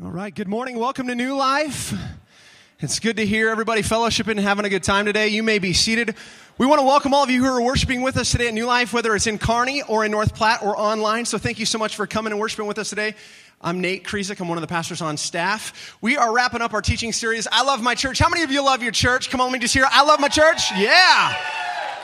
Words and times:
All 0.00 0.12
right, 0.12 0.32
good 0.32 0.46
morning. 0.46 0.78
Welcome 0.78 1.08
to 1.08 1.16
New 1.16 1.34
Life. 1.34 1.92
It's 2.78 3.00
good 3.00 3.16
to 3.16 3.26
hear 3.26 3.48
everybody 3.48 3.82
fellowshipping 3.82 4.30
and 4.30 4.38
having 4.38 4.64
a 4.64 4.68
good 4.68 4.84
time 4.84 5.06
today. 5.06 5.26
You 5.26 5.42
may 5.42 5.58
be 5.58 5.72
seated. 5.72 6.14
We 6.56 6.66
want 6.66 6.78
to 6.78 6.86
welcome 6.86 7.12
all 7.14 7.24
of 7.24 7.30
you 7.30 7.42
who 7.42 7.50
are 7.50 7.60
worshiping 7.60 8.02
with 8.02 8.16
us 8.16 8.30
today 8.30 8.46
at 8.46 8.54
New 8.54 8.64
Life, 8.64 8.92
whether 8.92 9.16
it's 9.16 9.26
in 9.26 9.38
Kearney 9.38 9.82
or 9.82 10.04
in 10.04 10.12
North 10.12 10.36
Platte 10.36 10.62
or 10.62 10.78
online. 10.78 11.24
So 11.24 11.36
thank 11.36 11.58
you 11.58 11.66
so 11.66 11.78
much 11.78 11.96
for 11.96 12.06
coming 12.06 12.30
and 12.30 12.38
worshiping 12.38 12.66
with 12.68 12.78
us 12.78 12.90
today. 12.90 13.16
I'm 13.60 13.80
Nate 13.80 14.04
Krizik. 14.04 14.40
I'm 14.40 14.46
one 14.46 14.56
of 14.56 14.62
the 14.62 14.68
pastors 14.68 15.02
on 15.02 15.16
staff. 15.16 15.96
We 16.00 16.16
are 16.16 16.32
wrapping 16.32 16.62
up 16.62 16.74
our 16.74 16.82
teaching 16.82 17.10
series, 17.10 17.48
I 17.50 17.64
Love 17.64 17.82
My 17.82 17.96
Church. 17.96 18.20
How 18.20 18.28
many 18.28 18.44
of 18.44 18.52
you 18.52 18.64
love 18.64 18.84
your 18.84 18.92
church? 18.92 19.30
Come 19.30 19.40
on, 19.40 19.48
let 19.48 19.54
me 19.54 19.58
just 19.58 19.74
hear, 19.74 19.84
I 19.90 20.04
love 20.04 20.20
my 20.20 20.28
church. 20.28 20.70
Yeah 20.76 21.34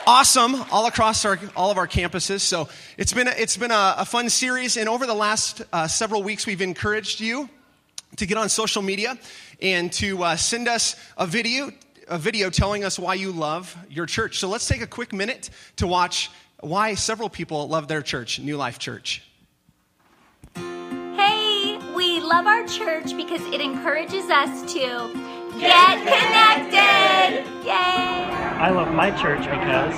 awesome 0.07 0.53
all 0.71 0.85
across 0.85 1.25
our, 1.25 1.39
all 1.55 1.71
of 1.71 1.79
our 1.79 1.87
campuses. 1.87 2.41
So 2.41 2.69
it's 2.95 3.11
been 3.11 3.27
a, 3.27 3.31
it's 3.31 3.57
been 3.57 3.71
a, 3.71 3.95
a 3.97 4.05
fun 4.05 4.29
series, 4.29 4.77
and 4.77 4.87
over 4.87 5.07
the 5.07 5.15
last 5.15 5.63
uh, 5.73 5.87
several 5.87 6.21
weeks, 6.21 6.45
we've 6.45 6.61
encouraged 6.61 7.21
you 7.21 7.49
to 8.17 8.25
get 8.25 8.37
on 8.37 8.49
social 8.49 8.81
media 8.81 9.17
and 9.61 9.91
to 9.93 10.23
uh, 10.23 10.35
send 10.35 10.67
us 10.67 10.95
a 11.17 11.27
video, 11.27 11.71
a 12.07 12.17
video 12.17 12.49
telling 12.49 12.83
us 12.83 12.97
why 12.99 13.13
you 13.13 13.31
love 13.31 13.75
your 13.89 14.05
church. 14.05 14.39
So 14.39 14.49
let's 14.49 14.67
take 14.67 14.81
a 14.81 14.87
quick 14.87 15.13
minute 15.13 15.49
to 15.77 15.87
watch 15.87 16.31
why 16.59 16.95
several 16.95 17.29
people 17.29 17.67
love 17.67 17.87
their 17.87 18.01
church, 18.01 18.39
New 18.39 18.57
Life 18.57 18.79
Church. 18.79 19.23
Hey, 20.55 21.77
we 21.95 22.19
love 22.21 22.45
our 22.45 22.65
church 22.67 23.15
because 23.15 23.41
it 23.53 23.61
encourages 23.61 24.29
us 24.29 24.73
to 24.73 25.11
get 25.59 25.97
connected. 25.99 27.45
Yay! 27.65 28.25
I 28.57 28.69
love 28.69 28.93
my 28.93 29.11
church 29.11 29.39
because 29.39 29.95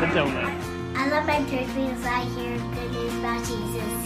the 0.00 0.06
donut. 0.06 0.50
I 0.96 1.08
love 1.08 1.26
my 1.26 1.38
church 1.50 1.66
because 1.74 2.04
I 2.06 2.24
hear 2.24 2.56
good 2.56 2.90
news 2.92 3.14
about 3.18 3.44
Jesus. 3.44 3.99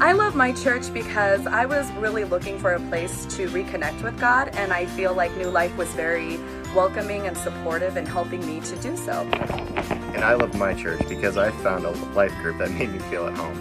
I 0.00 0.10
love 0.12 0.34
my 0.34 0.50
church 0.50 0.92
because 0.92 1.46
I 1.46 1.66
was 1.66 1.90
really 1.92 2.24
looking 2.24 2.58
for 2.58 2.72
a 2.72 2.80
place 2.88 3.26
to 3.36 3.46
reconnect 3.48 4.02
with 4.02 4.18
God, 4.18 4.48
and 4.54 4.72
I 4.72 4.86
feel 4.86 5.14
like 5.14 5.34
New 5.36 5.48
Life 5.48 5.76
was 5.76 5.88
very 5.90 6.36
welcoming 6.74 7.28
and 7.28 7.36
supportive 7.38 7.96
and 7.96 8.06
helping 8.06 8.44
me 8.44 8.60
to 8.62 8.76
do 8.76 8.96
so. 8.96 9.12
And 10.12 10.24
I 10.24 10.34
love 10.34 10.52
my 10.56 10.74
church 10.74 11.08
because 11.08 11.36
I 11.36 11.52
found 11.62 11.84
a 11.84 11.90
life 12.12 12.34
group 12.42 12.58
that 12.58 12.72
made 12.72 12.92
me 12.92 12.98
feel 12.98 13.28
at 13.28 13.36
home. 13.36 13.56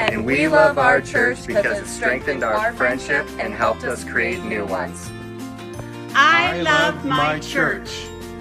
And, 0.00 0.14
and 0.14 0.26
we, 0.26 0.40
we 0.40 0.48
love 0.48 0.78
our 0.78 1.00
church 1.00 1.46
because 1.46 1.78
it 1.78 1.86
strengthened 1.86 2.42
our 2.42 2.72
friendship 2.72 3.28
and 3.38 3.54
helped 3.54 3.84
us 3.84 4.02
create 4.02 4.42
new 4.42 4.66
ones. 4.66 5.12
I 6.14 6.60
love 6.62 7.04
my 7.04 7.38
church, 7.38 7.88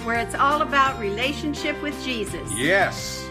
where 0.06 0.20
it's 0.20 0.34
all 0.34 0.64
about 0.64 1.00
relationship 1.00 1.80
with 1.84 2.04
Jesus. 2.04 2.52
Yes. 2.58 3.30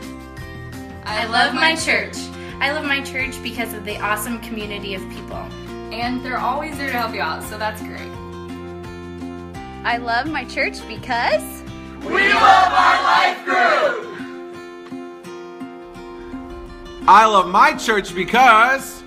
I 1.04 1.26
love 1.26 1.54
my 1.54 1.74
church 1.74 2.16
I 2.60 2.72
love 2.72 2.84
my 2.84 3.00
church 3.02 3.42
because 3.42 3.72
of 3.72 3.86
the 3.86 3.98
awesome 4.00 4.38
community 4.40 4.94
of 4.94 5.00
people. 5.08 5.38
And 5.92 6.22
they're 6.22 6.36
always 6.36 6.76
there 6.76 6.92
to 6.92 6.98
help 6.98 7.14
you 7.14 7.22
out, 7.22 7.42
so 7.42 7.56
that's 7.56 7.80
great. 7.80 8.12
I 9.82 9.96
love 9.96 10.26
my 10.26 10.44
church 10.44 10.86
because 10.86 11.62
we 12.04 12.28
love 12.34 12.72
our 12.72 13.02
life 13.02 13.44
group. 13.46 14.06
I 17.08 17.24
love 17.26 17.48
my 17.48 17.72
church 17.78 18.14
because 18.14 19.02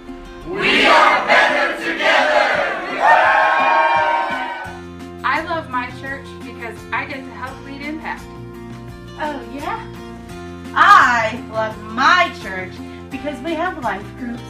we 0.48 0.86
are 0.88 1.28
better 1.28 1.78
together. 1.78 2.64
I 5.24 5.46
love 5.48 5.70
my 5.70 5.92
church 6.02 6.26
because 6.44 6.78
I 6.92 7.06
get 7.06 7.18
to 7.18 7.32
help 7.32 7.64
lead 7.66 7.84
Impact. 7.84 8.24
Oh, 9.20 9.40
yeah? 9.54 9.88
I 10.76 11.40
love 11.52 11.78
my 11.84 12.36
church 12.42 12.74
because 13.14 13.40
we 13.42 13.54
have 13.54 13.78
life 13.84 14.04
groups. 14.18 14.42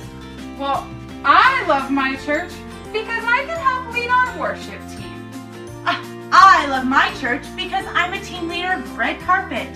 Well, 0.58 0.88
I 1.25 1.66
love 1.67 1.92
my 1.92 2.16
church 2.25 2.50
because 2.94 3.23
I 3.25 3.44
can 3.45 3.59
help 3.59 3.94
lead 3.94 4.09
our 4.09 4.39
worship 4.39 4.80
team. 4.95 5.30
Uh, 5.86 6.02
I 6.31 6.66
love 6.67 6.86
my 6.86 7.13
church 7.19 7.44
because 7.57 7.85
I'm 7.88 8.13
a 8.13 8.22
team 8.22 8.47
leader 8.47 8.72
of 8.72 8.97
Red 8.97 9.19
Carpet. 9.19 9.68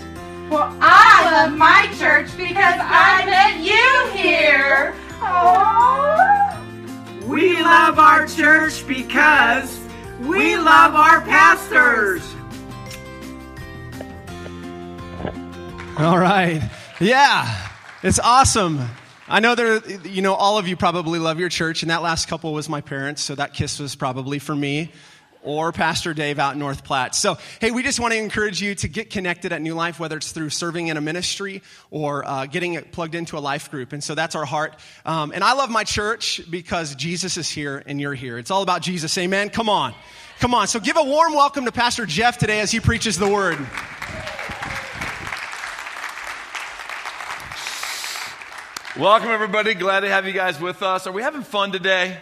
Well, 0.48 0.74
I 0.80 1.30
love 1.30 1.58
my 1.58 1.86
church 1.98 2.34
because 2.38 2.80
I 2.80 3.26
met 3.26 3.58
you 3.60 4.18
here. 4.18 4.94
Aww. 5.20 7.26
We 7.26 7.60
love 7.60 7.98
our 7.98 8.26
church 8.26 8.88
because 8.88 9.78
we 10.18 10.56
love 10.56 10.94
our 10.94 11.20
pastors. 11.20 12.22
All 15.98 16.18
right. 16.18 16.62
Yeah. 17.00 17.67
It's 18.00 18.20
awesome. 18.20 18.80
I 19.26 19.40
know 19.40 19.56
there, 19.56 19.84
you 20.06 20.22
know, 20.22 20.34
all 20.34 20.56
of 20.56 20.68
you 20.68 20.76
probably 20.76 21.18
love 21.18 21.40
your 21.40 21.48
church, 21.48 21.82
and 21.82 21.90
that 21.90 22.00
last 22.00 22.28
couple 22.28 22.52
was 22.52 22.68
my 22.68 22.80
parents, 22.80 23.22
so 23.22 23.34
that 23.34 23.54
kiss 23.54 23.80
was 23.80 23.96
probably 23.96 24.38
for 24.38 24.54
me 24.54 24.92
or 25.42 25.72
Pastor 25.72 26.14
Dave 26.14 26.38
out 26.38 26.52
in 26.52 26.60
North 26.60 26.84
Platte. 26.84 27.16
So, 27.16 27.38
hey, 27.60 27.72
we 27.72 27.82
just 27.82 27.98
want 27.98 28.12
to 28.12 28.18
encourage 28.18 28.62
you 28.62 28.76
to 28.76 28.88
get 28.88 29.10
connected 29.10 29.52
at 29.52 29.60
New 29.60 29.74
Life, 29.74 29.98
whether 29.98 30.16
it's 30.16 30.30
through 30.30 30.50
serving 30.50 30.88
in 30.88 30.96
a 30.96 31.00
ministry 31.00 31.62
or 31.90 32.24
uh, 32.24 32.46
getting 32.46 32.80
plugged 32.82 33.16
into 33.16 33.36
a 33.36 33.40
life 33.40 33.68
group. 33.68 33.92
And 33.92 34.02
so 34.02 34.14
that's 34.14 34.36
our 34.36 34.44
heart. 34.44 34.76
Um, 35.04 35.32
and 35.34 35.42
I 35.42 35.54
love 35.54 35.70
my 35.70 35.82
church 35.82 36.40
because 36.48 36.94
Jesus 36.94 37.36
is 37.36 37.50
here 37.50 37.82
and 37.84 38.00
you're 38.00 38.14
here. 38.14 38.38
It's 38.38 38.52
all 38.52 38.62
about 38.62 38.82
Jesus. 38.82 39.16
Amen. 39.18 39.50
Come 39.50 39.68
on. 39.68 39.92
Come 40.38 40.54
on. 40.54 40.68
So 40.68 40.78
give 40.78 40.96
a 40.96 41.04
warm 41.04 41.34
welcome 41.34 41.64
to 41.64 41.72
Pastor 41.72 42.06
Jeff 42.06 42.38
today 42.38 42.60
as 42.60 42.70
he 42.70 42.78
preaches 42.78 43.18
the 43.18 43.28
word. 43.28 43.58
Welcome, 48.98 49.28
everybody. 49.28 49.74
Glad 49.74 50.00
to 50.00 50.08
have 50.08 50.26
you 50.26 50.32
guys 50.32 50.58
with 50.58 50.82
us. 50.82 51.06
Are 51.06 51.12
we 51.12 51.22
having 51.22 51.44
fun 51.44 51.70
today? 51.70 52.20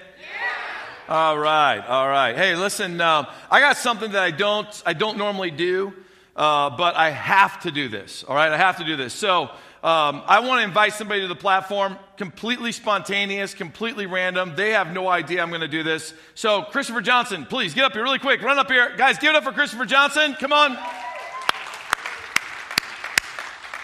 Yeah. 1.09 1.15
All 1.15 1.39
right, 1.39 1.81
all 1.81 2.07
right. 2.07 2.37
Hey, 2.37 2.55
listen, 2.55 3.01
um, 3.01 3.27
I 3.51 3.61
got 3.61 3.79
something 3.79 4.13
that 4.13 4.23
I 4.23 4.31
don't, 4.31 4.83
I 4.85 4.93
don't 4.93 5.17
normally 5.17 5.51
do, 5.51 5.95
uh, 6.37 6.69
but 6.69 6.95
I 6.95 7.13
have 7.13 7.63
to 7.63 7.71
do 7.71 7.89
this. 7.89 8.25
All 8.25 8.37
right, 8.37 8.53
I 8.53 8.59
have 8.59 8.77
to 8.77 8.85
do 8.85 8.95
this. 8.95 9.15
So 9.15 9.45
um, 9.83 10.23
I 10.27 10.41
want 10.41 10.61
to 10.61 10.65
invite 10.65 10.93
somebody 10.93 11.23
to 11.23 11.29
the 11.29 11.35
platform, 11.35 11.97
completely 12.19 12.73
spontaneous, 12.73 13.55
completely 13.55 14.05
random. 14.05 14.53
They 14.55 14.73
have 14.73 14.93
no 14.93 15.09
idea 15.09 15.41
I'm 15.41 15.49
going 15.49 15.63
to 15.63 15.69
do 15.69 15.83
this. 15.83 16.13
So, 16.35 16.61
Christopher 16.61 17.01
Johnson, 17.01 17.47
please 17.47 17.73
get 17.73 17.85
up 17.85 17.95
here 17.95 18.03
really 18.03 18.19
quick. 18.19 18.43
Run 18.43 18.59
up 18.59 18.71
here. 18.71 18.95
Guys, 18.99 19.17
give 19.17 19.31
it 19.31 19.37
up 19.37 19.45
for 19.45 19.53
Christopher 19.53 19.87
Johnson. 19.87 20.35
Come 20.39 20.53
on. 20.53 20.77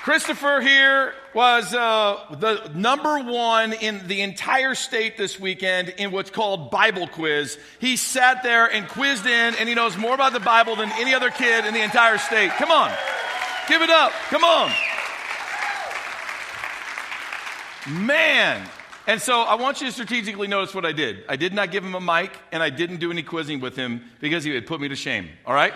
Christopher 0.03 0.61
here 0.61 1.15
was 1.33 1.73
uh, 1.73 2.19
the 2.33 2.73
number 2.75 3.21
one 3.21 3.73
in 3.73 4.09
the 4.09 4.23
entire 4.23 4.75
state 4.75 5.17
this 5.17 5.39
weekend 5.39 5.91
in 5.91 6.11
what's 6.11 6.31
called 6.31 6.73
Bible 6.73 7.07
quiz. 7.07 7.57
He 7.79 7.97
sat 7.97 8.43
there 8.43 8.67
and 8.67 8.89
quizzed 8.89 9.27
in, 9.27 9.55
and 9.55 9.69
he 9.69 9.77
knows 9.77 9.97
more 9.97 10.13
about 10.13 10.33
the 10.33 10.41
Bible 10.41 10.75
than 10.75 10.91
any 10.95 11.15
other 11.15 11.31
kid 11.31 11.67
in 11.67 11.73
the 11.73 11.83
entire 11.83 12.19
state. 12.19 12.51
Come 12.51 12.73
on, 12.73 12.91
give 13.69 13.81
it 13.81 13.91
up. 13.91 14.11
Come 14.29 14.43
on. 14.43 14.73
Man. 17.89 18.69
And 19.07 19.23
so 19.23 19.43
I 19.43 19.55
want 19.55 19.81
you 19.81 19.87
to 19.87 19.93
strategically 19.93 20.49
notice 20.49 20.75
what 20.75 20.85
I 20.85 20.93
did. 20.93 21.25
I 21.29 21.37
did 21.37 21.53
not 21.55 21.71
give 21.71 21.85
him 21.85 21.95
a 21.95 22.01
mic, 22.01 22.37
and 22.51 22.61
I 22.61 22.71
didn't 22.71 22.97
do 22.97 23.13
any 23.13 23.23
quizzing 23.23 23.61
with 23.61 23.77
him 23.77 24.03
because 24.21 24.43
he 24.43 24.53
would 24.53 24.67
put 24.67 24.81
me 24.81 24.89
to 24.89 24.97
shame. 24.97 25.29
All 25.47 25.55
right? 25.55 25.75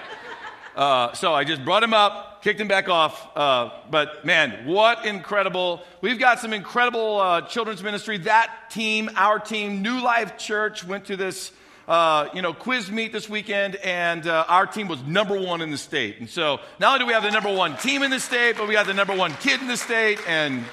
Uh, 0.77 1.15
so 1.15 1.33
I 1.33 1.45
just 1.45 1.65
brought 1.65 1.83
him 1.83 1.95
up, 1.95 2.43
kicked 2.43 2.61
him 2.61 2.69
back 2.69 2.91
off. 2.91 3.35
Uh, 3.35 3.71
but 3.91 4.27
man, 4.27 4.67
what 4.67 5.07
incredible. 5.07 5.83
We've 6.03 6.19
got 6.19 6.39
some 6.39 6.53
incredible 6.53 7.19
uh, 7.19 7.41
children's 7.43 7.83
ministry. 7.83 8.19
That 8.19 8.53
team, 8.71 9.09
our 9.17 9.39
team, 9.39 9.81
New 9.81 10.03
Life 10.03 10.37
Church, 10.37 10.85
went 10.85 11.07
to 11.07 11.17
this. 11.17 11.51
Uh, 11.89 12.29
you 12.35 12.43
know, 12.43 12.53
quiz 12.53 12.91
meet 12.91 13.13
this 13.13 13.29
weekend, 13.29 13.77
and 13.77 14.27
uh, 14.27 14.45
our 14.49 14.67
team 14.67 14.89
was 14.89 15.01
number 15.05 15.41
one 15.41 15.61
in 15.61 15.71
the 15.71 15.79
state. 15.79 16.19
And 16.19 16.29
so, 16.29 16.59
not 16.81 16.95
only 16.95 16.99
do 16.99 17.07
we 17.07 17.13
have 17.13 17.23
the 17.23 17.31
number 17.31 17.55
one 17.55 17.77
team 17.77 18.03
in 18.03 18.11
the 18.11 18.19
state, 18.19 18.57
but 18.59 18.67
we 18.67 18.75
got 18.75 18.87
the 18.87 18.95
number 18.95 19.15
one 19.15 19.33
kid 19.35 19.61
in 19.61 19.69
the 19.69 19.77
state, 19.77 20.19
and 20.27 20.65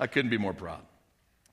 I 0.00 0.08
couldn't 0.08 0.32
be 0.32 0.38
more 0.38 0.52
proud. 0.52 0.80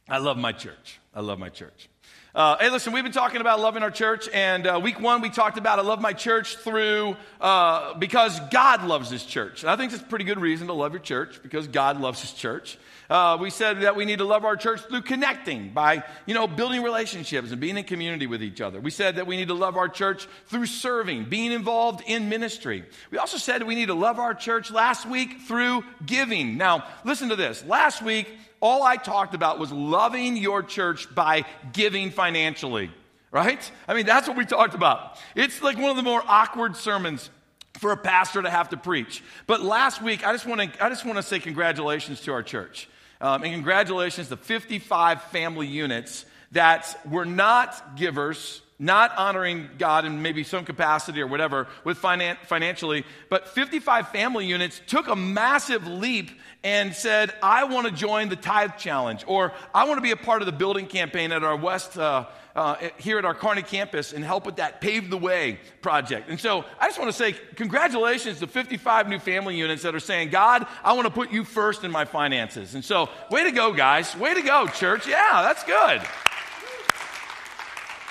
I 0.10 0.18
love 0.18 0.38
my 0.38 0.52
church. 0.54 1.00
I 1.14 1.22
love 1.22 1.38
my 1.38 1.50
church. 1.50 1.88
Uh, 2.36 2.56
hey, 2.60 2.70
listen, 2.70 2.94
we've 2.94 3.04
been 3.04 3.12
talking 3.12 3.42
about 3.42 3.60
loving 3.60 3.82
our 3.82 3.90
church, 3.90 4.30
and 4.32 4.68
uh, 4.68 4.80
week 4.82 5.00
one 5.00 5.20
we 5.20 5.32
talked 5.32 5.58
about 5.58 5.80
I 5.80 5.82
love 5.82 6.00
my 6.00 6.14
church 6.14 6.58
through 6.58 7.18
uh, 7.42 7.96
because 7.96 8.40
God 8.52 8.84
loves 8.84 9.10
His 9.10 9.26
church. 9.26 9.64
And 9.64 9.72
I 9.72 9.76
think 9.76 9.92
it's 9.92 10.04
a 10.04 10.06
pretty 10.06 10.26
good 10.26 10.40
reason 10.40 10.68
to 10.68 10.74
love 10.74 10.94
your 10.94 11.02
church 11.02 11.42
because 11.42 11.68
God 11.68 12.00
loves 12.00 12.22
His 12.22 12.32
church. 12.32 12.78
Uh, 13.10 13.40
we 13.42 13.50
said 13.50 13.82
that 13.82 13.96
we 13.96 14.06
need 14.06 14.20
to 14.20 14.26
love 14.26 14.46
our 14.46 14.56
church 14.56 14.80
through 14.82 15.02
connecting 15.02 15.70
by, 15.70 16.04
you 16.28 16.36
know, 16.36 16.46
building 16.46 16.84
relationships 16.84 17.50
and 17.50 17.60
being 17.60 17.78
in 17.78 17.84
community 17.84 18.28
with 18.28 18.44
each 18.44 18.62
other. 18.62 18.80
We 18.80 18.92
said 18.92 19.16
that 19.16 19.26
we 19.26 19.36
need 19.36 19.48
to 19.48 19.56
love 19.56 19.76
our 19.76 19.90
church 19.90 20.28
through 20.46 20.68
serving, 20.68 21.30
being 21.30 21.52
involved 21.52 22.04
in 22.06 22.30
ministry. 22.30 22.86
We 23.10 23.18
also 23.18 23.38
said 23.38 23.64
we 23.64 23.74
need 23.74 23.88
to 23.88 23.96
love 23.96 24.20
our 24.20 24.36
church 24.36 24.70
last 24.70 25.08
week 25.08 25.42
through 25.48 25.84
giving. 26.06 26.58
Now, 26.58 26.86
listen 27.04 27.30
to 27.30 27.36
this. 27.36 27.66
Last 27.66 28.04
week 28.04 28.28
all 28.62 28.84
I 28.84 28.98
talked 28.98 29.34
about 29.34 29.60
was 29.60 29.72
loving 29.72 30.38
your 30.38 30.64
church 30.64 31.14
by 31.14 31.46
giving 31.74 32.12
financially, 32.12 32.92
right? 33.32 33.72
I 33.88 33.94
mean, 33.94 34.06
that's 34.06 34.28
what 34.28 34.38
we 34.38 34.46
talked 34.46 34.74
about. 34.74 35.18
It's 35.36 35.62
like 35.62 35.78
one 35.78 35.90
of 35.92 35.96
the 35.96 36.04
more 36.04 36.22
awkward 36.26 36.76
sermons 36.76 37.30
for 37.80 37.92
a 37.92 37.98
pastor 37.98 38.42
to 38.42 38.50
have 38.50 38.70
to 38.70 38.78
preach. 38.78 39.24
But 39.48 39.62
last 39.62 40.02
week, 40.02 40.26
I 40.26 40.34
just 40.34 40.46
want 40.46 40.62
to, 40.62 40.84
I 40.84 40.90
just 40.90 41.06
want 41.06 41.18
to 41.18 41.24
say 41.24 41.40
congratulations 41.40 42.22
to 42.22 42.34
our 42.34 42.44
church. 42.44 42.90
Um, 43.22 43.44
and 43.44 43.54
congratulations 43.54 44.30
to 44.30 44.38
55 44.38 45.24
family 45.24 45.68
units 45.68 46.26
that 46.52 47.00
were 47.10 47.26
not 47.26 47.98
givers, 47.98 48.62
not 48.80 49.16
honoring 49.18 49.70
God 49.78 50.06
in 50.06 50.22
maybe 50.22 50.44
some 50.44 50.64
capacity 50.64 51.22
or 51.22 51.28
whatever 51.28 51.68
with 51.84 52.02
finan- 52.02 52.38
financially, 52.46 53.06
but 53.30 53.50
55 53.50 54.10
family 54.10 54.46
units 54.46 54.82
took 54.88 55.10
a 55.10 55.16
massive 55.16 55.86
leap 55.86 56.32
and 56.64 56.94
said, 56.94 57.34
I 57.44 57.66
want 57.66 57.88
to 57.88 57.94
join 57.94 58.30
the 58.30 58.36
tithe 58.36 58.78
challenge, 58.78 59.24
or 59.28 59.54
I 59.74 59.86
want 59.86 59.98
to 59.98 60.02
be 60.02 60.12
a 60.12 60.18
part 60.18 60.42
of 60.42 60.46
the 60.46 60.52
building 60.52 60.88
campaign 60.88 61.32
at 61.32 61.44
our 61.44 61.56
West, 61.56 61.98
uh, 61.98 62.26
uh, 62.56 62.76
here 62.98 63.18
at 63.18 63.26
our 63.26 63.34
Kearney 63.34 63.62
campus 63.62 64.12
and 64.12 64.24
help 64.24 64.46
with 64.46 64.58
that 64.58 64.82
Pave 64.82 65.10
the 65.10 65.18
Way 65.18 65.60
project. 65.82 66.30
And 66.30 66.40
so 66.40 66.66
I 66.80 66.88
just 66.88 67.00
want 67.00 67.10
to 67.10 67.18
say 67.18 67.34
congratulations 67.56 68.40
to 68.40 68.48
55 68.48 69.08
new 69.08 69.20
family 69.20 69.56
units 69.56 69.84
that 69.84 69.96
are 69.96 70.00
saying, 70.00 70.30
God, 70.30 70.68
I 70.84 70.94
want 70.94 71.06
to 71.06 71.14
put 71.14 71.32
you 71.32 71.44
first 71.44 71.84
in 71.84 71.92
my 71.92 72.06
finances. 72.06 72.76
And 72.76 72.84
so, 72.84 73.10
way 73.32 73.44
to 73.44 73.52
go, 73.52 73.72
guys. 73.72 74.16
Way 74.16 74.34
to 74.34 74.42
go, 74.42 74.68
church. 74.68 75.08
Yeah, 75.08 75.42
that's 75.44 75.64
good. 75.64 76.02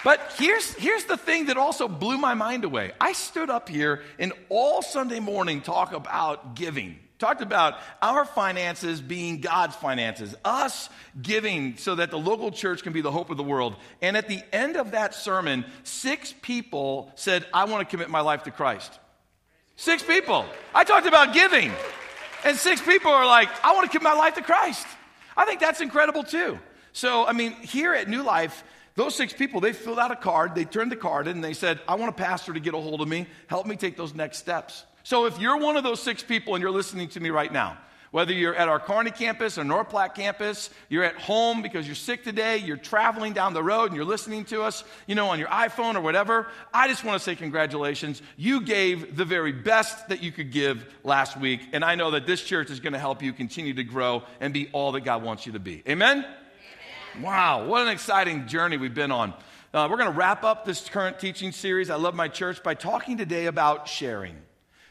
But 0.04 0.34
here's, 0.38 0.72
here's 0.74 1.04
the 1.04 1.16
thing 1.16 1.46
that 1.46 1.56
also 1.56 1.88
blew 1.88 2.18
my 2.18 2.34
mind 2.34 2.64
away. 2.64 2.92
I 3.00 3.12
stood 3.12 3.50
up 3.50 3.68
here 3.68 4.02
and 4.18 4.32
all 4.48 4.82
Sunday 4.82 5.20
morning 5.20 5.60
talk 5.60 5.92
about 5.92 6.54
giving. 6.54 6.98
Talked 7.18 7.42
about 7.42 7.74
our 8.00 8.24
finances 8.24 9.00
being 9.00 9.40
God's 9.40 9.74
finances, 9.74 10.36
us 10.44 10.88
giving 11.20 11.76
so 11.76 11.96
that 11.96 12.12
the 12.12 12.18
local 12.18 12.52
church 12.52 12.84
can 12.84 12.92
be 12.92 13.00
the 13.00 13.10
hope 13.10 13.30
of 13.30 13.36
the 13.36 13.42
world. 13.42 13.74
And 14.00 14.16
at 14.16 14.28
the 14.28 14.40
end 14.52 14.76
of 14.76 14.92
that 14.92 15.16
sermon, 15.16 15.64
six 15.82 16.32
people 16.42 17.10
said, 17.16 17.44
I 17.52 17.64
want 17.64 17.88
to 17.88 17.90
commit 17.90 18.08
my 18.08 18.20
life 18.20 18.44
to 18.44 18.52
Christ. 18.52 18.96
Six 19.74 20.02
people. 20.04 20.46
I 20.72 20.84
talked 20.84 21.08
about 21.08 21.34
giving. 21.34 21.72
And 22.44 22.56
six 22.56 22.80
people 22.80 23.10
are 23.10 23.26
like, 23.26 23.48
I 23.64 23.74
want 23.74 23.90
to 23.90 23.98
commit 23.98 24.14
my 24.14 24.18
life 24.18 24.36
to 24.36 24.42
Christ. 24.42 24.86
I 25.36 25.44
think 25.44 25.58
that's 25.58 25.80
incredible 25.80 26.22
too. 26.22 26.60
So, 26.92 27.26
I 27.26 27.32
mean, 27.32 27.52
here 27.52 27.94
at 27.94 28.08
New 28.08 28.22
Life, 28.22 28.62
those 28.98 29.14
six 29.14 29.32
people, 29.32 29.60
they 29.60 29.72
filled 29.72 30.00
out 30.00 30.10
a 30.10 30.16
card, 30.16 30.56
they 30.56 30.64
turned 30.64 30.90
the 30.90 30.96
card 30.96 31.28
in, 31.28 31.36
and 31.36 31.44
they 31.44 31.52
said, 31.52 31.78
I 31.86 31.94
want 31.94 32.10
a 32.10 32.20
pastor 32.20 32.52
to 32.52 32.58
get 32.58 32.74
a 32.74 32.78
hold 32.78 33.00
of 33.00 33.06
me, 33.06 33.28
help 33.46 33.64
me 33.64 33.76
take 33.76 33.96
those 33.96 34.12
next 34.12 34.38
steps. 34.38 34.84
So 35.04 35.26
if 35.26 35.38
you're 35.38 35.56
one 35.56 35.76
of 35.76 35.84
those 35.84 36.02
six 36.02 36.20
people 36.24 36.56
and 36.56 36.62
you're 36.62 36.72
listening 36.72 37.08
to 37.10 37.20
me 37.20 37.30
right 37.30 37.52
now, 37.52 37.78
whether 38.10 38.32
you're 38.32 38.56
at 38.56 38.68
our 38.68 38.80
Kearney 38.80 39.12
campus 39.12 39.56
or 39.56 39.62
North 39.62 39.90
Platte 39.90 40.16
campus, 40.16 40.70
you're 40.88 41.04
at 41.04 41.14
home 41.14 41.62
because 41.62 41.86
you're 41.86 41.94
sick 41.94 42.24
today, 42.24 42.56
you're 42.56 42.76
traveling 42.76 43.34
down 43.34 43.54
the 43.54 43.62
road 43.62 43.84
and 43.84 43.94
you're 43.94 44.04
listening 44.04 44.44
to 44.46 44.62
us, 44.62 44.82
you 45.06 45.14
know, 45.14 45.28
on 45.28 45.38
your 45.38 45.48
iPhone 45.48 45.94
or 45.94 46.00
whatever, 46.00 46.48
I 46.74 46.88
just 46.88 47.04
want 47.04 47.20
to 47.20 47.24
say 47.24 47.36
congratulations. 47.36 48.20
You 48.36 48.62
gave 48.62 49.16
the 49.16 49.24
very 49.24 49.52
best 49.52 50.08
that 50.08 50.24
you 50.24 50.32
could 50.32 50.50
give 50.50 50.84
last 51.04 51.38
week, 51.38 51.60
and 51.72 51.84
I 51.84 51.94
know 51.94 52.10
that 52.10 52.26
this 52.26 52.42
church 52.42 52.68
is 52.70 52.80
going 52.80 52.94
to 52.94 52.98
help 52.98 53.22
you 53.22 53.32
continue 53.32 53.74
to 53.74 53.84
grow 53.84 54.24
and 54.40 54.52
be 54.52 54.68
all 54.72 54.90
that 54.92 55.02
God 55.02 55.22
wants 55.22 55.46
you 55.46 55.52
to 55.52 55.60
be. 55.60 55.84
Amen? 55.88 56.24
Wow, 57.22 57.66
what 57.66 57.82
an 57.82 57.88
exciting 57.88 58.46
journey 58.46 58.76
we've 58.76 58.94
been 58.94 59.10
on. 59.10 59.34
Uh, 59.74 59.88
we're 59.90 59.96
going 59.96 60.10
to 60.10 60.16
wrap 60.16 60.44
up 60.44 60.64
this 60.64 60.88
current 60.88 61.18
teaching 61.18 61.50
series, 61.50 61.90
I 61.90 61.96
Love 61.96 62.14
My 62.14 62.28
Church, 62.28 62.62
by 62.62 62.74
talking 62.74 63.16
today 63.16 63.46
about 63.46 63.88
sharing 63.88 64.36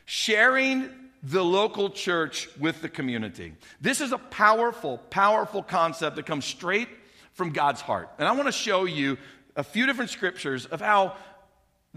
sharing 0.03 0.89
the 1.23 1.43
local 1.43 1.89
church 1.89 2.49
with 2.59 2.81
the 2.81 2.89
community. 2.89 3.53
This 3.79 4.01
is 4.01 4.11
a 4.11 4.17
powerful, 4.17 4.97
powerful 5.09 5.63
concept 5.63 6.17
that 6.17 6.25
comes 6.25 6.43
straight 6.43 6.89
from 7.31 7.51
God's 7.51 7.79
heart. 7.79 8.09
And 8.17 8.27
I 8.27 8.33
want 8.33 8.47
to 8.47 8.51
show 8.51 8.83
you 8.83 9.17
a 9.55 9.63
few 9.63 9.85
different 9.85 10.09
scriptures 10.09 10.65
of 10.65 10.81
how 10.81 11.15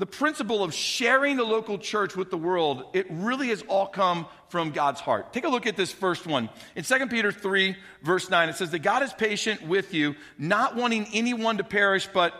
the 0.00 0.06
principle 0.06 0.64
of 0.64 0.72
sharing 0.72 1.36
the 1.36 1.44
local 1.44 1.76
church 1.76 2.16
with 2.16 2.30
the 2.30 2.38
world, 2.38 2.84
it 2.94 3.06
really 3.10 3.48
has 3.48 3.60
all 3.68 3.86
come 3.86 4.26
from 4.48 4.70
God's 4.70 4.98
heart. 4.98 5.34
Take 5.34 5.44
a 5.44 5.48
look 5.48 5.66
at 5.66 5.76
this 5.76 5.92
first 5.92 6.26
one. 6.26 6.48
In 6.74 6.84
2 6.84 7.06
Peter 7.08 7.30
3, 7.30 7.76
verse 8.02 8.30
9, 8.30 8.48
it 8.48 8.56
says 8.56 8.70
that 8.70 8.78
God 8.78 9.02
is 9.02 9.12
patient 9.12 9.60
with 9.68 9.92
you, 9.92 10.16
not 10.38 10.74
wanting 10.74 11.06
anyone 11.12 11.58
to 11.58 11.64
perish, 11.64 12.08
but 12.14 12.32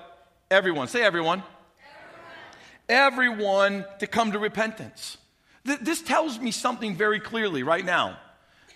everyone. 0.51 0.89
Say 0.89 1.03
everyone. 1.03 1.43
Everyone, 2.89 3.37
everyone 3.39 3.85
to 3.99 4.06
come 4.06 4.33
to 4.33 4.39
repentance. 4.39 5.19
This 5.65 6.01
tells 6.01 6.39
me 6.39 6.53
something 6.53 6.97
very 6.97 7.21
clearly 7.21 7.63
right 7.63 7.85
now. 7.85 8.19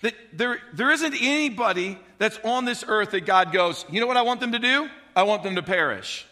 That 0.03 0.13
there, 0.31 0.59
there 0.73 0.91
isn't 0.91 1.15
anybody 1.19 1.97
that's 2.19 2.39
on 2.43 2.65
this 2.65 2.85
earth 2.87 3.11
that 3.11 3.25
God 3.25 3.51
goes, 3.51 3.83
you 3.89 3.99
know 3.99 4.05
what 4.05 4.17
I 4.17 4.21
want 4.21 4.41
them 4.41 4.51
to 4.51 4.59
do? 4.59 4.87
I 5.15 5.23
want 5.23 5.41
them 5.41 5.55
to 5.55 5.63
perish. 5.63 6.27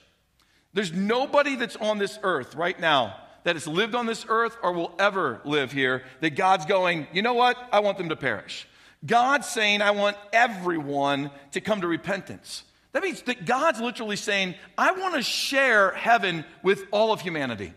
There's 0.73 0.91
nobody 0.91 1.55
that's 1.55 1.75
on 1.75 1.97
this 1.97 2.17
earth 2.23 2.55
right 2.55 2.79
now 2.79 3.15
that 3.43 3.55
has 3.55 3.67
lived 3.67 3.95
on 3.95 4.05
this 4.05 4.25
earth 4.27 4.57
or 4.63 4.71
will 4.71 4.93
ever 4.97 5.41
live 5.45 5.71
here 5.71 6.03
that 6.21 6.35
God's 6.35 6.65
going, 6.65 7.07
you 7.13 7.21
know 7.21 7.33
what? 7.33 7.57
I 7.71 7.81
want 7.81 7.97
them 7.97 8.09
to 8.09 8.15
perish. 8.15 8.67
God's 9.05 9.47
saying, 9.47 9.81
I 9.81 9.91
want 9.91 10.17
everyone 10.31 11.29
to 11.51 11.61
come 11.61 11.81
to 11.81 11.87
repentance. 11.87 12.63
That 12.93 13.03
means 13.03 13.21
that 13.23 13.45
God's 13.45 13.81
literally 13.81 14.15
saying, 14.15 14.55
I 14.77 14.91
want 14.91 15.15
to 15.15 15.21
share 15.21 15.91
heaven 15.91 16.45
with 16.61 16.85
all 16.91 17.11
of 17.11 17.21
humanity. 17.21 17.73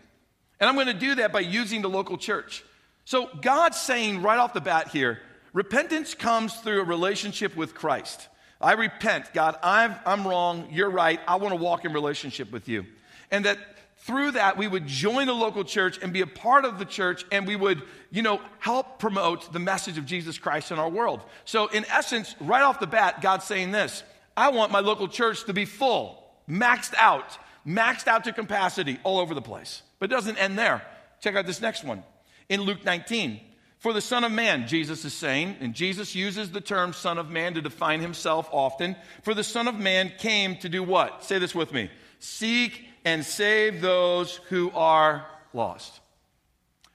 And 0.59 0.69
I'm 0.69 0.75
going 0.75 0.87
to 0.87 0.93
do 0.93 1.15
that 1.15 1.33
by 1.33 1.41
using 1.41 1.81
the 1.81 1.89
local 1.89 2.17
church. 2.17 2.63
So 3.03 3.29
God's 3.41 3.79
saying 3.79 4.21
right 4.21 4.37
off 4.37 4.53
the 4.53 4.61
bat 4.61 4.89
here 4.89 5.19
repentance 5.53 6.13
comes 6.13 6.53
through 6.55 6.81
a 6.81 6.85
relationship 6.85 7.55
with 7.55 7.73
Christ. 7.73 8.27
I 8.59 8.73
repent, 8.73 9.33
God, 9.33 9.57
I'm, 9.61 9.95
I'm 10.05 10.27
wrong, 10.27 10.67
you're 10.71 10.89
right, 10.89 11.19
I 11.27 11.35
want 11.35 11.53
to 11.53 11.61
walk 11.61 11.85
in 11.85 11.93
relationship 11.93 12.51
with 12.51 12.67
you. 12.67 12.85
And 13.29 13.45
that 13.45 13.57
through 13.97 14.31
that 14.31 14.57
we 14.57 14.67
would 14.67 14.87
join 14.87 15.27
the 15.27 15.33
local 15.33 15.63
church 15.63 15.99
and 16.01 16.13
be 16.13 16.21
a 16.21 16.27
part 16.27 16.65
of 16.65 16.79
the 16.79 16.85
church 16.85 17.25
and 17.31 17.45
we 17.45 17.55
would, 17.55 17.81
you 18.09 18.21
know, 18.21 18.39
help 18.59 18.99
promote 18.99 19.51
the 19.51 19.59
message 19.59 19.97
of 19.97 20.05
Jesus 20.05 20.37
Christ 20.37 20.71
in 20.71 20.79
our 20.79 20.89
world. 20.89 21.21
So 21.45 21.67
in 21.67 21.85
essence, 21.85 22.35
right 22.39 22.61
off 22.61 22.79
the 22.79 22.87
bat, 22.87 23.21
God's 23.21 23.45
saying 23.45 23.71
this 23.71 24.03
I 24.35 24.49
want 24.49 24.71
my 24.71 24.79
local 24.79 25.07
church 25.07 25.43
to 25.45 25.53
be 25.53 25.65
full, 25.65 26.23
maxed 26.49 26.93
out, 26.97 27.37
maxed 27.65 28.07
out 28.07 28.23
to 28.23 28.33
capacity 28.33 28.99
all 29.03 29.19
over 29.19 29.33
the 29.33 29.41
place. 29.41 29.81
But 29.99 30.11
it 30.11 30.13
doesn't 30.13 30.37
end 30.37 30.57
there. 30.57 30.83
Check 31.19 31.35
out 31.35 31.45
this 31.45 31.59
next 31.59 31.83
one 31.83 32.03
in 32.49 32.61
Luke 32.61 32.85
19. 32.85 33.41
For 33.79 33.93
the 33.93 34.01
Son 34.01 34.23
of 34.23 34.31
Man, 34.31 34.67
Jesus 34.67 35.05
is 35.05 35.13
saying, 35.13 35.57
and 35.59 35.73
Jesus 35.73 36.15
uses 36.15 36.51
the 36.51 36.61
term 36.61 36.93
Son 36.93 37.17
of 37.17 37.29
Man 37.29 37.53
to 37.53 37.61
define 37.61 38.01
himself 38.01 38.49
often. 38.51 38.95
For 39.23 39.33
the 39.33 39.43
Son 39.43 39.67
of 39.67 39.75
Man 39.75 40.11
came 40.17 40.55
to 40.57 40.69
do 40.69 40.81
what? 40.81 41.23
Say 41.23 41.39
this 41.39 41.53
with 41.53 41.71
me 41.71 41.89
seek 42.19 42.85
and 43.05 43.23
save 43.23 43.79
those 43.79 44.37
who 44.49 44.71
are 44.71 45.27
lost. 45.53 45.99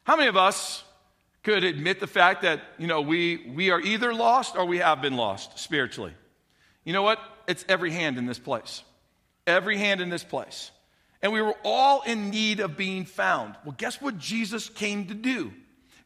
How 0.03 0.17
many 0.17 0.29
of 0.29 0.37
us 0.37 0.83
could 1.45 1.63
admit 1.63 2.01
the 2.01 2.09
fact 2.09 2.43
that, 2.43 2.61
you 2.77 2.89
know, 2.89 3.03
we, 3.03 3.53
we 3.55 3.71
are 3.71 3.81
either 3.81 4.13
lost 4.13 4.57
or 4.57 4.65
we 4.65 4.79
have 4.79 5.01
been 5.01 5.17
lost 5.17 5.61
spiritually? 5.61 6.13
You 6.85 6.93
know 6.93 7.03
what? 7.03 7.21
It's 7.47 7.65
every 7.69 7.93
hand 7.93 8.19
in 8.19 8.27
this 8.27 8.41
place. 8.41 8.83
Every 9.47 9.79
hand 9.79 10.01
in 10.01 10.11
this 10.11 10.25
place 10.25 10.73
and 11.23 11.33
we 11.33 11.41
were 11.41 11.55
all 11.65 12.03
in 12.03 12.31
need 12.31 12.61
of 12.61 12.77
being 12.77 13.05
found. 13.05 13.55
Well, 13.65 13.75
guess 13.79 14.01
what 14.01 14.19
Jesus 14.19 14.69
came 14.69 15.07
to 15.07 15.15
do? 15.15 15.53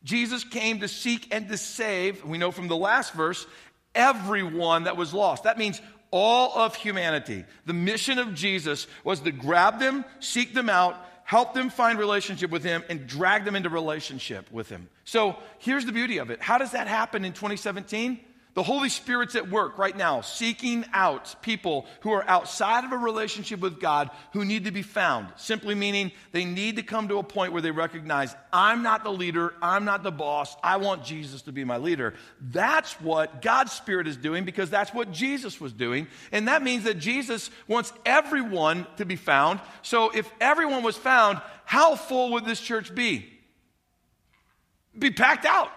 Jesus 0.06 0.44
came 0.44 0.80
to 0.80 0.88
seek 0.88 1.34
and 1.34 1.48
to 1.48 1.58
save, 1.58 2.24
we 2.24 2.38
know 2.38 2.52
from 2.52 2.68
the 2.68 2.76
last 2.76 3.12
verse, 3.12 3.44
everyone 3.92 4.84
that 4.84 4.96
was 4.96 5.12
lost. 5.12 5.42
That 5.42 5.58
means 5.58 5.82
all 6.12 6.56
of 6.56 6.76
humanity. 6.76 7.44
The 7.64 7.72
mission 7.72 8.20
of 8.20 8.32
Jesus 8.32 8.86
was 9.02 9.18
to 9.20 9.32
grab 9.32 9.80
them, 9.80 10.04
seek 10.20 10.54
them 10.54 10.70
out, 10.70 10.96
help 11.24 11.54
them 11.54 11.70
find 11.70 11.98
relationship 11.98 12.52
with 12.52 12.62
him 12.62 12.84
and 12.88 13.08
drag 13.08 13.44
them 13.44 13.56
into 13.56 13.68
relationship 13.68 14.48
with 14.52 14.68
him. 14.68 14.88
So, 15.02 15.36
here's 15.58 15.84
the 15.84 15.92
beauty 15.92 16.18
of 16.18 16.30
it. 16.30 16.40
How 16.40 16.56
does 16.56 16.70
that 16.70 16.86
happen 16.86 17.24
in 17.24 17.32
2017? 17.32 18.20
The 18.56 18.62
Holy 18.62 18.88
Spirit's 18.88 19.34
at 19.34 19.50
work 19.50 19.76
right 19.76 19.94
now, 19.94 20.22
seeking 20.22 20.86
out 20.94 21.42
people 21.42 21.84
who 22.00 22.12
are 22.12 22.26
outside 22.26 22.84
of 22.84 22.92
a 22.92 22.96
relationship 22.96 23.60
with 23.60 23.78
God 23.78 24.10
who 24.32 24.46
need 24.46 24.64
to 24.64 24.70
be 24.70 24.80
found. 24.80 25.28
Simply 25.36 25.74
meaning 25.74 26.10
they 26.32 26.46
need 26.46 26.76
to 26.76 26.82
come 26.82 27.08
to 27.08 27.18
a 27.18 27.22
point 27.22 27.52
where 27.52 27.60
they 27.60 27.70
recognize, 27.70 28.34
I'm 28.54 28.82
not 28.82 29.04
the 29.04 29.12
leader, 29.12 29.52
I'm 29.60 29.84
not 29.84 30.02
the 30.02 30.10
boss, 30.10 30.56
I 30.62 30.78
want 30.78 31.04
Jesus 31.04 31.42
to 31.42 31.52
be 31.52 31.64
my 31.64 31.76
leader. 31.76 32.14
That's 32.40 32.98
what 32.98 33.42
God's 33.42 33.72
Spirit 33.72 34.08
is 34.08 34.16
doing 34.16 34.46
because 34.46 34.70
that's 34.70 34.94
what 34.94 35.12
Jesus 35.12 35.60
was 35.60 35.74
doing. 35.74 36.06
And 36.32 36.48
that 36.48 36.62
means 36.62 36.84
that 36.84 36.98
Jesus 36.98 37.50
wants 37.68 37.92
everyone 38.06 38.86
to 38.96 39.04
be 39.04 39.16
found. 39.16 39.60
So 39.82 40.08
if 40.08 40.32
everyone 40.40 40.82
was 40.82 40.96
found, 40.96 41.42
how 41.66 41.94
full 41.94 42.32
would 42.32 42.46
this 42.46 42.62
church 42.62 42.94
be? 42.94 43.26
Be 44.98 45.10
packed 45.10 45.44
out. 45.44 45.70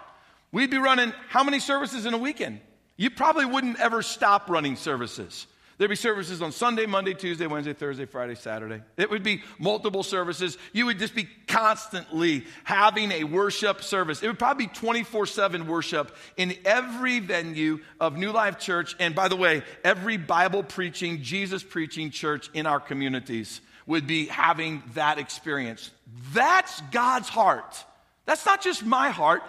We'd 0.53 0.71
be 0.71 0.77
running 0.77 1.11
how 1.27 1.43
many 1.43 1.59
services 1.59 2.05
in 2.05 2.13
a 2.13 2.17
weekend? 2.17 2.61
You 2.99 3.09
probably 3.09 3.45
wouldn't 3.45 3.79
ever 3.79 4.01
stop 4.01 4.49
running 4.49 4.75
services. 4.75 5.47
There'd 5.77 5.89
be 5.89 5.95
services 5.95 6.41
on 6.41 6.51
Sunday, 6.51 6.85
Monday, 6.85 7.13
Tuesday, 7.13 7.47
Wednesday, 7.47 7.71
Thursday, 7.71 8.03
Friday, 8.03 8.35
Saturday. 8.35 8.81
It 8.97 9.09
would 9.09 9.23
be 9.23 9.41
multiple 9.57 10.03
services. 10.03 10.57
You 10.73 10.87
would 10.87 10.99
just 10.99 11.15
be 11.15 11.29
constantly 11.47 12.45
having 12.65 13.13
a 13.13 13.23
worship 13.23 13.83
service. 13.83 14.21
It 14.21 14.27
would 14.27 14.37
probably 14.37 14.65
be 14.65 14.73
24 14.73 15.27
7 15.27 15.65
worship 15.67 16.13
in 16.35 16.57
every 16.65 17.21
venue 17.21 17.79
of 18.01 18.17
New 18.17 18.33
Life 18.33 18.59
Church. 18.59 18.97
And 18.99 19.15
by 19.15 19.29
the 19.29 19.37
way, 19.37 19.63
every 19.85 20.17
Bible 20.17 20.61
preaching, 20.61 21.21
Jesus 21.21 21.63
preaching 21.63 22.11
church 22.11 22.49
in 22.53 22.65
our 22.65 22.81
communities 22.81 23.61
would 23.87 24.07
be 24.07 24.25
having 24.25 24.83
that 24.95 25.19
experience. 25.19 25.89
That's 26.33 26.81
God's 26.91 27.29
heart. 27.29 27.81
That's 28.25 28.45
not 28.45 28.61
just 28.61 28.85
my 28.85 29.09
heart. 29.09 29.41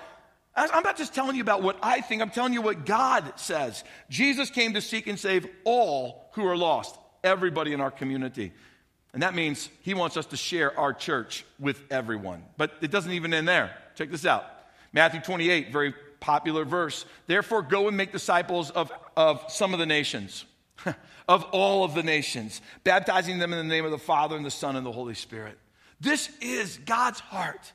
I'm 0.72 0.82
not 0.82 0.96
just 0.96 1.14
telling 1.14 1.36
you 1.36 1.42
about 1.42 1.62
what 1.62 1.78
I 1.82 2.00
think, 2.00 2.22
I'm 2.22 2.30
telling 2.30 2.52
you 2.52 2.62
what 2.62 2.84
God 2.84 3.32
says. 3.36 3.84
Jesus 4.08 4.50
came 4.50 4.74
to 4.74 4.80
seek 4.80 5.06
and 5.06 5.18
save 5.18 5.46
all 5.64 6.30
who 6.32 6.46
are 6.46 6.56
lost, 6.56 6.98
everybody 7.22 7.72
in 7.72 7.80
our 7.80 7.90
community. 7.90 8.52
And 9.12 9.22
that 9.22 9.34
means 9.34 9.68
he 9.82 9.94
wants 9.94 10.16
us 10.16 10.26
to 10.26 10.36
share 10.36 10.78
our 10.78 10.92
church 10.92 11.44
with 11.58 11.82
everyone. 11.90 12.44
But 12.56 12.72
it 12.80 12.90
doesn't 12.90 13.12
even 13.12 13.34
end 13.34 13.48
there. 13.48 13.76
Check 13.94 14.10
this 14.10 14.26
out 14.26 14.44
Matthew 14.92 15.20
28, 15.20 15.72
very 15.72 15.94
popular 16.20 16.64
verse. 16.64 17.04
Therefore, 17.26 17.62
go 17.62 17.88
and 17.88 17.96
make 17.96 18.12
disciples 18.12 18.70
of, 18.70 18.92
of 19.16 19.44
some 19.48 19.72
of 19.72 19.78
the 19.78 19.86
nations, 19.86 20.44
of 21.28 21.44
all 21.52 21.84
of 21.84 21.94
the 21.94 22.02
nations, 22.02 22.60
baptizing 22.84 23.38
them 23.38 23.52
in 23.52 23.58
the 23.58 23.74
name 23.74 23.84
of 23.84 23.90
the 23.90 23.98
Father 23.98 24.36
and 24.36 24.44
the 24.44 24.50
Son 24.50 24.76
and 24.76 24.84
the 24.84 24.92
Holy 24.92 25.14
Spirit. 25.14 25.58
This 26.00 26.30
is 26.40 26.78
God's 26.78 27.20
heart. 27.20 27.72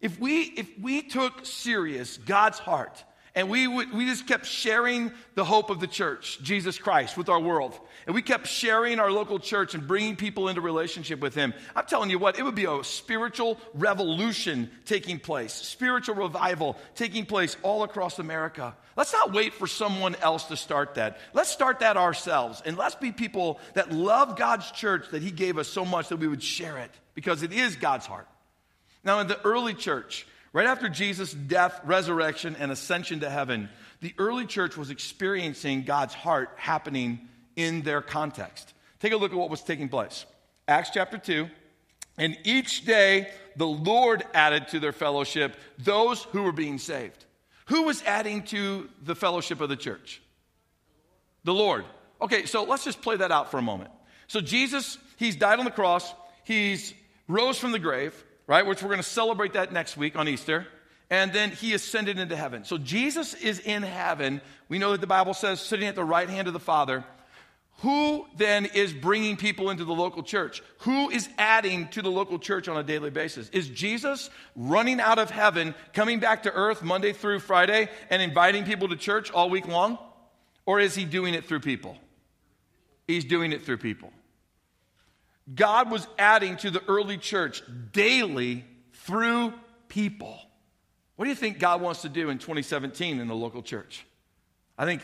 If 0.00 0.18
we, 0.18 0.42
if 0.42 0.78
we 0.78 1.02
took 1.02 1.44
serious 1.44 2.16
God's 2.16 2.58
heart 2.58 3.04
and 3.34 3.48
we, 3.48 3.66
would, 3.68 3.92
we 3.92 4.06
just 4.06 4.26
kept 4.26 4.46
sharing 4.46 5.12
the 5.34 5.44
hope 5.44 5.70
of 5.70 5.78
the 5.78 5.86
church, 5.86 6.40
Jesus 6.42 6.78
Christ, 6.78 7.16
with 7.16 7.28
our 7.28 7.38
world, 7.38 7.78
and 8.06 8.14
we 8.14 8.22
kept 8.22 8.46
sharing 8.46 8.98
our 8.98 9.10
local 9.10 9.38
church 9.38 9.74
and 9.74 9.86
bringing 9.86 10.16
people 10.16 10.48
into 10.48 10.60
relationship 10.60 11.20
with 11.20 11.34
Him, 11.34 11.54
I'm 11.76 11.86
telling 11.86 12.10
you 12.10 12.18
what, 12.18 12.38
it 12.38 12.42
would 12.42 12.54
be 12.54 12.64
a 12.64 12.82
spiritual 12.82 13.60
revolution 13.74 14.70
taking 14.86 15.20
place, 15.20 15.52
spiritual 15.52 16.16
revival 16.16 16.76
taking 16.94 17.26
place 17.26 17.56
all 17.62 17.82
across 17.82 18.18
America. 18.18 18.74
Let's 18.96 19.12
not 19.12 19.32
wait 19.32 19.54
for 19.54 19.66
someone 19.66 20.16
else 20.16 20.44
to 20.44 20.56
start 20.56 20.94
that. 20.94 21.18
Let's 21.32 21.50
start 21.50 21.80
that 21.80 21.96
ourselves. 21.96 22.62
And 22.64 22.76
let's 22.76 22.96
be 22.96 23.12
people 23.12 23.60
that 23.74 23.92
love 23.92 24.36
God's 24.36 24.70
church 24.72 25.10
that 25.10 25.22
He 25.22 25.30
gave 25.30 25.58
us 25.58 25.68
so 25.68 25.84
much 25.84 26.08
that 26.08 26.16
we 26.16 26.26
would 26.26 26.42
share 26.42 26.78
it 26.78 26.90
because 27.14 27.42
it 27.42 27.52
is 27.52 27.76
God's 27.76 28.06
heart. 28.06 28.26
Now, 29.04 29.20
in 29.20 29.26
the 29.26 29.40
early 29.44 29.74
church, 29.74 30.26
right 30.52 30.66
after 30.66 30.88
Jesus' 30.88 31.32
death, 31.32 31.80
resurrection, 31.84 32.56
and 32.58 32.70
ascension 32.70 33.20
to 33.20 33.30
heaven, 33.30 33.68
the 34.00 34.14
early 34.18 34.46
church 34.46 34.76
was 34.76 34.90
experiencing 34.90 35.82
God's 35.82 36.14
heart 36.14 36.50
happening 36.56 37.28
in 37.56 37.82
their 37.82 38.02
context. 38.02 38.72
Take 39.00 39.12
a 39.12 39.16
look 39.16 39.32
at 39.32 39.38
what 39.38 39.50
was 39.50 39.62
taking 39.62 39.88
place. 39.88 40.26
Acts 40.68 40.90
chapter 40.92 41.18
2. 41.18 41.48
And 42.18 42.36
each 42.44 42.84
day 42.84 43.30
the 43.56 43.66
Lord 43.66 44.24
added 44.34 44.68
to 44.68 44.80
their 44.80 44.92
fellowship 44.92 45.56
those 45.78 46.24
who 46.24 46.42
were 46.42 46.52
being 46.52 46.78
saved. 46.78 47.24
Who 47.66 47.84
was 47.84 48.02
adding 48.02 48.42
to 48.44 48.88
the 49.02 49.14
fellowship 49.14 49.60
of 49.60 49.68
the 49.68 49.76
church? 49.76 50.20
The 51.44 51.54
Lord. 51.54 51.84
Okay, 52.20 52.44
so 52.44 52.64
let's 52.64 52.84
just 52.84 53.00
play 53.00 53.16
that 53.16 53.32
out 53.32 53.50
for 53.50 53.58
a 53.58 53.62
moment. 53.62 53.90
So 54.26 54.40
Jesus, 54.40 54.98
he's 55.16 55.36
died 55.36 55.58
on 55.58 55.64
the 55.64 55.70
cross, 55.70 56.12
he's 56.44 56.92
rose 57.26 57.58
from 57.58 57.72
the 57.72 57.78
grave, 57.78 58.24
right? 58.50 58.66
Which 58.66 58.82
we're 58.82 58.88
going 58.88 58.98
to 58.98 59.04
celebrate 59.04 59.52
that 59.52 59.72
next 59.72 59.96
week 59.96 60.16
on 60.16 60.26
Easter. 60.26 60.66
And 61.08 61.32
then 61.32 61.52
he 61.52 61.72
ascended 61.72 62.18
into 62.18 62.34
heaven. 62.34 62.64
So 62.64 62.78
Jesus 62.78 63.32
is 63.34 63.60
in 63.60 63.84
heaven. 63.84 64.40
We 64.68 64.80
know 64.80 64.90
that 64.90 65.00
the 65.00 65.06
Bible 65.06 65.34
says 65.34 65.60
sitting 65.60 65.86
at 65.86 65.94
the 65.94 66.02
right 66.02 66.28
hand 66.28 66.48
of 66.48 66.52
the 66.52 66.58
Father. 66.58 67.04
Who 67.82 68.26
then 68.36 68.66
is 68.66 68.92
bringing 68.92 69.36
people 69.36 69.70
into 69.70 69.84
the 69.84 69.92
local 69.92 70.24
church? 70.24 70.64
Who 70.78 71.10
is 71.10 71.28
adding 71.38 71.88
to 71.90 72.02
the 72.02 72.10
local 72.10 72.40
church 72.40 72.66
on 72.66 72.76
a 72.76 72.82
daily 72.82 73.10
basis? 73.10 73.48
Is 73.50 73.68
Jesus 73.68 74.30
running 74.56 75.00
out 75.00 75.20
of 75.20 75.30
heaven, 75.30 75.72
coming 75.94 76.18
back 76.18 76.42
to 76.42 76.52
earth 76.52 76.82
Monday 76.82 77.12
through 77.12 77.38
Friday, 77.38 77.88
and 78.10 78.20
inviting 78.20 78.64
people 78.64 78.88
to 78.88 78.96
church 78.96 79.30
all 79.30 79.48
week 79.48 79.68
long? 79.68 79.96
Or 80.66 80.80
is 80.80 80.96
he 80.96 81.04
doing 81.04 81.34
it 81.34 81.44
through 81.44 81.60
people? 81.60 81.96
He's 83.06 83.24
doing 83.24 83.52
it 83.52 83.64
through 83.64 83.78
people. 83.78 84.12
God 85.52 85.90
was 85.90 86.06
adding 86.18 86.56
to 86.58 86.70
the 86.70 86.82
early 86.86 87.18
church 87.18 87.62
daily 87.92 88.64
through 88.92 89.52
people. 89.88 90.38
What 91.16 91.24
do 91.24 91.28
you 91.28 91.36
think 91.36 91.58
God 91.58 91.80
wants 91.80 92.02
to 92.02 92.08
do 92.08 92.30
in 92.30 92.38
2017 92.38 93.20
in 93.20 93.28
the 93.28 93.34
local 93.34 93.62
church? 93.62 94.06
I 94.78 94.84
think 94.84 95.02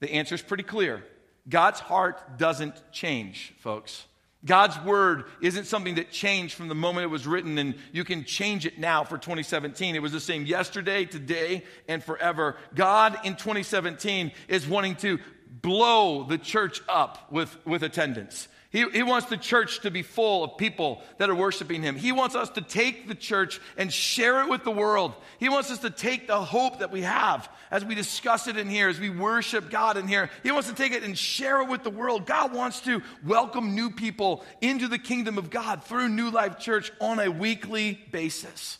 the 0.00 0.10
answer 0.10 0.34
is 0.34 0.42
pretty 0.42 0.64
clear. 0.64 1.04
God's 1.48 1.80
heart 1.80 2.38
doesn't 2.38 2.74
change, 2.92 3.54
folks. 3.58 4.04
God's 4.44 4.80
word 4.84 5.24
isn't 5.40 5.66
something 5.66 5.96
that 5.96 6.12
changed 6.12 6.54
from 6.54 6.68
the 6.68 6.74
moment 6.74 7.04
it 7.04 7.08
was 7.08 7.26
written, 7.26 7.58
and 7.58 7.74
you 7.92 8.04
can 8.04 8.24
change 8.24 8.66
it 8.66 8.78
now 8.78 9.02
for 9.02 9.18
2017. 9.18 9.96
It 9.96 10.02
was 10.02 10.12
the 10.12 10.20
same 10.20 10.46
yesterday, 10.46 11.04
today, 11.04 11.64
and 11.88 12.02
forever. 12.02 12.56
God 12.74 13.18
in 13.24 13.34
2017 13.34 14.30
is 14.46 14.66
wanting 14.66 14.94
to 14.96 15.18
blow 15.60 16.22
the 16.22 16.38
church 16.38 16.80
up 16.88 17.32
with, 17.32 17.56
with 17.66 17.82
attendance. 17.82 18.46
He, 18.70 18.86
he 18.90 19.02
wants 19.02 19.28
the 19.28 19.38
church 19.38 19.80
to 19.80 19.90
be 19.90 20.02
full 20.02 20.44
of 20.44 20.58
people 20.58 21.00
that 21.16 21.30
are 21.30 21.34
worshiping 21.34 21.82
Him. 21.82 21.96
He 21.96 22.12
wants 22.12 22.34
us 22.34 22.50
to 22.50 22.60
take 22.60 23.08
the 23.08 23.14
church 23.14 23.60
and 23.78 23.90
share 23.90 24.42
it 24.42 24.50
with 24.50 24.62
the 24.62 24.70
world. 24.70 25.14
He 25.38 25.48
wants 25.48 25.70
us 25.70 25.78
to 25.78 25.90
take 25.90 26.26
the 26.26 26.42
hope 26.44 26.80
that 26.80 26.90
we 26.90 27.00
have 27.00 27.48
as 27.70 27.82
we 27.82 27.94
discuss 27.94 28.46
it 28.46 28.58
in 28.58 28.68
here, 28.68 28.90
as 28.90 29.00
we 29.00 29.08
worship 29.08 29.70
God 29.70 29.96
in 29.96 30.06
here. 30.06 30.28
He 30.42 30.50
wants 30.50 30.68
to 30.68 30.74
take 30.74 30.92
it 30.92 31.02
and 31.02 31.16
share 31.16 31.62
it 31.62 31.68
with 31.68 31.82
the 31.82 31.90
world. 31.90 32.26
God 32.26 32.52
wants 32.52 32.80
to 32.80 33.02
welcome 33.24 33.74
new 33.74 33.90
people 33.90 34.44
into 34.60 34.86
the 34.86 34.98
kingdom 34.98 35.38
of 35.38 35.48
God 35.48 35.82
through 35.82 36.10
New 36.10 36.30
Life 36.30 36.58
Church 36.58 36.92
on 37.00 37.20
a 37.20 37.30
weekly 37.30 37.98
basis. 38.12 38.76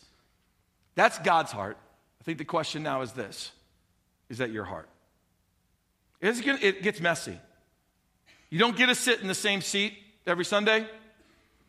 That's 0.93 1.17
God's 1.17 1.51
heart. 1.51 1.77
I 2.21 2.23
think 2.25 2.37
the 2.37 2.45
question 2.45 2.83
now 2.83 3.01
is 3.01 3.13
this 3.13 3.51
Is 4.29 4.37
that 4.37 4.51
your 4.51 4.65
heart? 4.65 4.87
It 6.21 6.83
gets 6.83 7.01
messy. 7.01 7.39
You 8.49 8.59
don't 8.59 8.75
get 8.75 8.87
to 8.87 8.95
sit 8.95 9.21
in 9.21 9.27
the 9.27 9.35
same 9.35 9.61
seat 9.61 9.93
every 10.25 10.45
Sunday. 10.45 10.87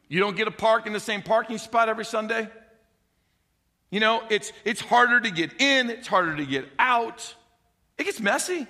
You 0.08 0.20
don't 0.20 0.36
get 0.36 0.46
to 0.46 0.50
park 0.50 0.86
in 0.86 0.92
the 0.92 1.00
same 1.00 1.22
parking 1.22 1.58
spot 1.58 1.88
every 1.88 2.04
Sunday. 2.04 2.48
You 3.90 4.00
know, 4.00 4.22
it's, 4.30 4.52
it's 4.64 4.80
harder 4.80 5.20
to 5.20 5.30
get 5.30 5.60
in, 5.60 5.90
it's 5.90 6.06
harder 6.06 6.36
to 6.36 6.46
get 6.46 6.66
out. 6.78 7.34
It 7.98 8.04
gets 8.04 8.20
messy. 8.20 8.66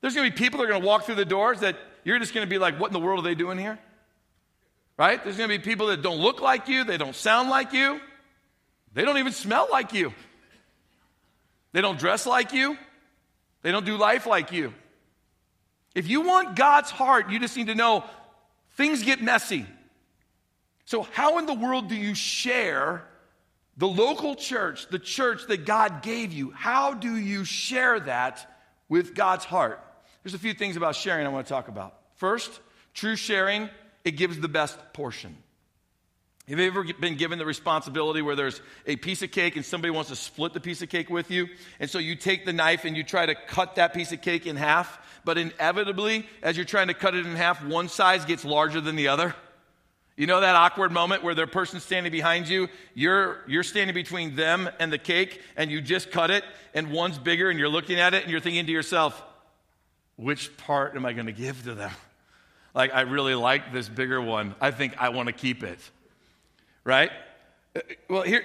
There's 0.00 0.14
going 0.14 0.30
to 0.30 0.34
be 0.34 0.38
people 0.38 0.58
that 0.58 0.64
are 0.64 0.68
going 0.68 0.80
to 0.80 0.86
walk 0.86 1.04
through 1.04 1.16
the 1.16 1.24
doors 1.24 1.60
that 1.60 1.76
you're 2.04 2.18
just 2.18 2.34
going 2.34 2.46
to 2.46 2.50
be 2.50 2.58
like, 2.58 2.80
what 2.80 2.88
in 2.88 2.92
the 2.92 3.00
world 3.00 3.20
are 3.20 3.28
they 3.28 3.34
doing 3.34 3.58
here? 3.58 3.78
Right? 4.96 5.22
There's 5.22 5.36
going 5.36 5.48
to 5.50 5.56
be 5.56 5.62
people 5.62 5.88
that 5.88 6.02
don't 6.02 6.18
look 6.18 6.40
like 6.40 6.68
you, 6.68 6.84
they 6.84 6.96
don't 6.96 7.14
sound 7.14 7.50
like 7.50 7.72
you, 7.72 8.00
they 8.94 9.04
don't 9.04 9.18
even 9.18 9.32
smell 9.32 9.68
like 9.70 9.92
you, 9.92 10.12
they 11.72 11.80
don't 11.80 11.98
dress 11.98 12.26
like 12.26 12.52
you, 12.52 12.76
they 13.62 13.70
don't 13.70 13.86
do 13.86 13.96
life 13.96 14.26
like 14.26 14.50
you. 14.50 14.72
If 15.98 16.06
you 16.06 16.20
want 16.20 16.54
God's 16.54 16.92
heart, 16.92 17.28
you 17.28 17.40
just 17.40 17.56
need 17.56 17.66
to 17.66 17.74
know 17.74 18.04
things 18.76 19.02
get 19.02 19.20
messy. 19.20 19.66
So, 20.84 21.02
how 21.02 21.38
in 21.38 21.46
the 21.46 21.54
world 21.54 21.88
do 21.88 21.96
you 21.96 22.14
share 22.14 23.02
the 23.76 23.88
local 23.88 24.36
church, 24.36 24.86
the 24.90 25.00
church 25.00 25.48
that 25.48 25.66
God 25.66 26.02
gave 26.02 26.32
you? 26.32 26.52
How 26.52 26.94
do 26.94 27.16
you 27.16 27.44
share 27.44 27.98
that 27.98 28.48
with 28.88 29.16
God's 29.16 29.44
heart? 29.44 29.84
There's 30.22 30.34
a 30.34 30.38
few 30.38 30.54
things 30.54 30.76
about 30.76 30.94
sharing 30.94 31.26
I 31.26 31.30
want 31.30 31.48
to 31.48 31.52
talk 31.52 31.66
about. 31.66 31.98
First, 32.14 32.60
true 32.94 33.16
sharing, 33.16 33.68
it 34.04 34.12
gives 34.12 34.38
the 34.38 34.46
best 34.46 34.78
portion. 34.92 35.36
Have 36.48 36.58
you 36.58 36.66
ever 36.66 36.82
been 36.82 37.16
given 37.16 37.38
the 37.38 37.44
responsibility 37.44 38.22
where 38.22 38.34
there's 38.34 38.62
a 38.86 38.96
piece 38.96 39.20
of 39.20 39.30
cake 39.30 39.56
and 39.56 39.64
somebody 39.64 39.90
wants 39.90 40.08
to 40.08 40.16
split 40.16 40.54
the 40.54 40.60
piece 40.60 40.80
of 40.80 40.88
cake 40.88 41.10
with 41.10 41.30
you? 41.30 41.48
And 41.78 41.90
so 41.90 41.98
you 41.98 42.16
take 42.16 42.46
the 42.46 42.54
knife 42.54 42.86
and 42.86 42.96
you 42.96 43.04
try 43.04 43.26
to 43.26 43.34
cut 43.34 43.74
that 43.74 43.92
piece 43.92 44.12
of 44.12 44.22
cake 44.22 44.46
in 44.46 44.56
half, 44.56 44.98
but 45.26 45.36
inevitably, 45.36 46.26
as 46.42 46.56
you're 46.56 46.64
trying 46.64 46.88
to 46.88 46.94
cut 46.94 47.14
it 47.14 47.26
in 47.26 47.36
half, 47.36 47.62
one 47.62 47.88
size 47.88 48.24
gets 48.24 48.46
larger 48.46 48.80
than 48.80 48.96
the 48.96 49.08
other? 49.08 49.34
You 50.16 50.26
know 50.26 50.40
that 50.40 50.54
awkward 50.54 50.90
moment 50.90 51.22
where 51.22 51.34
the 51.34 51.46
person 51.46 51.80
standing 51.80 52.10
behind 52.10 52.48
you, 52.48 52.68
you're, 52.94 53.44
you're 53.46 53.62
standing 53.62 53.92
between 53.92 54.34
them 54.34 54.70
and 54.80 54.90
the 54.90 54.98
cake, 54.98 55.42
and 55.54 55.70
you 55.70 55.82
just 55.82 56.10
cut 56.10 56.30
it, 56.30 56.44
and 56.72 56.90
one's 56.90 57.18
bigger, 57.18 57.50
and 57.50 57.58
you're 57.58 57.68
looking 57.68 58.00
at 58.00 58.14
it, 58.14 58.22
and 58.22 58.32
you're 58.32 58.40
thinking 58.40 58.64
to 58.64 58.72
yourself, 58.72 59.22
which 60.16 60.56
part 60.56 60.96
am 60.96 61.04
I 61.04 61.12
going 61.12 61.26
to 61.26 61.32
give 61.32 61.62
to 61.64 61.74
them? 61.74 61.92
Like, 62.74 62.94
I 62.94 63.02
really 63.02 63.34
like 63.34 63.70
this 63.72 63.88
bigger 63.88 64.20
one. 64.20 64.54
I 64.62 64.70
think 64.70 64.94
I 64.98 65.10
want 65.10 65.26
to 65.26 65.32
keep 65.34 65.62
it 65.62 65.78
right? 66.88 67.10
Uh, 67.76 67.80
well, 68.08 68.22
here, 68.22 68.42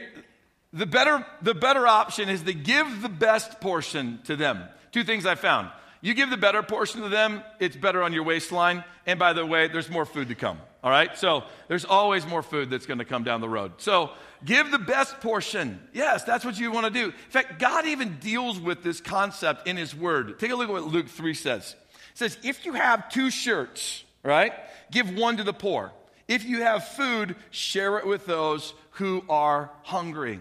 the 0.73 0.85
better, 0.85 1.25
the 1.41 1.55
better 1.55 1.87
option 1.87 2.27
is 2.27 2.43
to 2.43 2.53
give 2.53 3.01
the 3.01 3.07
best 3.07 3.61
portion 3.61 4.19
to 4.25 4.35
them. 4.35 4.61
Two 4.91 5.05
things 5.05 5.25
I 5.25 5.35
found. 5.35 5.69
You 6.01 6.13
give 6.13 6.29
the 6.29 6.35
better 6.35 6.61
portion 6.61 7.01
to 7.03 7.09
them, 7.09 7.41
it's 7.61 7.77
better 7.77 8.03
on 8.03 8.11
your 8.11 8.23
waistline. 8.23 8.83
And 9.05 9.17
by 9.17 9.31
the 9.31 9.45
way, 9.45 9.69
there's 9.69 9.89
more 9.89 10.05
food 10.05 10.27
to 10.27 10.35
come. 10.35 10.59
All 10.83 10.91
right? 10.91 11.17
So 11.17 11.45
there's 11.69 11.85
always 11.85 12.27
more 12.27 12.43
food 12.43 12.69
that's 12.69 12.85
going 12.85 12.97
to 12.97 13.05
come 13.05 13.23
down 13.23 13.39
the 13.39 13.47
road. 13.47 13.71
So 13.77 14.11
give 14.43 14.69
the 14.69 14.79
best 14.79 15.21
portion. 15.21 15.79
Yes, 15.93 16.25
that's 16.25 16.43
what 16.43 16.59
you 16.59 16.69
want 16.69 16.85
to 16.85 16.91
do. 16.91 17.05
In 17.05 17.29
fact, 17.29 17.59
God 17.59 17.85
even 17.85 18.17
deals 18.17 18.59
with 18.59 18.83
this 18.83 18.99
concept 18.99 19.69
in 19.69 19.77
His 19.77 19.95
Word. 19.95 20.37
Take 20.37 20.51
a 20.51 20.55
look 20.55 20.67
at 20.67 20.73
what 20.73 20.83
Luke 20.83 21.07
3 21.07 21.33
says. 21.33 21.77
It 22.11 22.17
says, 22.17 22.37
if 22.43 22.65
you 22.65 22.73
have 22.73 23.07
two 23.07 23.29
shirts, 23.29 24.03
right, 24.21 24.51
give 24.91 25.15
one 25.15 25.37
to 25.37 25.45
the 25.45 25.53
poor. 25.53 25.93
If 26.27 26.45
you 26.45 26.61
have 26.61 26.87
food, 26.87 27.35
share 27.51 27.97
it 27.97 28.07
with 28.07 28.25
those 28.25 28.73
who 28.91 29.23
are 29.29 29.71
hungry. 29.83 30.39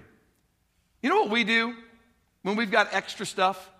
You 1.02 1.10
know 1.10 1.22
what 1.22 1.30
we 1.30 1.44
do 1.44 1.74
when 2.42 2.56
we've 2.56 2.70
got 2.70 2.94
extra 2.94 3.26
stuff? 3.26 3.70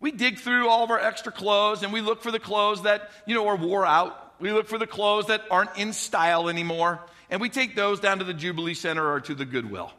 We 0.00 0.12
dig 0.12 0.38
through 0.38 0.68
all 0.68 0.84
of 0.84 0.90
our 0.90 0.98
extra 1.00 1.32
clothes 1.32 1.82
and 1.82 1.92
we 1.92 2.00
look 2.00 2.22
for 2.22 2.30
the 2.30 2.38
clothes 2.38 2.82
that, 2.82 3.10
you 3.26 3.34
know, 3.34 3.48
are 3.48 3.56
wore 3.56 3.84
out. 3.84 4.40
We 4.40 4.52
look 4.52 4.68
for 4.68 4.78
the 4.78 4.86
clothes 4.86 5.26
that 5.26 5.42
aren't 5.50 5.76
in 5.76 5.92
style 5.92 6.48
anymore. 6.48 7.00
And 7.30 7.40
we 7.40 7.48
take 7.48 7.74
those 7.74 7.98
down 7.98 8.18
to 8.18 8.24
the 8.24 8.34
Jubilee 8.34 8.74
Center 8.74 9.10
or 9.10 9.20
to 9.22 9.34
the 9.34 9.44
Goodwill. 9.44 9.92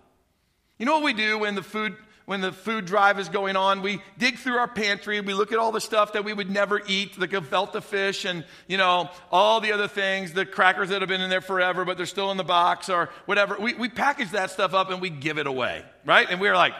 You 0.78 0.86
know 0.86 0.96
what 0.96 1.04
we 1.04 1.13
do 1.13 1.39
when 1.39 1.56
the 1.56 1.62
food 1.62 1.98
when 2.30 2.42
the 2.42 2.52
food 2.52 2.86
drive 2.86 3.18
is 3.18 3.28
going 3.28 3.56
on, 3.56 3.82
we 3.82 4.00
dig 4.20 4.38
through 4.38 4.54
our 4.58 4.68
pantry, 4.68 5.20
we 5.20 5.34
look 5.34 5.52
at 5.52 5.58
all 5.58 5.72
the 5.72 5.82
stuff 5.82 6.14
that 6.14 6.24
we 6.24 6.32
would 6.32 6.48
never 6.48 6.80
eat, 6.86 7.20
the 7.20 7.28
gefilte 7.28 7.82
fish 7.82 8.24
and, 8.24 8.46
you 8.68 8.78
know, 8.78 9.10
all 9.32 9.60
the 9.60 9.72
other 9.72 9.88
things, 9.88 10.32
the 10.34 10.46
crackers 10.46 10.90
that 10.90 11.02
have 11.02 11.10
been 11.10 11.22
in 11.22 11.32
there 11.32 11.42
forever, 11.42 11.86
but 11.86 11.98
they're 11.98 12.06
still 12.06 12.30
in 12.30 12.38
the 12.38 12.44
box 12.44 12.88
or 12.88 13.10
whatever. 13.26 13.58
We, 13.60 13.74
we 13.74 13.90
package 13.90 14.30
that 14.34 14.52
stuff 14.52 14.76
up 14.76 14.92
and 14.92 15.02
we 15.02 15.10
give 15.10 15.40
it 15.40 15.48
away, 15.48 15.84
right? 16.06 16.28
And 16.30 16.40
we're 16.40 16.54
like, 16.54 16.74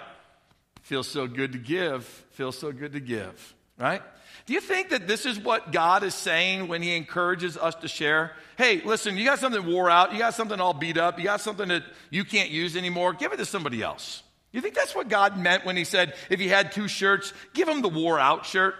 feels 0.84 1.08
so 1.08 1.26
good 1.26 1.54
to 1.54 1.58
give, 1.58 2.06
feels 2.30 2.56
so 2.56 2.72
good 2.72 2.94
to 2.94 3.00
give, 3.00 3.56
right? 3.80 4.04
Do 4.46 4.54
you 4.54 4.62
think 4.62 4.90
that 4.90 5.08
this 5.08 5.26
is 5.26 5.40
what 5.40 5.72
God 5.72 6.04
is 6.04 6.14
saying 6.14 6.68
when 6.68 6.84
He 6.84 6.96
encourages 6.96 7.58
us 7.58 7.74
to 7.78 7.88
share? 7.88 8.34
Hey, 8.56 8.84
listen, 8.86 9.18
you 9.18 9.26
got 9.26 9.40
something 9.40 9.66
wore 9.66 9.90
out, 9.90 10.14
you 10.14 10.20
got 10.20 10.36
something 10.36 10.62
all 10.62 10.76
beat 10.76 11.00
up, 11.00 11.18
you 11.18 11.24
got 11.24 11.42
something 11.42 11.70
that 11.70 11.86
you 12.12 12.24
can't 12.24 12.52
use 12.52 12.76
anymore, 12.76 13.14
give 13.14 13.34
it 13.34 13.38
to 13.38 13.46
somebody 13.46 13.82
else. 13.82 14.22
You 14.52 14.62
think 14.62 14.76
that's 14.76 14.96
what 14.96 15.10
God 15.10 15.38
meant 15.38 15.66
when 15.66 15.78
He 15.78 15.84
said, 15.84 16.16
if 16.30 16.42
you 16.42 16.50
had 16.50 16.72
two 16.72 16.88
shirts, 16.88 17.34
give 17.54 17.68
him 17.68 17.82
the 17.82 17.90
wore 17.90 18.20
out 18.20 18.46
shirt? 18.46 18.76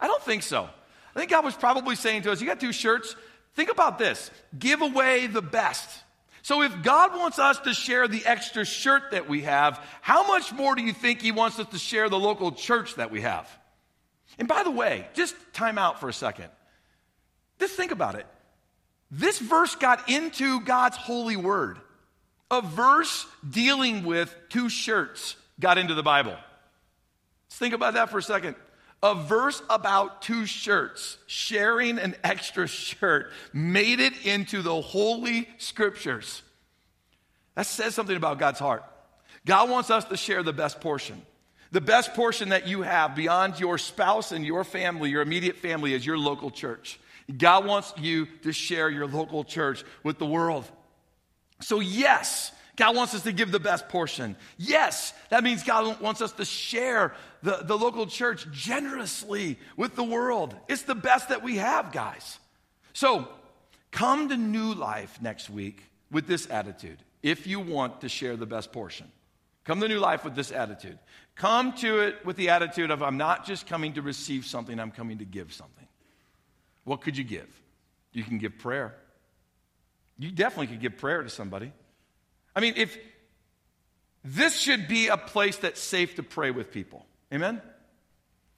I 0.00 0.06
don't 0.06 0.22
think 0.22 0.42
so. 0.42 0.68
I 1.14 1.18
think 1.18 1.30
God 1.30 1.44
was 1.44 1.54
probably 1.54 1.96
saying 1.96 2.22
to 2.22 2.32
us, 2.32 2.40
you 2.40 2.46
got 2.46 2.60
two 2.60 2.72
shirts, 2.72 3.14
think 3.54 3.70
about 3.70 3.98
this 3.98 4.30
give 4.58 4.82
away 4.82 5.26
the 5.26 5.42
best. 5.42 5.88
So 6.42 6.60
if 6.60 6.82
God 6.82 7.16
wants 7.16 7.38
us 7.38 7.58
to 7.60 7.72
share 7.72 8.06
the 8.06 8.26
extra 8.26 8.66
shirt 8.66 9.12
that 9.12 9.30
we 9.30 9.42
have, 9.42 9.80
how 10.02 10.26
much 10.26 10.52
more 10.52 10.74
do 10.74 10.82
you 10.82 10.92
think 10.92 11.22
He 11.22 11.32
wants 11.32 11.58
us 11.58 11.68
to 11.68 11.78
share 11.78 12.10
the 12.10 12.18
local 12.18 12.52
church 12.52 12.96
that 12.96 13.10
we 13.10 13.22
have? 13.22 13.48
And 14.38 14.48
by 14.48 14.62
the 14.62 14.70
way, 14.70 15.06
just 15.14 15.34
time 15.52 15.78
out 15.78 16.00
for 16.00 16.08
a 16.08 16.12
second. 16.12 16.50
Just 17.60 17.76
think 17.76 17.92
about 17.92 18.16
it. 18.16 18.26
This 19.10 19.38
verse 19.38 19.76
got 19.76 20.10
into 20.10 20.60
God's 20.60 20.96
holy 20.96 21.36
word. 21.36 21.78
A 22.54 22.62
verse 22.62 23.26
dealing 23.50 24.04
with 24.04 24.32
two 24.48 24.68
shirts 24.68 25.34
got 25.58 25.76
into 25.76 25.94
the 25.94 26.04
Bible. 26.04 26.36
Let's 27.46 27.58
think 27.58 27.74
about 27.74 27.94
that 27.94 28.10
for 28.10 28.18
a 28.18 28.22
second. 28.22 28.54
A 29.02 29.12
verse 29.16 29.60
about 29.68 30.22
two 30.22 30.46
shirts, 30.46 31.18
sharing 31.26 31.98
an 31.98 32.14
extra 32.22 32.68
shirt, 32.68 33.32
made 33.52 33.98
it 33.98 34.24
into 34.24 34.62
the 34.62 34.80
holy 34.80 35.48
scriptures. 35.58 36.42
That 37.56 37.66
says 37.66 37.96
something 37.96 38.16
about 38.16 38.38
God's 38.38 38.60
heart. 38.60 38.84
God 39.44 39.68
wants 39.68 39.90
us 39.90 40.04
to 40.04 40.16
share 40.16 40.44
the 40.44 40.52
best 40.52 40.80
portion. 40.80 41.20
The 41.72 41.80
best 41.80 42.14
portion 42.14 42.50
that 42.50 42.68
you 42.68 42.82
have 42.82 43.16
beyond 43.16 43.58
your 43.58 43.78
spouse 43.78 44.30
and 44.30 44.46
your 44.46 44.62
family, 44.62 45.10
your 45.10 45.22
immediate 45.22 45.56
family, 45.56 45.92
is 45.92 46.06
your 46.06 46.18
local 46.18 46.52
church. 46.52 47.00
God 47.36 47.66
wants 47.66 47.92
you 47.98 48.26
to 48.44 48.52
share 48.52 48.88
your 48.88 49.08
local 49.08 49.42
church 49.42 49.82
with 50.04 50.20
the 50.20 50.26
world. 50.26 50.70
So, 51.60 51.80
yes, 51.80 52.52
God 52.76 52.96
wants 52.96 53.14
us 53.14 53.22
to 53.22 53.32
give 53.32 53.52
the 53.52 53.60
best 53.60 53.88
portion. 53.88 54.36
Yes, 54.58 55.12
that 55.30 55.44
means 55.44 55.62
God 55.62 56.00
wants 56.00 56.20
us 56.20 56.32
to 56.32 56.44
share 56.44 57.14
the, 57.42 57.58
the 57.62 57.78
local 57.78 58.06
church 58.06 58.50
generously 58.50 59.58
with 59.76 59.94
the 59.94 60.04
world. 60.04 60.54
It's 60.68 60.82
the 60.82 60.94
best 60.94 61.28
that 61.28 61.42
we 61.42 61.56
have, 61.56 61.92
guys. 61.92 62.38
So, 62.92 63.28
come 63.90 64.28
to 64.28 64.36
New 64.36 64.74
Life 64.74 65.20
next 65.22 65.48
week 65.48 65.84
with 66.10 66.26
this 66.26 66.48
attitude 66.50 66.98
if 67.22 67.46
you 67.46 67.60
want 67.60 68.00
to 68.00 68.08
share 68.08 68.36
the 68.36 68.46
best 68.46 68.72
portion. 68.72 69.10
Come 69.64 69.80
to 69.80 69.88
New 69.88 69.98
Life 69.98 70.24
with 70.24 70.34
this 70.34 70.52
attitude. 70.52 70.98
Come 71.36 71.72
to 71.74 72.00
it 72.00 72.24
with 72.24 72.36
the 72.36 72.50
attitude 72.50 72.90
of, 72.90 73.02
I'm 73.02 73.16
not 73.16 73.46
just 73.46 73.66
coming 73.66 73.94
to 73.94 74.02
receive 74.02 74.44
something, 74.44 74.78
I'm 74.78 74.90
coming 74.90 75.18
to 75.18 75.24
give 75.24 75.52
something. 75.52 75.86
What 76.84 77.00
could 77.00 77.16
you 77.16 77.24
give? 77.24 77.48
You 78.12 78.24
can 78.24 78.38
give 78.38 78.58
prayer. 78.58 78.94
You 80.18 80.30
definitely 80.30 80.68
could 80.68 80.80
give 80.80 80.96
prayer 80.96 81.22
to 81.22 81.28
somebody. 81.28 81.72
I 82.54 82.60
mean, 82.60 82.74
if 82.76 82.96
this 84.24 84.58
should 84.58 84.88
be 84.88 85.08
a 85.08 85.16
place 85.16 85.56
that's 85.56 85.80
safe 85.80 86.16
to 86.16 86.22
pray 86.22 86.50
with 86.50 86.70
people. 86.70 87.04
Amen? 87.32 87.60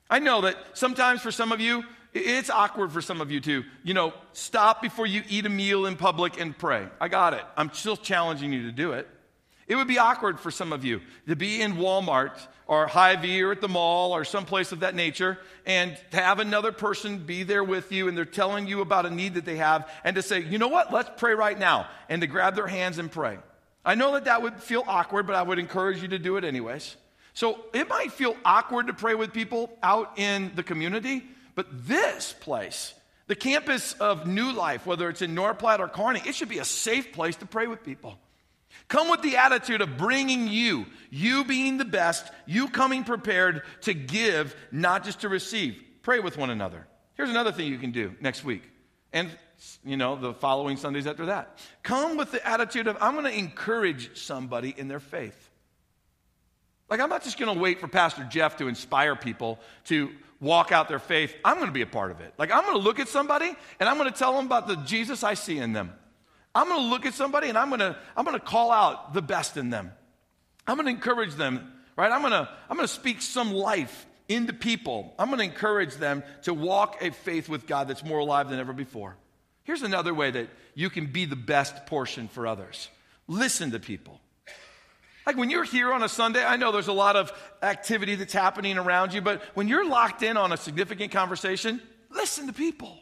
I 0.09 0.21
know 0.21 0.43
that 0.43 0.57
sometimes 0.75 1.21
for 1.23 1.33
some 1.33 1.51
of 1.51 1.61
you, 1.61 1.83
it's 2.15 2.51
awkward 2.51 2.93
for 2.93 3.03
some 3.03 3.21
of 3.21 3.31
you 3.31 3.41
to, 3.41 3.65
you 3.83 3.95
know, 3.95 4.15
stop 4.33 4.81
before 4.81 5.07
you 5.07 5.23
eat 5.29 5.45
a 5.45 5.51
meal 5.51 5.87
in 5.87 5.97
public 5.97 6.41
and 6.41 6.57
pray. 6.57 6.87
I 7.01 7.09
got 7.09 7.35
it. 7.35 7.43
I'm 7.57 7.73
still 7.73 7.97
challenging 7.97 8.53
you 8.53 8.63
to 8.63 8.73
do 8.73 8.93
it. 8.93 9.09
It 9.67 9.75
would 9.75 9.89
be 9.89 9.99
awkward 9.99 10.39
for 10.39 10.51
some 10.51 10.73
of 10.73 10.85
you 10.85 11.01
to 11.27 11.35
be 11.35 11.61
in 11.61 11.75
Walmart 11.75 12.39
or 12.69 12.87
Hy-Vee 12.87 13.43
or 13.43 13.53
at 13.53 13.61
the 13.61 13.69
mall 13.69 14.13
or 14.13 14.25
someplace 14.25 14.71
of 14.71 14.81
that 14.81 14.95
nature 14.95 15.39
and 15.65 15.99
to 16.13 16.19
have 16.19 16.39
another 16.39 16.71
person 16.71 17.19
be 17.19 17.43
there 17.43 17.65
with 17.65 17.91
you 17.91 18.07
and 18.07 18.17
they're 18.17 18.25
telling 18.25 18.69
you 18.69 18.81
about 18.81 19.07
a 19.07 19.11
need 19.11 19.35
that 19.35 19.45
they 19.45 19.57
have 19.57 19.91
and 20.05 20.17
to 20.17 20.23
say, 20.23 20.41
you 20.41 20.59
know 20.59 20.69
what, 20.69 20.93
let's 20.93 21.11
pray 21.17 21.35
right 21.35 21.59
now 21.59 21.89
and 22.09 22.21
to 22.21 22.29
grab 22.29 22.55
their 22.55 22.69
hands 22.69 22.99
and 22.99 23.11
pray. 23.11 23.39
I 23.85 23.97
know 23.97 24.13
that 24.13 24.25
that 24.25 24.43
would 24.43 24.61
feel 24.63 24.85
awkward, 24.87 25.27
but 25.27 25.37
I 25.37 25.43
would 25.43 25.59
encourage 25.59 26.01
you 26.01 26.09
to 26.09 26.19
do 26.19 26.37
it 26.37 26.45
anyways. 26.45 26.97
So 27.35 27.65
it 27.75 27.89
might 27.89 28.13
feel 28.13 28.37
awkward 28.45 28.87
to 28.87 28.95
pray 28.95 29.15
with 29.15 29.33
people 29.33 29.77
out 29.83 30.19
in 30.19 30.53
the 30.55 30.63
community, 30.63 31.25
but 31.55 31.67
this 31.87 32.33
place, 32.33 32.95
the 33.27 33.35
campus 33.35 33.95
of 33.95 34.27
New 34.27 34.53
Life, 34.53 34.87
whether 34.87 35.09
it's 35.09 35.23
in 35.23 35.35
North 35.35 35.63
or 35.63 35.89
Kearney, 35.89 36.23
it 36.25 36.35
should 36.35 36.49
be 36.49 36.59
a 36.59 36.65
safe 36.65 37.13
place 37.13 37.37
to 37.37 37.47
pray 37.47 37.67
with 37.67 37.85
people. 37.85 38.19
Come 38.89 39.11
with 39.11 39.23
the 39.23 39.37
attitude 39.37 39.81
of 39.81 39.97
bringing 39.97 40.49
you, 40.49 40.87
you 41.11 41.45
being 41.45 41.77
the 41.79 41.85
best, 41.85 42.31
you 42.47 42.69
coming 42.69 43.05
prepared 43.05 43.63
to 43.83 43.95
give, 43.95 44.55
not 44.71 45.05
just 45.05 45.21
to 45.21 45.29
receive. 45.29 45.83
Pray 46.03 46.21
with 46.21 46.39
one 46.39 46.51
another. 46.51 46.87
Here's 47.15 47.31
another 47.31 47.53
thing 47.53 47.67
you 47.67 47.79
can 47.79 47.91
do 47.91 48.15
next 48.21 48.45
week. 48.45 48.63
And, 49.13 49.31
you 49.85 49.97
know, 49.97 50.17
the 50.17 50.35
following 50.35 50.77
Sundays 50.77 51.07
after 51.07 51.27
that. 51.27 51.59
Come 51.83 52.17
with 52.17 52.31
the 52.31 52.47
attitude 52.47 52.87
of, 52.87 52.97
I'm 53.01 53.15
going 53.15 53.25
to 53.25 53.37
encourage 53.37 54.17
somebody 54.17 54.75
in 54.77 54.89
their 54.89 55.01
faith. 55.01 55.51
Like, 56.89 57.01
I'm 57.01 57.09
not 57.09 57.25
just 57.25 57.39
going 57.39 57.53
to 57.53 57.61
wait 57.61 57.81
for 57.81 57.89
Pastor 57.89 58.25
Jeff 58.25 58.59
to 58.59 58.69
inspire 58.69 59.17
people 59.17 59.59
to 59.87 60.11
walk 60.41 60.71
out 60.71 60.89
their 60.89 60.99
faith. 60.99 61.35
I'm 61.45 61.57
going 61.57 61.67
to 61.67 61.73
be 61.73 61.83
a 61.83 61.87
part 61.87 62.11
of 62.11 62.21
it. 62.21 62.35
Like, 62.39 62.53
I'm 62.53 62.63
going 62.63 62.77
to 62.77 62.83
look 62.83 63.01
at 63.01 63.09
somebody 63.09 63.53
and 63.81 63.89
I'm 63.89 63.97
going 63.99 64.13
to 64.13 64.17
tell 64.17 64.37
them 64.37 64.47
about 64.47 64.69
the 64.69 64.77
Jesus 64.77 65.25
I 65.25 65.35
see 65.35 65.59
in 65.59 65.73
them. 65.73 65.93
I'm 66.57 66.69
going 66.69 66.81
to 66.81 66.87
look 66.87 67.05
at 67.05 67.13
somebody 67.13 67.51
and 67.51 67.59
I'm 67.59 67.69
going 67.69 67.81
to 67.81 67.95
I'm 68.17 68.25
going 68.25 68.39
to 68.39 68.45
call 68.45 68.71
out 68.71 69.13
the 69.13 69.21
best 69.21 69.59
in 69.59 69.69
them. 69.69 69.93
I'm 70.67 70.77
going 70.77 70.87
to 70.87 70.91
encourage 70.91 71.35
them, 71.35 71.71
right? 71.97 72.11
I'm 72.11 72.23
going 72.23 72.33
to 72.33 72.49
I'm 72.71 72.77
going 72.77 72.89
to 72.89 72.93
speak 72.93 73.21
some 73.21 73.53
life 73.53 74.07
into 74.27 74.55
people. 74.55 75.15
I'm 75.19 75.29
going 75.29 75.39
to 75.39 75.45
encourage 75.45 75.97
them 75.97 76.23
to 76.45 76.55
walk 76.55 77.03
a 77.03 77.11
faith 77.11 77.51
with 77.51 77.67
God 77.67 77.89
that's 77.89 78.03
more 78.03 78.21
alive 78.21 78.49
than 78.49 78.59
ever 78.59 78.73
before. 78.73 79.17
Here's 79.65 79.83
another 79.83 80.15
way 80.15 80.31
that 80.31 80.49
you 80.75 80.89
can 80.89 81.13
be 81.13 81.27
the 81.27 81.37
best 81.37 81.85
portion 81.85 82.27
for 82.27 82.47
others. 82.47 82.89
Listen 83.29 83.73
to 83.73 83.79
people. 83.79 84.19
Like 85.27 85.37
when 85.37 85.51
you're 85.51 85.65
here 85.65 85.93
on 85.93 86.03
a 86.03 86.09
Sunday, 86.09 86.43
I 86.43 86.57
know 86.57 86.73
there's 86.73 86.89
a 86.89 86.93
lot 86.93 87.17
of 87.17 87.33
activity 87.63 88.15
that's 88.15 88.33
happening 88.33 88.79
around 88.79 89.13
you, 89.13 89.21
but 89.21 89.43
when 89.53 89.69
you're 89.69 89.87
locked 89.87 90.23
in 90.23 90.39
on 90.39 90.53
a 90.53 90.57
significant 90.57 91.13
conversation, 91.13 91.83
listen 92.11 92.47
to 92.47 92.55
people. 92.55 92.97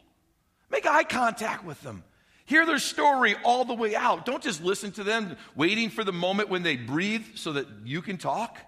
Make 0.69 0.85
eye 0.85 1.03
contact 1.05 1.63
with 1.63 1.79
them. 1.81 2.03
Hear 2.45 2.65
their 2.65 2.79
story 2.79 3.35
all 3.43 3.65
the 3.65 3.73
way 3.73 3.95
out. 3.95 4.25
Don't 4.25 4.43
just 4.43 4.63
listen 4.63 4.91
to 4.93 5.03
them 5.03 5.35
waiting 5.55 5.89
for 5.89 6.03
the 6.03 6.13
moment 6.13 6.49
when 6.49 6.63
they 6.63 6.75
breathe 6.77 7.25
so 7.35 7.53
that 7.53 7.67
you 7.83 8.01
can 8.01 8.17
talk. 8.17 8.59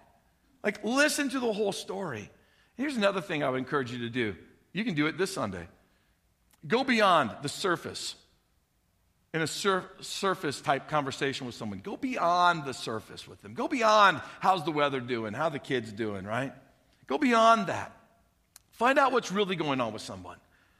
Like, 0.63 0.83
listen 0.83 1.29
to 1.29 1.39
the 1.39 1.53
whole 1.53 1.71
story. 1.71 2.29
Here's 2.75 2.97
another 2.97 3.21
thing 3.21 3.43
I 3.43 3.49
would 3.49 3.59
encourage 3.59 3.91
you 3.91 3.99
to 3.99 4.09
do. 4.09 4.35
You 4.73 4.83
can 4.83 4.95
do 4.95 5.05
it 5.07 5.17
this 5.17 5.33
Sunday. 5.33 5.67
Go 6.67 6.83
beyond 6.83 7.31
the 7.43 7.49
surface 7.49 8.15
in 9.33 9.41
a 9.41 9.47
sur- 9.47 9.89
surface 10.01 10.59
type 10.59 10.87
conversation 10.89 11.45
with 11.45 11.55
someone. 11.55 11.79
Go 11.79 11.97
beyond 11.97 12.65
the 12.65 12.73
surface 12.73 13.27
with 13.27 13.41
them. 13.43 13.53
Go 13.53 13.67
beyond 13.67 14.21
how's 14.39 14.65
the 14.65 14.71
weather 14.71 14.99
doing, 14.99 15.33
how 15.33 15.49
the 15.49 15.59
kids 15.59 15.91
doing, 15.91 16.25
right? 16.25 16.53
Go 17.05 17.17
beyond 17.17 17.67
that. 17.67 17.95
Find 18.71 18.97
out 18.97 19.11
what's 19.11 19.31
really 19.31 19.55
going 19.55 19.81
on 19.81 19.93
with 19.93 20.01
someone. 20.01 20.37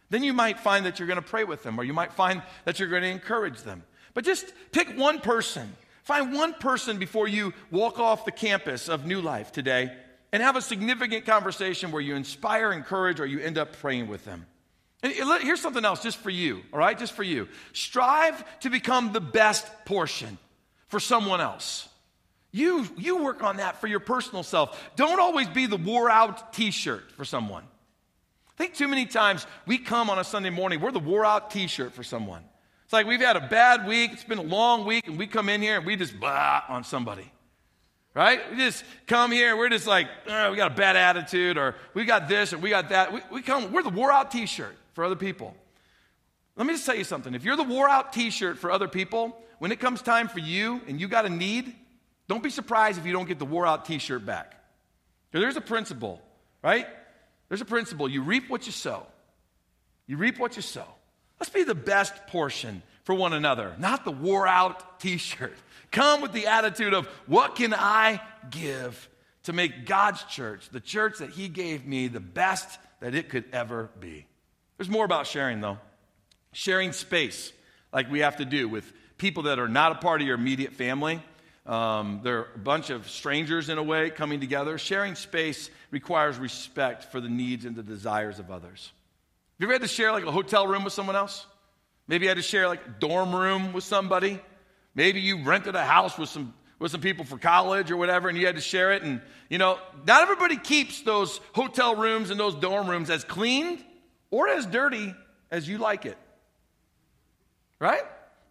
Then 0.10 0.24
you 0.24 0.34
might 0.34 0.60
find 0.60 0.86
that 0.86 1.00
you're 1.00 1.08
going 1.08 1.22
to 1.22 1.28
pray 1.28 1.44
with 1.44 1.64
them, 1.64 1.80
or 1.80 1.84
you 1.84 1.94
might 1.94 2.14
find 2.14 2.42
that 2.66 2.80
you're 2.80 2.90
going 2.90 3.04
to 3.04 3.10
encourage 3.10 3.62
them. 3.62 3.84
But 4.14 4.24
just 4.24 4.54
pick 4.72 4.98
one 4.98 5.20
person. 5.20 5.76
Find 6.04 6.34
one 6.34 6.54
person 6.54 6.98
before 6.98 7.28
you 7.28 7.54
walk 7.70 8.00
off 8.00 8.24
the 8.24 8.32
campus 8.32 8.88
of 8.88 9.06
New 9.06 9.20
Life 9.22 9.52
today 9.52 9.92
and 10.32 10.42
have 10.42 10.56
a 10.56 10.62
significant 10.62 11.26
conversation 11.26 11.92
where 11.92 12.02
you 12.02 12.16
inspire, 12.16 12.72
encourage, 12.72 13.20
or 13.20 13.26
you 13.26 13.40
end 13.40 13.58
up 13.58 13.74
praying 13.78 14.08
with 14.08 14.24
them. 14.24 14.46
And 15.04 15.14
here's 15.14 15.62
something 15.62 15.86
else 15.86 16.02
just 16.02 16.18
for 16.18 16.30
you, 16.30 16.64
all 16.74 16.80
right? 16.80 16.98
Just 16.98 17.14
for 17.14 17.24
you. 17.24 17.48
Strive 17.74 18.44
to 18.62 18.70
become 18.70 19.14
the 19.14 19.22
best 19.22 19.68
portion 19.86 20.38
for 20.88 21.00
someone 21.00 21.42
else. 21.42 21.88
You, 22.52 22.88
you 22.98 23.22
work 23.24 23.44
on 23.44 23.58
that 23.58 23.80
for 23.80 23.88
your 23.88 24.00
personal 24.00 24.42
self. 24.42 24.82
Don't 24.96 25.20
always 25.20 25.48
be 25.48 25.66
the 25.66 25.78
wore 25.78 26.10
out 26.10 26.54
t 26.54 26.72
shirt 26.72 27.12
for 27.12 27.26
someone. 27.26 27.64
I 28.58 28.64
think 28.64 28.74
too 28.74 28.88
many 28.88 29.06
times 29.06 29.46
we 29.68 29.78
come 29.78 30.10
on 30.10 30.18
a 30.18 30.24
Sunday 30.24 30.50
morning, 30.50 30.82
we're 30.82 30.92
the 30.92 31.00
wore 31.00 31.24
out 31.24 31.52
t 31.52 31.68
shirt 31.68 31.94
for 31.94 32.02
someone. 32.02 32.44
It's 32.86 32.94
like 32.94 33.06
we've 33.06 33.22
had 33.22 33.36
a 33.36 33.48
bad 33.48 33.86
week, 33.86 34.14
it's 34.14 34.24
been 34.24 34.40
a 34.40 34.44
long 34.44 34.84
week, 34.86 35.08
and 35.08 35.18
we 35.18 35.28
come 35.28 35.48
in 35.48 35.62
here 35.62 35.78
and 35.78 35.86
we 35.86 35.96
just 35.96 36.20
blah 36.20 36.64
on 36.68 36.84
somebody. 36.84 37.32
Right? 38.16 38.40
We 38.50 38.58
just 38.58 38.84
come 39.06 39.32
here, 39.32 39.56
we're 39.56 39.70
just 39.70 39.86
like, 39.86 40.08
oh, 40.28 40.50
we 40.50 40.58
got 40.58 40.72
a 40.72 40.76
bad 40.76 40.96
attitude, 40.96 41.56
or 41.56 41.76
we 41.94 42.04
got 42.04 42.28
this, 42.28 42.52
or 42.52 42.58
we 42.58 42.72
got 42.72 42.90
that. 42.90 43.14
We, 43.14 43.22
we 43.32 43.42
come, 43.44 43.72
we're 43.72 43.84
the 43.84 43.90
wore 43.90 44.12
out 44.12 44.32
t 44.32 44.48
shirt 44.48 44.76
for 44.94 45.04
other 45.04 45.16
people. 45.16 45.56
Let 46.56 46.66
me 46.66 46.74
just 46.74 46.86
tell 46.88 46.96
you 46.96 47.04
something. 47.04 47.36
If 47.36 47.44
you're 47.44 47.58
the 47.58 47.64
wore 47.64 47.88
out 47.88 48.12
t 48.12 48.32
shirt 48.32 48.58
for 48.58 48.72
other 48.72 48.88
people, 48.88 49.38
when 49.60 49.72
it 49.72 49.80
comes 49.80 50.02
time 50.02 50.28
for 50.28 50.40
you 50.40 50.82
and 50.88 51.00
you 51.00 51.08
got 51.08 51.28
a 51.28 51.30
need, 51.30 51.76
don't 52.28 52.42
be 52.42 52.50
surprised 52.50 52.98
if 52.98 53.06
you 53.06 53.14
don't 53.14 53.28
get 53.28 53.38
the 53.38 53.46
wore 53.46 53.68
out 53.68 53.86
t 53.86 54.00
shirt 54.00 54.26
back. 54.26 54.56
There's 55.32 55.58
a 55.58 55.62
principle, 55.62 56.20
right? 56.64 56.88
There's 57.50 57.62
a 57.62 57.66
principle. 57.66 58.10
You 58.10 58.22
reap 58.22 58.50
what 58.50 58.66
you 58.66 58.72
sow. 58.72 59.06
You 60.06 60.18
reap 60.18 60.40
what 60.40 60.56
you 60.56 60.62
sow. 60.62 60.88
Let's 61.40 61.50
be 61.50 61.64
the 61.64 61.76
best 61.76 62.28
portion 62.28 62.82
for 63.04 63.14
one 63.14 63.34
another, 63.34 63.74
not 63.78 64.04
the 64.04 64.12
wore 64.12 64.48
out 64.48 65.00
t 65.00 65.18
shirt. 65.18 65.56
Come 65.92 66.22
with 66.22 66.34
the 66.34 66.48
attitude 66.48 66.94
of, 66.94 67.08
what 67.28 67.56
can 67.56 67.74
I 67.74 68.20
give 68.50 69.08
to 69.44 69.54
make 69.54 69.86
God's 69.86 70.24
church, 70.24 70.70
the 70.70 70.82
church 70.82 71.20
that 71.20 71.30
He 71.30 71.48
gave 71.48 71.86
me, 71.86 72.10
the 72.10 72.20
best 72.20 72.80
that 73.00 73.16
it 73.16 73.30
could 73.30 73.46
ever 73.54 73.90
be? 74.00 74.26
There's 74.78 74.90
more 74.90 75.06
about 75.06 75.28
sharing, 75.28 75.62
though. 75.62 75.78
Sharing 76.52 76.92
space, 76.92 77.54
like 77.94 78.12
we 78.12 78.20
have 78.20 78.38
to 78.38 78.46
do 78.46 78.68
with 78.68 78.92
people 79.18 79.44
that 79.44 79.60
are 79.60 79.70
not 79.70 79.94
a 79.94 79.96
part 79.96 80.22
of 80.22 80.28
your 80.28 80.36
immediate 80.36 80.74
family. 80.74 81.22
Um, 81.68 82.22
they're 82.24 82.48
a 82.56 82.58
bunch 82.58 82.90
of 82.90 83.10
strangers 83.10 83.68
in 83.68 83.78
a 83.78 83.84
way 83.84 84.10
coming 84.10 84.40
together. 84.40 84.78
Sharing 84.78 85.16
space 85.16 85.70
requires 85.92 86.38
respect 86.38 87.12
for 87.12 87.20
the 87.20 87.28
needs 87.28 87.66
and 87.66 87.76
the 87.76 87.84
desires 87.84 88.40
of 88.40 88.50
others. 88.50 88.92
Have 89.60 89.62
you 89.62 89.66
ever 89.68 89.74
had 89.74 89.82
to 89.82 89.88
share 89.88 90.14
like 90.14 90.26
a 90.26 90.32
hotel 90.32 90.66
room 90.66 90.86
with 90.86 90.94
someone 90.94 91.18
else? 91.18 91.46
Maybe 92.08 92.24
you 92.24 92.30
had 92.30 92.38
to 92.38 92.44
share 92.44 92.68
like 92.70 92.86
a 92.86 92.90
dorm 93.00 93.36
room 93.36 93.74
with 93.74 93.84
somebody. 93.84 94.40
Maybe 94.96 95.20
you 95.20 95.44
rented 95.44 95.76
a 95.76 95.84
house 95.84 96.18
with 96.18 96.30
some 96.30 96.54
with 96.80 96.92
some 96.92 97.02
people 97.02 97.26
for 97.26 97.38
college 97.38 97.90
or 97.90 97.98
whatever, 97.98 98.30
and 98.30 98.38
you 98.38 98.46
had 98.46 98.56
to 98.56 98.62
share 98.62 98.94
it. 98.94 99.04
And 99.04 99.22
you 99.50 99.58
know, 99.58 99.80
not 100.06 100.22
everybody 100.22 100.58
keeps 100.58 101.02
those 101.02 101.42
hotel 101.54 101.96
rooms 101.96 102.30
and 102.30 102.40
those 102.40 102.56
dorm 102.56 102.90
rooms 102.90 103.10
as 103.10 103.24
clean 103.24 103.84
or 104.32 104.48
as 104.48 104.66
dirty 104.66 105.14
as 105.52 105.68
you 105.68 105.80
like 105.80 106.06
it. 106.06 106.18
Right? 107.80 108.04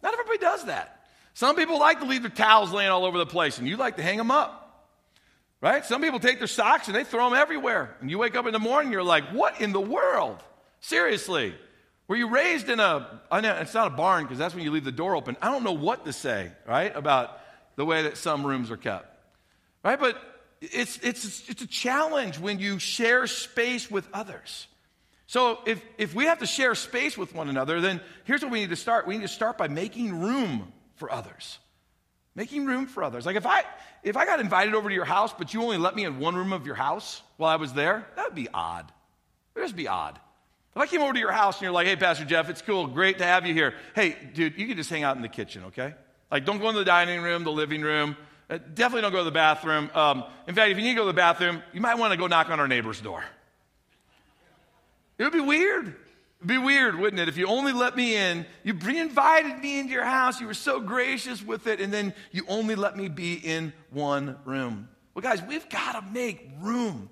Not 0.03 0.13
everybody 0.13 0.37
does 0.37 0.65
that. 0.65 0.96
Some 1.37 1.55
people 1.55 1.77
like 1.77 1.99
to 1.99 2.07
leave 2.07 2.23
their 2.23 2.31
towels 2.31 2.71
laying 2.71 2.89
all 2.89 3.05
over 3.05 3.19
the 3.19 3.25
place, 3.27 3.59
and 3.59 3.67
you 3.67 3.77
like 3.77 3.97
to 3.97 4.01
hang 4.01 4.17
them 4.17 4.31
up. 4.31 4.89
Right? 5.61 5.85
Some 5.85 6.01
people 6.01 6.19
take 6.19 6.39
their 6.39 6.47
socks 6.47 6.87
and 6.87 6.95
they 6.95 7.03
throw 7.03 7.29
them 7.29 7.37
everywhere. 7.37 7.95
And 8.01 8.09
you 8.09 8.17
wake 8.17 8.35
up 8.35 8.47
in 8.47 8.53
the 8.53 8.59
morning, 8.59 8.91
you're 8.91 9.03
like, 9.03 9.25
what 9.25 9.61
in 9.61 9.71
the 9.71 9.79
world? 9.79 10.41
Seriously. 10.79 11.53
Were 12.07 12.15
you 12.15 12.29
raised 12.29 12.69
in 12.69 12.79
a, 12.79 13.21
it's 13.31 13.75
not 13.75 13.85
a 13.85 13.91
barn 13.91 14.23
because 14.23 14.39
that's 14.39 14.55
when 14.55 14.63
you 14.63 14.71
leave 14.71 14.83
the 14.83 14.91
door 14.91 15.15
open. 15.15 15.37
I 15.39 15.51
don't 15.51 15.63
know 15.63 15.73
what 15.73 16.05
to 16.05 16.13
say, 16.13 16.51
right, 16.67 16.95
about 16.95 17.39
the 17.75 17.85
way 17.85 18.01
that 18.01 18.17
some 18.17 18.43
rooms 18.43 18.71
are 18.71 18.77
kept. 18.77 19.05
Right? 19.85 19.99
But 19.99 20.19
it's, 20.59 20.97
it's, 21.03 21.47
it's 21.47 21.61
a 21.61 21.67
challenge 21.67 22.39
when 22.39 22.57
you 22.57 22.79
share 22.79 23.27
space 23.27 23.91
with 23.91 24.07
others. 24.11 24.65
So 25.27 25.59
if, 25.67 25.83
if 25.99 26.15
we 26.15 26.25
have 26.25 26.39
to 26.39 26.47
share 26.47 26.73
space 26.73 27.15
with 27.15 27.35
one 27.35 27.47
another, 27.47 27.79
then 27.79 28.01
here's 28.23 28.41
what 28.41 28.49
we 28.49 28.61
need 28.61 28.71
to 28.71 28.75
start. 28.75 29.05
We 29.05 29.17
need 29.17 29.21
to 29.21 29.27
start 29.27 29.59
by 29.59 29.67
making 29.67 30.19
room 30.19 30.73
for 30.97 31.11
others. 31.11 31.59
Making 32.35 32.65
room 32.65 32.85
for 32.85 33.03
others. 33.03 33.25
Like 33.25 33.35
if 33.35 33.47
I 33.47 33.63
if 34.03 34.15
I 34.15 34.25
got 34.25 34.39
invited 34.39 34.75
over 34.75 34.89
to 34.89 34.95
your 34.95 35.05
house, 35.05 35.33
but 35.33 35.53
you 35.53 35.63
only 35.63 35.77
let 35.77 35.95
me 35.95 36.05
in 36.05 36.19
one 36.19 36.35
room 36.35 36.53
of 36.53 36.65
your 36.65 36.75
house 36.75 37.21
while 37.37 37.49
I 37.49 37.55
was 37.55 37.73
there, 37.73 38.05
that 38.15 38.25
would 38.25 38.35
be 38.35 38.47
odd. 38.53 38.85
It 39.55 39.59
would 39.59 39.65
just 39.65 39.75
be 39.75 39.87
odd. 39.87 40.19
If 40.75 40.81
I 40.81 40.85
came 40.85 41.01
over 41.01 41.13
to 41.13 41.19
your 41.19 41.31
house 41.31 41.55
and 41.55 41.63
you're 41.63 41.71
like, 41.71 41.87
hey, 41.87 41.95
Pastor 41.95 42.23
Jeff, 42.23 42.49
it's 42.49 42.61
cool, 42.61 42.85
great 42.85 43.17
to 43.17 43.23
have 43.23 43.47
you 43.47 43.53
here. 43.55 43.73
Hey, 43.95 44.15
dude, 44.35 44.59
you 44.59 44.67
can 44.67 44.77
just 44.77 44.91
hang 44.91 45.01
out 45.01 45.15
in 45.15 45.23
the 45.23 45.27
kitchen, 45.27 45.63
okay? 45.65 45.95
Like, 46.29 46.45
don't 46.45 46.59
go 46.59 46.69
in 46.69 46.75
the 46.75 46.85
dining 46.85 47.23
room, 47.23 47.43
the 47.43 47.51
living 47.51 47.81
room. 47.81 48.15
Uh, 48.47 48.59
definitely 48.75 49.01
don't 49.01 49.11
go 49.11 49.17
to 49.17 49.23
the 49.23 49.31
bathroom. 49.31 49.89
Um, 49.95 50.23
in 50.47 50.53
fact, 50.53 50.69
if 50.69 50.77
you 50.77 50.83
need 50.83 50.91
to 50.91 50.95
go 50.97 51.01
to 51.01 51.07
the 51.07 51.13
bathroom, 51.13 51.63
you 51.73 51.81
might 51.81 51.95
want 51.95 52.11
to 52.11 52.17
go 52.17 52.27
knock 52.27 52.51
on 52.51 52.59
our 52.59 52.67
neighbor's 52.67 53.01
door. 53.01 53.23
It 55.17 55.23
would 55.23 55.33
be 55.33 55.39
weird. 55.39 55.95
It'd 56.39 56.47
be 56.47 56.57
weird, 56.57 56.99
wouldn't 56.99 57.19
it? 57.19 57.27
If 57.27 57.37
you 57.37 57.47
only 57.47 57.73
let 57.73 57.95
me 57.95 58.15
in, 58.15 58.45
you 58.63 58.73
invited 58.73 59.59
me 59.59 59.79
into 59.79 59.91
your 59.91 60.05
house, 60.05 60.39
you 60.39 60.45
were 60.45 60.53
so 60.53 60.79
gracious 60.79 61.41
with 61.41 61.65
it, 61.65 61.81
and 61.81 61.91
then 61.91 62.13
you 62.31 62.45
only 62.47 62.75
let 62.75 62.95
me 62.95 63.07
be 63.07 63.33
in 63.33 63.73
one 63.89 64.37
room. 64.45 64.87
Well, 65.15 65.23
guys, 65.23 65.41
we've 65.41 65.67
got 65.67 65.93
to 65.93 66.13
make 66.13 66.47
room. 66.61 67.09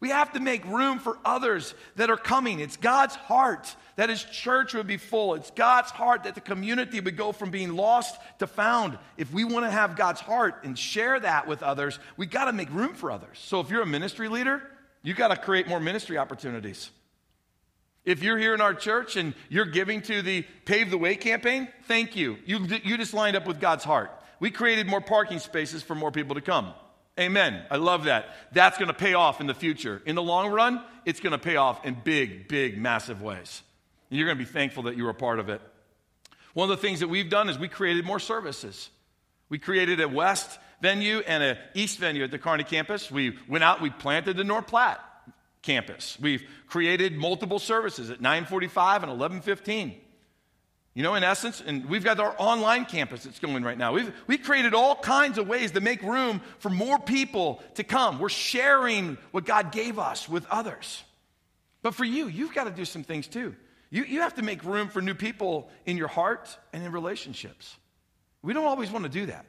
We 0.00 0.10
have 0.10 0.32
to 0.34 0.40
make 0.40 0.64
room 0.66 0.98
for 0.98 1.18
others 1.24 1.74
that 1.96 2.10
are 2.10 2.16
coming. 2.16 2.60
It's 2.60 2.76
God's 2.76 3.16
heart 3.16 3.74
that 3.96 4.10
His 4.10 4.22
church 4.22 4.74
would 4.74 4.86
be 4.86 4.98
full. 4.98 5.34
It's 5.34 5.50
God's 5.50 5.90
heart 5.90 6.24
that 6.24 6.34
the 6.34 6.40
community 6.40 7.00
would 7.00 7.16
go 7.16 7.32
from 7.32 7.50
being 7.50 7.74
lost 7.74 8.16
to 8.38 8.46
found. 8.46 8.98
If 9.16 9.32
we 9.32 9.44
want 9.44 9.64
to 9.64 9.70
have 9.70 9.96
God's 9.96 10.20
heart 10.20 10.62
and 10.62 10.78
share 10.78 11.18
that 11.18 11.48
with 11.48 11.62
others, 11.62 11.98
we 12.18 12.26
got 12.26 12.44
to 12.44 12.52
make 12.52 12.70
room 12.70 12.94
for 12.94 13.10
others. 13.10 13.38
So 13.40 13.60
if 13.60 13.70
you're 13.70 13.82
a 13.82 13.86
ministry 13.86 14.28
leader, 14.28 14.62
you 15.02 15.14
got 15.14 15.28
to 15.28 15.36
create 15.36 15.66
more 15.66 15.80
ministry 15.80 16.18
opportunities. 16.18 16.90
If 18.04 18.22
you're 18.22 18.38
here 18.38 18.54
in 18.54 18.60
our 18.60 18.74
church 18.74 19.16
and 19.16 19.34
you're 19.48 19.66
giving 19.66 20.00
to 20.02 20.22
the 20.22 20.42
Pave 20.64 20.90
the 20.90 20.98
Way 20.98 21.16
campaign, 21.16 21.68
thank 21.84 22.16
you. 22.16 22.38
You, 22.46 22.66
you 22.82 22.96
just 22.96 23.12
lined 23.12 23.36
up 23.36 23.46
with 23.46 23.60
God's 23.60 23.84
heart. 23.84 24.10
We 24.40 24.50
created 24.50 24.86
more 24.86 25.00
parking 25.00 25.40
spaces 25.40 25.82
for 25.82 25.94
more 25.94 26.10
people 26.10 26.34
to 26.36 26.40
come. 26.40 26.72
Amen. 27.18 27.64
I 27.70 27.76
love 27.76 28.04
that. 28.04 28.28
That's 28.52 28.78
going 28.78 28.88
to 28.88 28.94
pay 28.94 29.14
off 29.14 29.40
in 29.40 29.46
the 29.48 29.54
future. 29.54 30.00
In 30.06 30.14
the 30.14 30.22
long 30.22 30.50
run, 30.50 30.82
it's 31.04 31.20
going 31.20 31.32
to 31.32 31.38
pay 31.38 31.56
off 31.56 31.84
in 31.84 31.96
big, 32.04 32.48
big, 32.48 32.78
massive 32.78 33.20
ways. 33.20 33.62
And 34.10 34.18
you're 34.18 34.26
going 34.26 34.38
to 34.38 34.44
be 34.44 34.50
thankful 34.50 34.84
that 34.84 34.96
you 34.96 35.04
were 35.04 35.10
a 35.10 35.14
part 35.14 35.40
of 35.40 35.48
it. 35.48 35.60
One 36.54 36.70
of 36.70 36.76
the 36.76 36.80
things 36.80 37.00
that 37.00 37.08
we've 37.08 37.28
done 37.28 37.48
is 37.48 37.58
we 37.58 37.68
created 37.68 38.04
more 38.04 38.20
services. 38.20 38.88
We 39.48 39.58
created 39.58 40.00
a 40.00 40.08
west 40.08 40.58
venue 40.80 41.18
and 41.26 41.42
a 41.42 41.58
east 41.74 41.98
venue 41.98 42.22
at 42.22 42.30
the 42.30 42.38
Kearney 42.38 42.64
campus. 42.64 43.10
We 43.10 43.36
went 43.48 43.64
out, 43.64 43.82
we 43.82 43.90
planted 43.90 44.36
the 44.36 44.44
North 44.44 44.68
Platte 44.68 45.00
campus. 45.68 46.16
We've 46.18 46.42
created 46.66 47.18
multiple 47.18 47.58
services 47.58 48.08
at 48.08 48.22
945 48.22 49.02
and 49.02 49.12
1115. 49.12 50.00
You 50.94 51.02
know, 51.02 51.14
in 51.14 51.22
essence, 51.22 51.62
and 51.64 51.84
we've 51.90 52.02
got 52.02 52.18
our 52.18 52.34
online 52.38 52.86
campus 52.86 53.24
that's 53.24 53.38
going 53.38 53.62
right 53.62 53.76
now. 53.76 53.92
We've, 53.92 54.10
we've 54.26 54.42
created 54.42 54.72
all 54.72 54.96
kinds 54.96 55.36
of 55.36 55.46
ways 55.46 55.72
to 55.72 55.82
make 55.82 56.02
room 56.02 56.40
for 56.58 56.70
more 56.70 56.98
people 56.98 57.62
to 57.74 57.84
come. 57.84 58.18
We're 58.18 58.30
sharing 58.30 59.18
what 59.30 59.44
God 59.44 59.70
gave 59.70 59.98
us 59.98 60.26
with 60.26 60.46
others. 60.46 61.04
But 61.82 61.94
for 61.94 62.04
you, 62.04 62.28
you've 62.28 62.54
got 62.54 62.64
to 62.64 62.70
do 62.70 62.86
some 62.86 63.04
things 63.04 63.28
too. 63.28 63.54
You, 63.90 64.04
you 64.04 64.22
have 64.22 64.36
to 64.36 64.42
make 64.42 64.64
room 64.64 64.88
for 64.88 65.02
new 65.02 65.14
people 65.14 65.68
in 65.84 65.98
your 65.98 66.08
heart 66.08 66.48
and 66.72 66.82
in 66.82 66.92
relationships. 66.92 67.76
We 68.40 68.54
don't 68.54 68.64
always 68.64 68.90
want 68.90 69.04
to 69.04 69.10
do 69.10 69.26
that. 69.26 69.44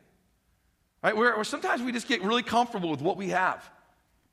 Right? 1.02 1.16
Where 1.16 1.42
sometimes 1.46 1.82
we 1.82 1.94
just 1.94 2.10
get 2.10 2.22
really 2.24 2.44
comfortable 2.44 2.92
with 2.92 3.02
what 3.02 3.16
we 3.16 3.30
have. 3.30 3.68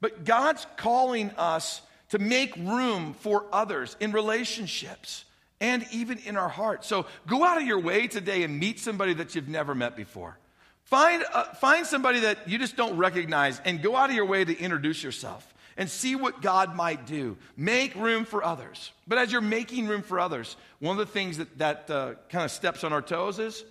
But 0.07 0.25
God's 0.25 0.65
calling 0.77 1.33
us 1.33 1.83
to 2.11 2.21
make 2.21 2.55
room 2.55 3.15
for 3.15 3.45
others 3.53 3.97
in 3.99 4.13
relationships 4.13 5.25
and 5.61 5.85
even 5.91 6.19
in 6.19 6.37
our 6.37 6.49
hearts. 6.49 6.87
So 6.87 7.07
go 7.27 7.43
out 7.43 7.57
of 7.57 7.65
your 7.65 7.81
way 7.81 8.07
today 8.07 8.45
and 8.45 8.57
meet 8.57 8.79
somebody 8.79 9.15
that 9.15 9.35
you've 9.35 9.49
never 9.49 9.75
met 9.75 9.97
before. 9.97 10.39
Find, 10.85 11.25
uh, 11.35 11.55
find 11.55 11.85
somebody 11.85 12.21
that 12.21 12.49
you 12.49 12.57
just 12.57 12.77
don't 12.77 12.97
recognize 12.97 13.59
and 13.65 13.83
go 13.83 13.97
out 13.97 14.11
of 14.11 14.15
your 14.15 14.27
way 14.27 14.45
to 14.45 14.57
introduce 14.57 15.03
yourself 15.03 15.53
and 15.77 15.91
see 15.91 16.15
what 16.15 16.41
God 16.41 16.77
might 16.77 17.05
do. 17.05 17.37
Make 17.57 17.93
room 17.97 18.27
for 18.27 18.45
others. 18.45 18.93
But 19.09 19.19
as 19.19 19.33
you're 19.33 19.41
making 19.41 19.89
room 19.89 20.03
for 20.03 20.21
others, 20.21 20.57
one 20.79 21.01
of 21.01 21.05
the 21.05 21.13
things 21.13 21.39
that, 21.39 21.59
that 21.59 21.91
uh, 21.91 22.15
kind 22.29 22.45
of 22.45 22.53
steps 22.53 22.85
on 22.85 22.93
our 22.93 23.03
toes 23.03 23.41
is, 23.41 23.65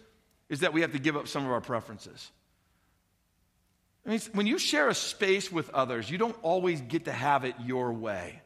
is 0.50 0.60
that 0.60 0.74
we 0.74 0.82
have 0.82 0.92
to 0.92 1.00
give 1.00 1.16
up 1.16 1.30
some 1.30 1.46
of 1.46 1.52
our 1.54 1.62
preferences. 1.62 2.30
I 4.06 4.10
mean, 4.10 4.20
when 4.34 4.46
you 4.46 4.58
share 4.58 4.88
a 4.90 4.96
space 4.96 5.52
with 5.52 5.70
others, 5.72 6.10
you 6.10 6.18
don't 6.18 6.36
always 6.44 6.82
get 6.82 7.06
to 7.06 7.12
have 7.12 7.44
it 7.44 7.56
your 7.64 7.92
way. 7.92 8.42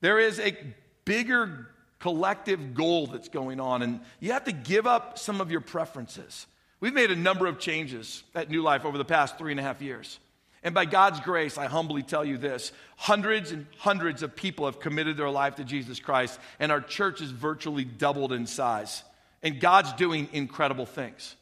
There 0.00 0.18
is 0.18 0.40
a 0.40 0.56
bigger 1.04 1.68
collective 1.98 2.72
goal 2.74 3.06
that's 3.06 3.28
going 3.28 3.60
on, 3.60 3.82
and 3.82 4.00
you 4.20 4.32
have 4.32 4.44
to 4.44 4.52
give 4.52 4.86
up 4.86 5.18
some 5.18 5.40
of 5.40 5.50
your 5.50 5.60
preferences. 5.60 6.46
We've 6.80 6.94
made 6.94 7.10
a 7.10 7.16
number 7.16 7.46
of 7.46 7.58
changes 7.58 8.22
at 8.34 8.48
New 8.48 8.62
Life 8.62 8.86
over 8.86 8.96
the 8.96 9.04
past 9.04 9.36
three 9.36 9.50
and 9.50 9.60
a 9.60 9.62
half 9.62 9.82
years. 9.82 10.18
And 10.62 10.74
by 10.74 10.86
God's 10.86 11.20
grace, 11.20 11.56
I 11.58 11.66
humbly 11.66 12.02
tell 12.02 12.24
you 12.24 12.38
this 12.38 12.72
hundreds 12.96 13.50
and 13.50 13.66
hundreds 13.78 14.22
of 14.22 14.36
people 14.36 14.66
have 14.66 14.80
committed 14.80 15.16
their 15.16 15.30
life 15.30 15.56
to 15.56 15.64
Jesus 15.64 16.00
Christ, 16.00 16.38
and 16.58 16.72
our 16.72 16.80
church 16.80 17.20
is 17.20 17.30
virtually 17.30 17.84
doubled 17.84 18.32
in 18.32 18.46
size. 18.46 19.02
And 19.42 19.60
God's 19.60 19.92
doing 19.94 20.28
incredible 20.32 20.86
things. 20.86 21.34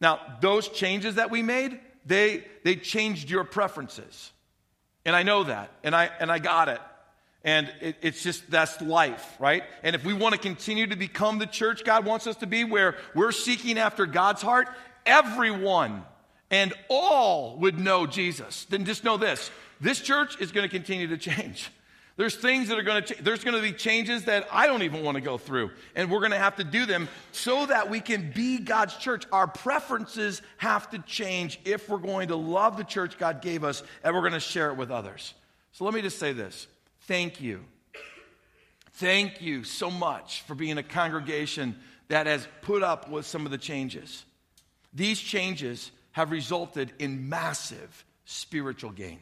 Now, 0.00 0.20
those 0.40 0.68
changes 0.68 1.14
that 1.14 1.30
we 1.30 1.42
made, 1.42 1.78
they, 2.06 2.44
they 2.64 2.76
changed 2.76 3.28
your 3.28 3.44
preferences. 3.44 4.32
And 5.04 5.14
I 5.14 5.22
know 5.22 5.44
that, 5.44 5.70
and 5.84 5.94
I, 5.94 6.10
and 6.18 6.30
I 6.30 6.38
got 6.38 6.68
it. 6.68 6.80
And 7.44 7.72
it, 7.80 7.96
it's 8.02 8.22
just, 8.22 8.50
that's 8.50 8.80
life, 8.80 9.36
right? 9.38 9.62
And 9.84 9.94
if 9.94 10.04
we 10.04 10.12
want 10.14 10.34
to 10.34 10.40
continue 10.40 10.88
to 10.88 10.96
become 10.96 11.38
the 11.38 11.46
church 11.46 11.84
God 11.84 12.04
wants 12.04 12.26
us 12.26 12.36
to 12.36 12.46
be, 12.46 12.64
where 12.64 12.96
we're 13.14 13.32
seeking 13.32 13.78
after 13.78 14.04
God's 14.06 14.42
heart, 14.42 14.68
everyone 15.04 16.04
and 16.50 16.72
all 16.88 17.56
would 17.58 17.78
know 17.78 18.06
Jesus, 18.06 18.64
then 18.66 18.84
just 18.84 19.04
know 19.04 19.16
this 19.16 19.50
this 19.80 20.00
church 20.00 20.40
is 20.40 20.52
going 20.52 20.66
to 20.66 20.74
continue 20.74 21.06
to 21.08 21.18
change. 21.18 21.70
There's 22.16 22.34
things 22.34 22.68
that 22.68 22.78
are 22.78 22.82
going 22.82 23.04
to, 23.04 23.22
there's 23.22 23.44
going 23.44 23.56
to 23.56 23.62
be 23.62 23.72
changes 23.72 24.24
that 24.24 24.48
I 24.50 24.66
don't 24.66 24.82
even 24.82 25.02
want 25.02 25.16
to 25.16 25.20
go 25.20 25.36
through. 25.36 25.70
And 25.94 26.10
we're 26.10 26.20
going 26.20 26.30
to 26.30 26.38
have 26.38 26.56
to 26.56 26.64
do 26.64 26.86
them 26.86 27.08
so 27.32 27.66
that 27.66 27.90
we 27.90 28.00
can 28.00 28.32
be 28.34 28.58
God's 28.58 28.96
church. 28.96 29.24
Our 29.32 29.46
preferences 29.46 30.40
have 30.56 30.88
to 30.90 30.98
change 31.00 31.60
if 31.66 31.88
we're 31.88 31.98
going 31.98 32.28
to 32.28 32.36
love 32.36 32.78
the 32.78 32.84
church 32.84 33.18
God 33.18 33.42
gave 33.42 33.64
us 33.64 33.82
and 34.02 34.14
we're 34.14 34.22
going 34.22 34.32
to 34.32 34.40
share 34.40 34.70
it 34.70 34.78
with 34.78 34.90
others. 34.90 35.34
So 35.72 35.84
let 35.84 35.92
me 35.92 36.00
just 36.00 36.18
say 36.18 36.32
this 36.32 36.66
thank 37.02 37.40
you. 37.40 37.62
Thank 38.94 39.42
you 39.42 39.62
so 39.62 39.90
much 39.90 40.40
for 40.42 40.54
being 40.54 40.78
a 40.78 40.82
congregation 40.82 41.76
that 42.08 42.26
has 42.26 42.48
put 42.62 42.82
up 42.82 43.10
with 43.10 43.26
some 43.26 43.44
of 43.44 43.52
the 43.52 43.58
changes. 43.58 44.24
These 44.94 45.20
changes 45.20 45.90
have 46.12 46.30
resulted 46.30 46.92
in 46.98 47.28
massive 47.28 48.06
spiritual 48.24 48.90
gain 48.90 49.20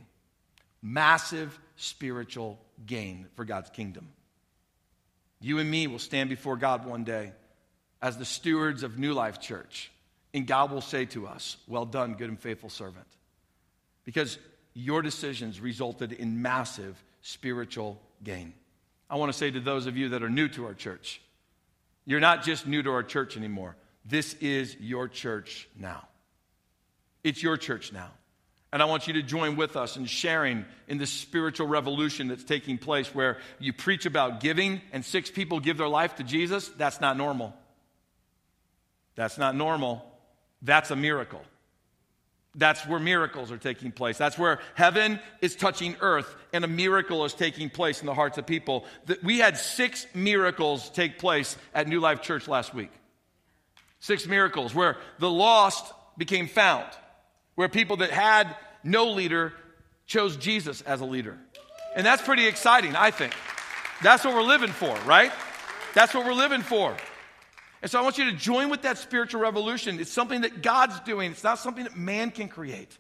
Massive 0.84 1.58
spiritual 1.76 2.58
gain 2.86 3.26
for 3.34 3.44
God's 3.44 3.70
kingdom. 3.70 4.08
You 5.40 5.58
and 5.58 5.70
me 5.70 5.86
will 5.86 5.98
stand 5.98 6.30
before 6.30 6.56
God 6.56 6.86
one 6.86 7.04
day 7.04 7.32
as 8.00 8.16
the 8.16 8.24
stewards 8.24 8.82
of 8.82 8.98
New 8.98 9.14
Life 9.14 9.40
Church, 9.40 9.90
and 10.32 10.46
God 10.46 10.70
will 10.70 10.80
say 10.80 11.04
to 11.06 11.26
us, 11.26 11.56
Well 11.66 11.86
done, 11.86 12.14
good 12.14 12.28
and 12.28 12.38
faithful 12.38 12.70
servant. 12.70 13.06
Because 14.04 14.38
your 14.74 15.02
decisions 15.02 15.60
resulted 15.60 16.12
in 16.12 16.42
massive 16.42 17.02
spiritual 17.22 18.00
gain. 18.22 18.52
I 19.08 19.16
want 19.16 19.32
to 19.32 19.38
say 19.38 19.50
to 19.50 19.60
those 19.60 19.86
of 19.86 19.96
you 19.96 20.10
that 20.10 20.22
are 20.22 20.28
new 20.28 20.48
to 20.48 20.66
our 20.66 20.74
church, 20.74 21.20
you're 22.04 22.20
not 22.20 22.42
just 22.42 22.66
new 22.66 22.82
to 22.82 22.90
our 22.90 23.02
church 23.02 23.36
anymore. 23.36 23.76
This 24.04 24.34
is 24.34 24.76
your 24.80 25.08
church 25.08 25.68
now. 25.78 26.06
It's 27.22 27.42
your 27.42 27.56
church 27.56 27.92
now. 27.92 28.10
And 28.74 28.82
I 28.82 28.86
want 28.86 29.06
you 29.06 29.12
to 29.12 29.22
join 29.22 29.54
with 29.54 29.76
us 29.76 29.96
in 29.96 30.04
sharing 30.04 30.64
in 30.88 30.98
this 30.98 31.12
spiritual 31.12 31.68
revolution 31.68 32.26
that's 32.26 32.42
taking 32.42 32.76
place 32.76 33.14
where 33.14 33.38
you 33.60 33.72
preach 33.72 34.04
about 34.04 34.40
giving 34.40 34.80
and 34.92 35.04
six 35.04 35.30
people 35.30 35.60
give 35.60 35.78
their 35.78 35.86
life 35.86 36.16
to 36.16 36.24
Jesus. 36.24 36.70
That's 36.70 37.00
not 37.00 37.16
normal. 37.16 37.54
That's 39.14 39.38
not 39.38 39.54
normal. 39.54 40.04
That's 40.60 40.90
a 40.90 40.96
miracle. 40.96 41.40
That's 42.56 42.84
where 42.84 42.98
miracles 42.98 43.52
are 43.52 43.58
taking 43.58 43.92
place. 43.92 44.18
That's 44.18 44.36
where 44.36 44.58
heaven 44.74 45.20
is 45.40 45.54
touching 45.54 45.94
earth 46.00 46.34
and 46.52 46.64
a 46.64 46.68
miracle 46.68 47.24
is 47.24 47.32
taking 47.32 47.70
place 47.70 48.00
in 48.00 48.06
the 48.06 48.14
hearts 48.14 48.38
of 48.38 48.46
people. 48.46 48.86
We 49.22 49.38
had 49.38 49.56
six 49.56 50.04
miracles 50.14 50.90
take 50.90 51.20
place 51.20 51.56
at 51.74 51.86
New 51.86 52.00
Life 52.00 52.22
Church 52.22 52.48
last 52.48 52.74
week. 52.74 52.90
Six 54.00 54.26
miracles 54.26 54.74
where 54.74 54.96
the 55.20 55.30
lost 55.30 55.92
became 56.18 56.48
found, 56.48 56.88
where 57.54 57.68
people 57.68 57.98
that 57.98 58.10
had 58.10 58.54
no 58.82 59.10
leader 59.10 59.52
chose 60.06 60.36
Jesus 60.36 60.80
as 60.82 61.00
a 61.00 61.04
leader. 61.04 61.38
And 61.96 62.04
that's 62.04 62.22
pretty 62.22 62.46
exciting, 62.46 62.96
I 62.96 63.10
think. 63.10 63.32
That's 64.02 64.24
what 64.24 64.34
we're 64.34 64.42
living 64.42 64.70
for, 64.70 64.94
right? 65.06 65.32
That's 65.94 66.12
what 66.12 66.26
we're 66.26 66.32
living 66.32 66.62
for. 66.62 66.96
And 67.80 67.90
so 67.90 67.98
I 67.98 68.02
want 68.02 68.18
you 68.18 68.30
to 68.30 68.36
join 68.36 68.70
with 68.70 68.82
that 68.82 68.98
spiritual 68.98 69.40
revolution. 69.40 70.00
It's 70.00 70.10
something 70.10 70.40
that 70.40 70.62
God's 70.62 70.98
doing, 71.00 71.30
it's 71.30 71.44
not 71.44 71.58
something 71.58 71.84
that 71.84 71.96
man 71.96 72.30
can 72.30 72.48
create. 72.48 72.96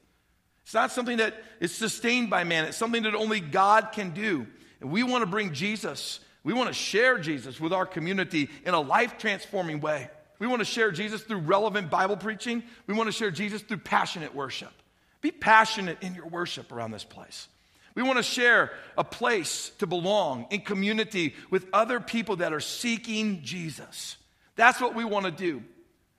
It's 0.62 0.74
not 0.74 0.92
something 0.92 1.18
that 1.18 1.34
is 1.60 1.74
sustained 1.74 2.30
by 2.30 2.44
man, 2.44 2.64
it's 2.64 2.76
something 2.76 3.02
that 3.02 3.14
only 3.14 3.40
God 3.40 3.92
can 3.92 4.10
do. 4.10 4.46
And 4.80 4.90
we 4.90 5.02
want 5.02 5.22
to 5.22 5.26
bring 5.26 5.52
Jesus, 5.52 6.20
we 6.42 6.52
want 6.52 6.68
to 6.68 6.74
share 6.74 7.18
Jesus 7.18 7.58
with 7.58 7.72
our 7.72 7.86
community 7.86 8.50
in 8.64 8.74
a 8.74 8.80
life 8.80 9.18
transforming 9.18 9.80
way. 9.80 10.10
We 10.38 10.46
want 10.46 10.60
to 10.60 10.64
share 10.64 10.90
Jesus 10.90 11.22
through 11.22 11.38
relevant 11.38 11.90
Bible 11.90 12.16
preaching. 12.16 12.62
We 12.86 12.94
want 12.94 13.08
to 13.08 13.12
share 13.12 13.30
Jesus 13.30 13.62
through 13.62 13.78
passionate 13.78 14.34
worship. 14.34 14.72
Be 15.20 15.30
passionate 15.30 16.02
in 16.02 16.14
your 16.14 16.26
worship 16.26 16.72
around 16.72 16.90
this 16.90 17.04
place. 17.04 17.48
We 17.94 18.02
want 18.02 18.16
to 18.16 18.22
share 18.24 18.72
a 18.98 19.04
place 19.04 19.70
to 19.78 19.86
belong 19.86 20.46
in 20.50 20.60
community 20.60 21.34
with 21.50 21.66
other 21.72 22.00
people 22.00 22.36
that 22.36 22.52
are 22.52 22.60
seeking 22.60 23.42
Jesus. 23.42 24.16
That's 24.56 24.80
what 24.80 24.94
we 24.94 25.04
want 25.04 25.26
to 25.26 25.30
do. 25.30 25.62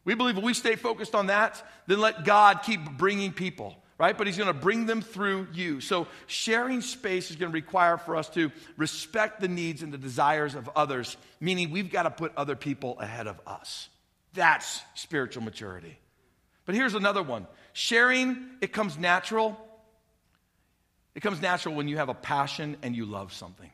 We 0.06 0.16
believe 0.16 0.38
if 0.38 0.44
we 0.44 0.54
stay 0.54 0.76
focused 0.76 1.16
on 1.16 1.28
that, 1.28 1.62
then 1.88 2.00
let 2.00 2.24
God 2.24 2.62
keep 2.64 2.80
bringing 2.98 3.34
people, 3.34 3.76
right? 3.98 4.18
But 4.18 4.28
He's 4.28 4.38
going 4.38 4.48
to 4.48 4.54
bring 4.54 4.86
them 4.86 5.02
through 5.02 5.48
you. 5.52 5.82
So 5.82 6.08
sharing 6.28 6.82
space 6.82 7.30
is 7.30 7.36
going 7.36 7.52
to 7.52 7.56
require 7.56 7.98
for 7.98 8.16
us 8.16 8.30
to 8.30 8.52
respect 8.78 9.42
the 9.42 9.48
needs 9.48 9.82
and 9.82 9.92
the 9.92 9.98
desires 9.98 10.56
of 10.56 10.70
others, 10.76 11.18
meaning 11.42 11.72
we've 11.72 11.92
got 11.92 12.04
to 12.04 12.12
put 12.12 12.32
other 12.38 12.56
people 12.56 12.98
ahead 13.00 13.28
of 13.28 13.42
us. 13.46 13.90
That's 14.36 14.82
spiritual 14.94 15.44
maturity. 15.44 15.98
But 16.66 16.76
here's 16.76 16.94
another 16.94 17.24
one 17.24 17.48
sharing, 17.74 18.38
it 18.62 18.72
comes 18.74 18.98
natural. 18.98 19.58
It 21.14 21.22
comes 21.22 21.42
natural 21.42 21.76
when 21.76 21.88
you 21.88 21.98
have 21.98 22.10
a 22.10 22.14
passion 22.14 22.76
and 22.82 22.94
you 22.94 23.06
love 23.06 23.32
something. 23.32 23.72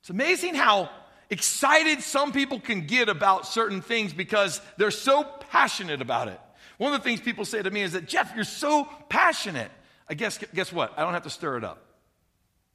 It's 0.00 0.10
amazing 0.10 0.56
how 0.56 0.90
excited 1.30 2.02
some 2.02 2.32
people 2.32 2.58
can 2.58 2.86
get 2.86 3.08
about 3.08 3.46
certain 3.46 3.80
things 3.80 4.12
because 4.12 4.60
they're 4.78 4.90
so 4.90 5.22
passionate 5.22 6.02
about 6.02 6.26
it. 6.26 6.40
One 6.78 6.92
of 6.92 7.00
the 7.00 7.04
things 7.04 7.20
people 7.20 7.44
say 7.44 7.62
to 7.62 7.70
me 7.70 7.82
is 7.82 7.92
that, 7.92 8.08
Jeff, 8.08 8.32
you're 8.34 8.42
so 8.42 8.88
passionate. 9.08 9.70
I 10.08 10.14
guess, 10.14 10.38
guess 10.54 10.72
what? 10.72 10.98
I 10.98 11.02
don't 11.02 11.12
have 11.12 11.22
to 11.22 11.30
stir 11.30 11.58
it 11.58 11.64
up. 11.64 11.84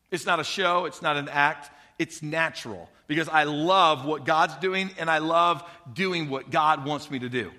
It's 0.10 0.26
not 0.26 0.40
a 0.40 0.44
show, 0.46 0.86
it's 0.86 1.02
not 1.02 1.18
an 1.18 1.28
act, 1.28 1.70
it's 1.98 2.22
natural 2.22 2.90
because 3.08 3.30
I 3.30 3.44
love 3.44 4.06
what 4.06 4.26
God's 4.26 4.56
doing 4.58 4.90
and 4.98 5.10
I 5.10 5.20
love 5.20 5.64
doing 5.94 6.30
what 6.30 6.50
God 6.50 6.86
wants 6.86 7.10
me 7.10 7.20
to 7.20 7.30
do. 7.30 7.52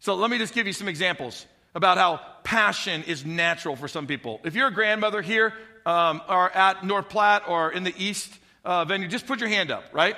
So 0.00 0.14
let 0.14 0.30
me 0.30 0.38
just 0.38 0.54
give 0.54 0.66
you 0.66 0.72
some 0.72 0.88
examples 0.88 1.46
about 1.74 1.98
how 1.98 2.20
passion 2.42 3.02
is 3.04 3.24
natural 3.24 3.76
for 3.76 3.88
some 3.88 4.06
people. 4.06 4.40
If 4.44 4.54
you're 4.54 4.68
a 4.68 4.74
grandmother 4.74 5.20
here 5.22 5.52
um, 5.84 6.22
or 6.28 6.50
at 6.50 6.84
North 6.84 7.08
Platte 7.08 7.48
or 7.48 7.70
in 7.70 7.84
the 7.84 7.94
East, 7.98 8.32
uh, 8.64 8.84
venue, 8.84 9.08
just 9.08 9.26
put 9.26 9.40
your 9.40 9.48
hand 9.48 9.70
up, 9.70 9.84
right? 9.92 10.16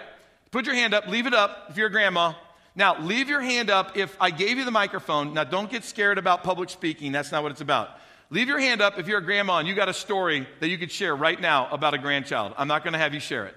Put 0.51 0.67
your 0.67 0.75
hand 0.75 0.95
up, 0.95 1.09
leave 1.09 1.27
it 1.27 1.35
up 1.35 1.67
if 1.71 1.77
you're 1.77 1.89
a 1.89 1.91
grandma. 1.91 2.33
Now, 2.75 3.01
leave 3.01 3.29
your 3.29 3.41
hand 3.41 3.71
up 3.71 3.97
if 3.97 4.17
I 4.21 4.31
gave 4.31 4.57
you 4.57 4.65
the 4.65 4.71
microphone. 4.71 5.35
Now, 5.35 5.45
don't 5.45 5.69
get 5.69 5.85
scared 5.85 6.17
about 6.17 6.45
public 6.45 6.71
speaking. 6.71 7.11
That's 7.11 7.33
not 7.33 7.43
what 7.43 7.51
it's 7.51 7.61
about. 7.61 7.91
Leave 8.31 8.49
your 8.49 8.59
hand 8.59 8.83
up 8.83 8.99
if 8.99 9.09
you're 9.09 9.19
a 9.19 9.25
grandma 9.25 9.59
and 9.59 9.67
you 9.67 9.75
got 9.75 9.89
a 9.89 9.95
story 9.95 10.47
that 10.61 10.69
you 10.69 10.77
could 10.77 10.93
share 10.93 11.17
right 11.17 11.41
now 11.41 11.69
about 11.71 11.95
a 11.95 11.99
grandchild. 11.99 12.53
I'm 12.59 12.69
not 12.69 12.85
going 12.85 12.93
to 12.93 12.99
have 12.99 13.15
you 13.15 13.21
share 13.21 13.47
it. 13.47 13.55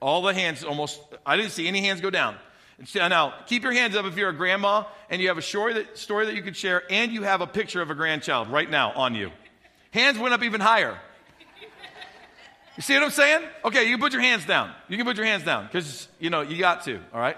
All 0.00 0.22
the 0.22 0.34
hands 0.34 0.64
almost, 0.64 1.00
I 1.24 1.36
didn't 1.36 1.52
see 1.52 1.68
any 1.68 1.80
hands 1.80 2.00
go 2.00 2.10
down. 2.10 2.36
Now, 2.94 3.34
keep 3.46 3.62
your 3.62 3.72
hands 3.72 3.96
up 3.96 4.04
if 4.06 4.16
you're 4.16 4.30
a 4.30 4.36
grandma 4.36 4.84
and 5.10 5.20
you 5.20 5.28
have 5.28 5.38
a 5.38 5.42
story 5.42 5.74
that, 5.74 5.98
story 5.98 6.26
that 6.26 6.34
you 6.34 6.42
could 6.42 6.56
share 6.56 6.82
and 6.90 7.12
you 7.12 7.22
have 7.22 7.40
a 7.40 7.46
picture 7.46 7.82
of 7.82 7.90
a 7.90 7.94
grandchild 7.94 8.48
right 8.48 8.70
now 8.70 8.92
on 8.92 9.14
you. 9.14 9.30
Hands 9.90 10.18
went 10.18 10.34
up 10.34 10.42
even 10.42 10.60
higher. 10.60 10.98
You 12.76 12.82
see 12.82 12.94
what 12.94 13.02
I'm 13.02 13.10
saying? 13.10 13.42
Okay, 13.64 13.84
you 13.84 13.94
can 13.94 14.00
put 14.00 14.12
your 14.12 14.22
hands 14.22 14.44
down. 14.46 14.72
You 14.88 14.96
can 14.96 15.04
put 15.04 15.16
your 15.16 15.26
hands 15.26 15.42
down 15.42 15.66
because, 15.66 16.06
you 16.20 16.30
know, 16.30 16.42
you 16.42 16.58
got 16.58 16.84
to, 16.84 17.00
all 17.12 17.20
right? 17.20 17.36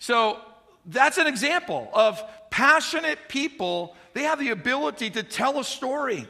So 0.00 0.40
that's 0.86 1.18
an 1.18 1.28
example 1.28 1.88
of 1.92 2.20
passionate 2.50 3.28
people. 3.28 3.94
They 4.14 4.24
have 4.24 4.38
the 4.38 4.50
ability 4.50 5.10
to 5.10 5.22
tell 5.22 5.58
a 5.58 5.64
story. 5.64 6.26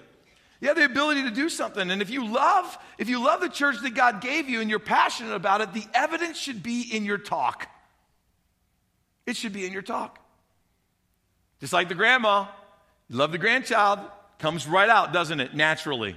You 0.61 0.69
have 0.69 0.77
the 0.77 0.85
ability 0.85 1.25
to 1.25 1.31
do 1.31 1.49
something. 1.49 1.91
And 1.91 2.01
if 2.01 2.09
you 2.09 2.25
love, 2.25 2.79
if 2.97 3.09
you 3.09 3.23
love 3.23 3.41
the 3.41 3.49
church 3.49 3.77
that 3.83 3.95
God 3.95 4.21
gave 4.21 4.49
you 4.49 4.61
and 4.61 4.71
you're 4.71 4.79
passionate 4.79 5.35
about 5.35 5.61
it, 5.61 5.73
the 5.73 5.85
evidence 5.93 6.39
should 6.39 6.63
be 6.63 6.83
in 6.83 7.05
your 7.05 7.19
talk. 7.19 7.69
It 9.27 9.37
should 9.37 9.53
be 9.53 9.67
in 9.67 9.73
your 9.73 9.83
talk. 9.83 10.21
Just 11.61 11.73
like 11.73 11.89
the 11.89 11.95
grandma, 11.95 12.47
you 13.09 13.17
love 13.17 13.33
the 13.33 13.39
grandchild, 13.39 14.01
comes 14.39 14.67
right 14.67 14.89
out, 14.89 15.13
doesn't 15.13 15.41
it? 15.41 15.55
Naturally. 15.55 16.17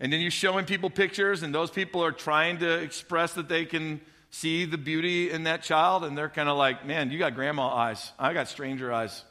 And 0.00 0.12
then 0.12 0.20
you're 0.20 0.30
showing 0.30 0.64
people 0.64 0.90
pictures, 0.90 1.42
and 1.42 1.54
those 1.54 1.70
people 1.70 2.04
are 2.04 2.12
trying 2.12 2.58
to 2.58 2.78
express 2.78 3.32
that 3.34 3.48
they 3.48 3.64
can 3.64 4.00
see 4.30 4.64
the 4.64 4.78
beauty 4.78 5.30
in 5.30 5.44
that 5.44 5.62
child, 5.62 6.04
and 6.04 6.16
they're 6.16 6.28
kind 6.28 6.48
of 6.48 6.56
like, 6.56 6.86
man, 6.86 7.10
you 7.10 7.18
got 7.18 7.34
grandma 7.34 7.68
eyes. 7.68 8.12
I 8.18 8.32
got 8.34 8.48
stranger 8.48 8.92
eyes. 8.92 9.24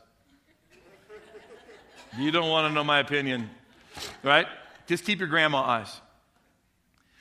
You 2.17 2.32
don't 2.32 2.49
want 2.49 2.67
to 2.67 2.73
know 2.73 2.84
my 2.84 2.99
opinion, 2.99 3.49
right? 4.23 4.47
Just 4.88 5.06
keep 5.06 5.19
your 5.19 5.27
grandma 5.27 5.60
eyes. 5.60 6.01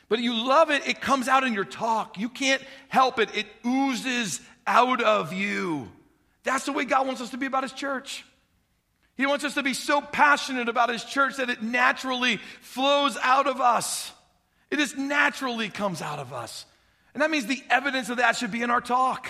But 0.08 0.20
you 0.20 0.34
love 0.34 0.70
it, 0.70 0.86
it 0.86 1.00
comes 1.00 1.28
out 1.28 1.44
in 1.44 1.52
your 1.52 1.64
talk. 1.64 2.18
You 2.18 2.28
can't 2.28 2.62
help 2.88 3.18
it, 3.18 3.36
it 3.36 3.46
oozes 3.66 4.40
out 4.66 5.02
of 5.02 5.32
you. 5.32 5.90
That's 6.44 6.64
the 6.64 6.72
way 6.72 6.84
God 6.84 7.06
wants 7.06 7.20
us 7.20 7.30
to 7.30 7.36
be 7.36 7.46
about 7.46 7.64
His 7.64 7.72
church. 7.72 8.24
He 9.16 9.26
wants 9.26 9.44
us 9.44 9.54
to 9.54 9.62
be 9.62 9.74
so 9.74 10.00
passionate 10.00 10.68
about 10.68 10.90
His 10.90 11.04
church 11.04 11.36
that 11.36 11.50
it 11.50 11.62
naturally 11.62 12.38
flows 12.60 13.16
out 13.22 13.46
of 13.46 13.60
us. 13.60 14.12
It 14.70 14.76
just 14.76 14.96
naturally 14.96 15.68
comes 15.68 16.02
out 16.02 16.18
of 16.18 16.32
us. 16.32 16.66
And 17.14 17.22
that 17.22 17.30
means 17.30 17.46
the 17.46 17.62
evidence 17.70 18.10
of 18.10 18.18
that 18.18 18.36
should 18.36 18.52
be 18.52 18.62
in 18.62 18.70
our 18.70 18.80
talk. 18.80 19.28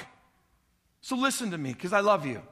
So 1.01 1.17
listen 1.17 1.53
to 1.53 1.59
me, 1.59 1.73
because 1.73 1.93
I 1.93 2.01
love 2.01 2.27
you. 2.27 2.43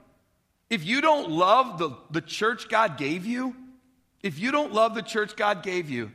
If 0.70 0.84
you 0.84 1.00
don't 1.00 1.30
love 1.30 1.78
the, 1.78 1.90
the 2.10 2.20
church 2.20 2.68
God 2.68 2.96
gave 2.96 3.26
you, 3.26 3.54
if 4.22 4.38
you 4.38 4.50
don't 4.50 4.72
love 4.72 4.94
the 4.94 5.02
church 5.02 5.36
God 5.36 5.62
gave 5.62 5.90
you, 5.90 6.10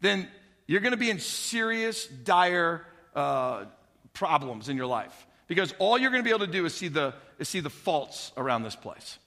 then 0.00 0.26
you're 0.66 0.80
going 0.80 0.92
to 0.92 0.96
be 0.96 1.10
in 1.10 1.18
serious, 1.18 2.06
dire 2.06 2.86
uh, 3.14 3.64
problems 4.14 4.68
in 4.68 4.76
your 4.76 4.86
life. 4.86 5.26
Because 5.46 5.74
all 5.78 5.98
you're 5.98 6.10
going 6.10 6.22
to 6.22 6.24
be 6.24 6.34
able 6.34 6.46
to 6.46 6.52
do 6.52 6.64
is 6.64 6.74
see 6.74 6.88
the, 6.88 7.12
is 7.38 7.48
see 7.48 7.60
the 7.60 7.70
faults 7.70 8.32
around 8.36 8.62
this 8.62 8.76
place. 8.76 9.18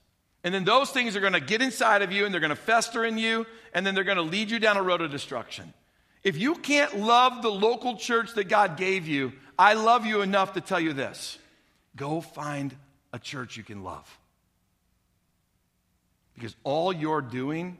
And 0.43 0.53
then 0.53 0.63
those 0.63 0.89
things 0.89 1.15
are 1.15 1.19
going 1.19 1.33
to 1.33 1.39
get 1.39 1.61
inside 1.61 2.01
of 2.01 2.11
you 2.11 2.25
and 2.25 2.33
they're 2.33 2.41
going 2.41 2.49
to 2.49 2.55
fester 2.55 3.05
in 3.05 3.17
you 3.17 3.45
and 3.73 3.85
then 3.85 3.95
they're 3.95 4.03
going 4.03 4.17
to 4.17 4.23
lead 4.23 4.49
you 4.49 4.59
down 4.59 4.77
a 4.77 4.81
road 4.81 5.01
of 5.01 5.11
destruction. 5.11 5.73
If 6.23 6.37
you 6.37 6.55
can't 6.55 6.99
love 6.99 7.41
the 7.41 7.51
local 7.51 7.97
church 7.97 8.33
that 8.35 8.47
God 8.47 8.77
gave 8.77 9.07
you, 9.07 9.33
I 9.59 9.73
love 9.73 10.05
you 10.05 10.21
enough 10.21 10.53
to 10.53 10.61
tell 10.61 10.79
you 10.79 10.93
this 10.93 11.37
go 11.95 12.21
find 12.21 12.75
a 13.11 13.19
church 13.19 13.57
you 13.57 13.63
can 13.63 13.83
love. 13.83 14.07
Because 16.35 16.55
all 16.63 16.91
you're 16.91 17.21
doing 17.21 17.77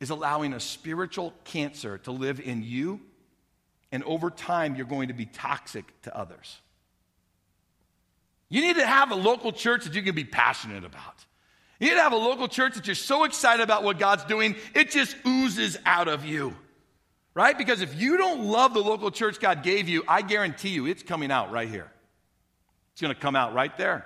is 0.00 0.10
allowing 0.10 0.54
a 0.54 0.60
spiritual 0.60 1.34
cancer 1.44 1.98
to 1.98 2.10
live 2.10 2.40
in 2.40 2.62
you, 2.62 3.00
and 3.92 4.02
over 4.04 4.30
time, 4.30 4.76
you're 4.76 4.86
going 4.86 5.08
to 5.08 5.14
be 5.14 5.26
toxic 5.26 5.84
to 6.02 6.16
others. 6.16 6.58
You 8.48 8.62
need 8.62 8.76
to 8.76 8.86
have 8.86 9.10
a 9.10 9.16
local 9.16 9.52
church 9.52 9.84
that 9.84 9.94
you 9.94 10.02
can 10.02 10.14
be 10.14 10.24
passionate 10.24 10.84
about. 10.84 11.24
You 11.78 11.88
need 11.88 11.94
to 11.94 12.02
have 12.02 12.12
a 12.12 12.16
local 12.16 12.48
church 12.48 12.74
that 12.74 12.86
you're 12.86 12.94
so 12.94 13.24
excited 13.24 13.62
about 13.62 13.84
what 13.84 13.98
God's 13.98 14.24
doing, 14.24 14.56
it 14.74 14.90
just 14.90 15.16
oozes 15.26 15.78
out 15.86 16.08
of 16.08 16.24
you. 16.24 16.54
Right? 17.32 17.56
Because 17.56 17.80
if 17.80 17.98
you 18.00 18.16
don't 18.16 18.44
love 18.44 18.74
the 18.74 18.80
local 18.80 19.10
church 19.10 19.38
God 19.38 19.62
gave 19.62 19.88
you, 19.88 20.02
I 20.06 20.22
guarantee 20.22 20.70
you 20.70 20.86
it's 20.86 21.02
coming 21.02 21.30
out 21.30 21.52
right 21.52 21.68
here. 21.68 21.90
It's 22.92 23.00
going 23.00 23.14
to 23.14 23.20
come 23.20 23.36
out 23.36 23.54
right 23.54 23.76
there. 23.78 24.04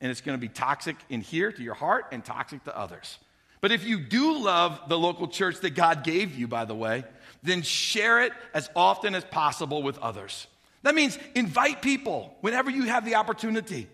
And 0.00 0.10
it's 0.10 0.20
going 0.20 0.38
to 0.38 0.40
be 0.40 0.48
toxic 0.48 0.96
in 1.08 1.20
here 1.20 1.50
to 1.50 1.62
your 1.62 1.74
heart 1.74 2.06
and 2.12 2.24
toxic 2.24 2.64
to 2.64 2.76
others. 2.76 3.18
But 3.60 3.72
if 3.72 3.84
you 3.84 3.98
do 3.98 4.38
love 4.38 4.80
the 4.88 4.98
local 4.98 5.28
church 5.28 5.60
that 5.60 5.74
God 5.74 6.04
gave 6.04 6.36
you, 6.36 6.46
by 6.46 6.64
the 6.64 6.74
way, 6.74 7.04
then 7.42 7.62
share 7.62 8.22
it 8.22 8.32
as 8.52 8.68
often 8.76 9.14
as 9.14 9.24
possible 9.24 9.82
with 9.82 9.98
others. 9.98 10.46
That 10.82 10.94
means 10.94 11.18
invite 11.34 11.82
people 11.82 12.36
whenever 12.42 12.70
you 12.70 12.84
have 12.84 13.04
the 13.04 13.16
opportunity. 13.16 13.88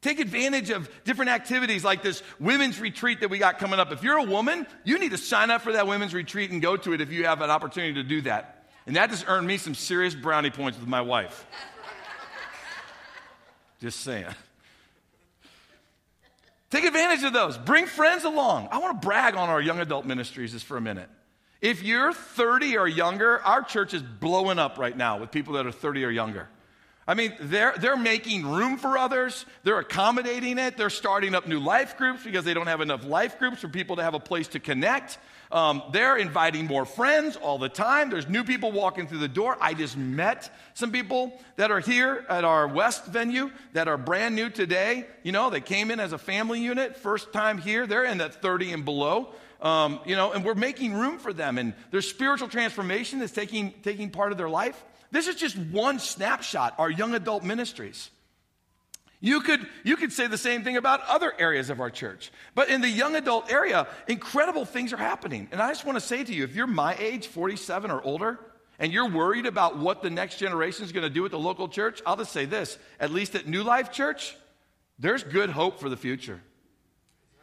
Take 0.00 0.20
advantage 0.20 0.70
of 0.70 0.88
different 1.04 1.30
activities 1.30 1.82
like 1.82 2.02
this 2.02 2.22
women's 2.38 2.78
retreat 2.78 3.20
that 3.20 3.30
we 3.30 3.38
got 3.38 3.58
coming 3.58 3.80
up. 3.80 3.90
If 3.90 4.04
you're 4.04 4.18
a 4.18 4.24
woman, 4.24 4.66
you 4.84 4.98
need 4.98 5.10
to 5.10 5.18
sign 5.18 5.50
up 5.50 5.62
for 5.62 5.72
that 5.72 5.88
women's 5.88 6.14
retreat 6.14 6.52
and 6.52 6.62
go 6.62 6.76
to 6.76 6.92
it 6.92 7.00
if 7.00 7.10
you 7.10 7.24
have 7.24 7.40
an 7.40 7.50
opportunity 7.50 7.94
to 7.94 8.04
do 8.04 8.20
that. 8.20 8.66
And 8.86 8.94
that 8.94 9.10
just 9.10 9.24
earned 9.26 9.46
me 9.46 9.56
some 9.56 9.74
serious 9.74 10.14
brownie 10.14 10.50
points 10.50 10.78
with 10.78 10.88
my 10.88 11.00
wife. 11.00 11.44
just 13.80 14.00
saying. 14.00 14.26
Take 16.70 16.84
advantage 16.84 17.24
of 17.24 17.32
those. 17.32 17.56
Bring 17.56 17.86
friends 17.86 18.24
along. 18.24 18.68
I 18.70 18.78
want 18.78 19.00
to 19.00 19.06
brag 19.06 19.36
on 19.36 19.48
our 19.48 19.60
young 19.60 19.80
adult 19.80 20.04
ministries 20.04 20.52
just 20.52 20.66
for 20.66 20.76
a 20.76 20.80
minute. 20.80 21.08
If 21.60 21.82
you're 21.82 22.12
30 22.12 22.76
or 22.76 22.86
younger, 22.86 23.40
our 23.40 23.62
church 23.62 23.94
is 23.94 24.02
blowing 24.02 24.58
up 24.58 24.78
right 24.78 24.96
now 24.96 25.18
with 25.18 25.30
people 25.30 25.54
that 25.54 25.66
are 25.66 25.72
30 25.72 26.04
or 26.04 26.10
younger. 26.10 26.48
I 27.06 27.14
mean, 27.14 27.34
they're, 27.40 27.74
they're 27.78 27.96
making 27.96 28.46
room 28.46 28.76
for 28.76 28.98
others. 28.98 29.46
They're 29.64 29.78
accommodating 29.78 30.58
it. 30.58 30.76
They're 30.76 30.90
starting 30.90 31.34
up 31.34 31.48
new 31.48 31.58
life 31.58 31.96
groups 31.96 32.22
because 32.22 32.44
they 32.44 32.52
don't 32.52 32.66
have 32.66 32.82
enough 32.82 33.04
life 33.04 33.38
groups 33.38 33.62
for 33.62 33.68
people 33.68 33.96
to 33.96 34.02
have 34.02 34.12
a 34.12 34.20
place 34.20 34.48
to 34.48 34.60
connect. 34.60 35.18
Um, 35.50 35.82
they're 35.92 36.16
inviting 36.16 36.66
more 36.66 36.84
friends 36.84 37.36
all 37.36 37.58
the 37.58 37.68
time. 37.68 38.10
There's 38.10 38.28
new 38.28 38.44
people 38.44 38.70
walking 38.70 39.06
through 39.06 39.18
the 39.18 39.28
door. 39.28 39.56
I 39.60 39.74
just 39.74 39.96
met 39.96 40.54
some 40.74 40.92
people 40.92 41.40
that 41.56 41.70
are 41.70 41.80
here 41.80 42.26
at 42.28 42.44
our 42.44 42.68
West 42.68 43.06
venue 43.06 43.50
that 43.72 43.88
are 43.88 43.96
brand 43.96 44.34
new 44.34 44.50
today. 44.50 45.06
You 45.22 45.32
know, 45.32 45.48
they 45.48 45.60
came 45.60 45.90
in 45.90 46.00
as 46.00 46.12
a 46.12 46.18
family 46.18 46.60
unit, 46.60 46.96
first 46.96 47.32
time 47.32 47.58
here. 47.58 47.86
They're 47.86 48.04
in 48.04 48.18
that 48.18 48.42
30 48.42 48.72
and 48.72 48.84
below. 48.84 49.28
Um, 49.60 50.00
you 50.04 50.14
know, 50.14 50.32
and 50.32 50.44
we're 50.44 50.54
making 50.54 50.94
room 50.94 51.18
for 51.18 51.32
them, 51.32 51.58
and 51.58 51.74
their 51.90 52.02
spiritual 52.02 52.48
transformation 52.48 53.20
is 53.22 53.32
taking, 53.32 53.74
taking 53.82 54.10
part 54.10 54.30
of 54.30 54.38
their 54.38 54.48
life. 54.48 54.84
This 55.10 55.26
is 55.26 55.34
just 55.34 55.56
one 55.56 55.98
snapshot, 55.98 56.74
our 56.78 56.90
young 56.90 57.14
adult 57.14 57.42
ministries. 57.42 58.10
You 59.20 59.40
could, 59.40 59.66
you 59.82 59.96
could 59.96 60.12
say 60.12 60.28
the 60.28 60.38
same 60.38 60.62
thing 60.62 60.76
about 60.76 61.00
other 61.08 61.32
areas 61.38 61.70
of 61.70 61.80
our 61.80 61.90
church. 61.90 62.30
But 62.54 62.68
in 62.68 62.80
the 62.80 62.88
young 62.88 63.16
adult 63.16 63.50
area, 63.50 63.88
incredible 64.06 64.64
things 64.64 64.92
are 64.92 64.98
happening. 64.98 65.48
And 65.50 65.60
I 65.60 65.68
just 65.70 65.84
want 65.84 65.96
to 65.96 66.04
say 66.04 66.22
to 66.22 66.32
you 66.32 66.44
if 66.44 66.54
you're 66.54 66.68
my 66.68 66.94
age, 66.98 67.26
47 67.26 67.90
or 67.90 68.00
older, 68.02 68.38
and 68.78 68.92
you're 68.92 69.08
worried 69.08 69.46
about 69.46 69.76
what 69.76 70.02
the 70.02 70.10
next 70.10 70.38
generation 70.38 70.84
is 70.84 70.92
going 70.92 71.02
to 71.02 71.10
do 71.10 71.24
at 71.24 71.32
the 71.32 71.38
local 71.38 71.68
church, 71.68 72.00
I'll 72.06 72.16
just 72.16 72.32
say 72.32 72.44
this 72.44 72.78
at 73.00 73.10
least 73.10 73.34
at 73.34 73.48
New 73.48 73.64
Life 73.64 73.90
Church, 73.90 74.36
there's 75.00 75.24
good 75.24 75.50
hope 75.50 75.80
for 75.80 75.88
the 75.88 75.96
future. 75.96 76.40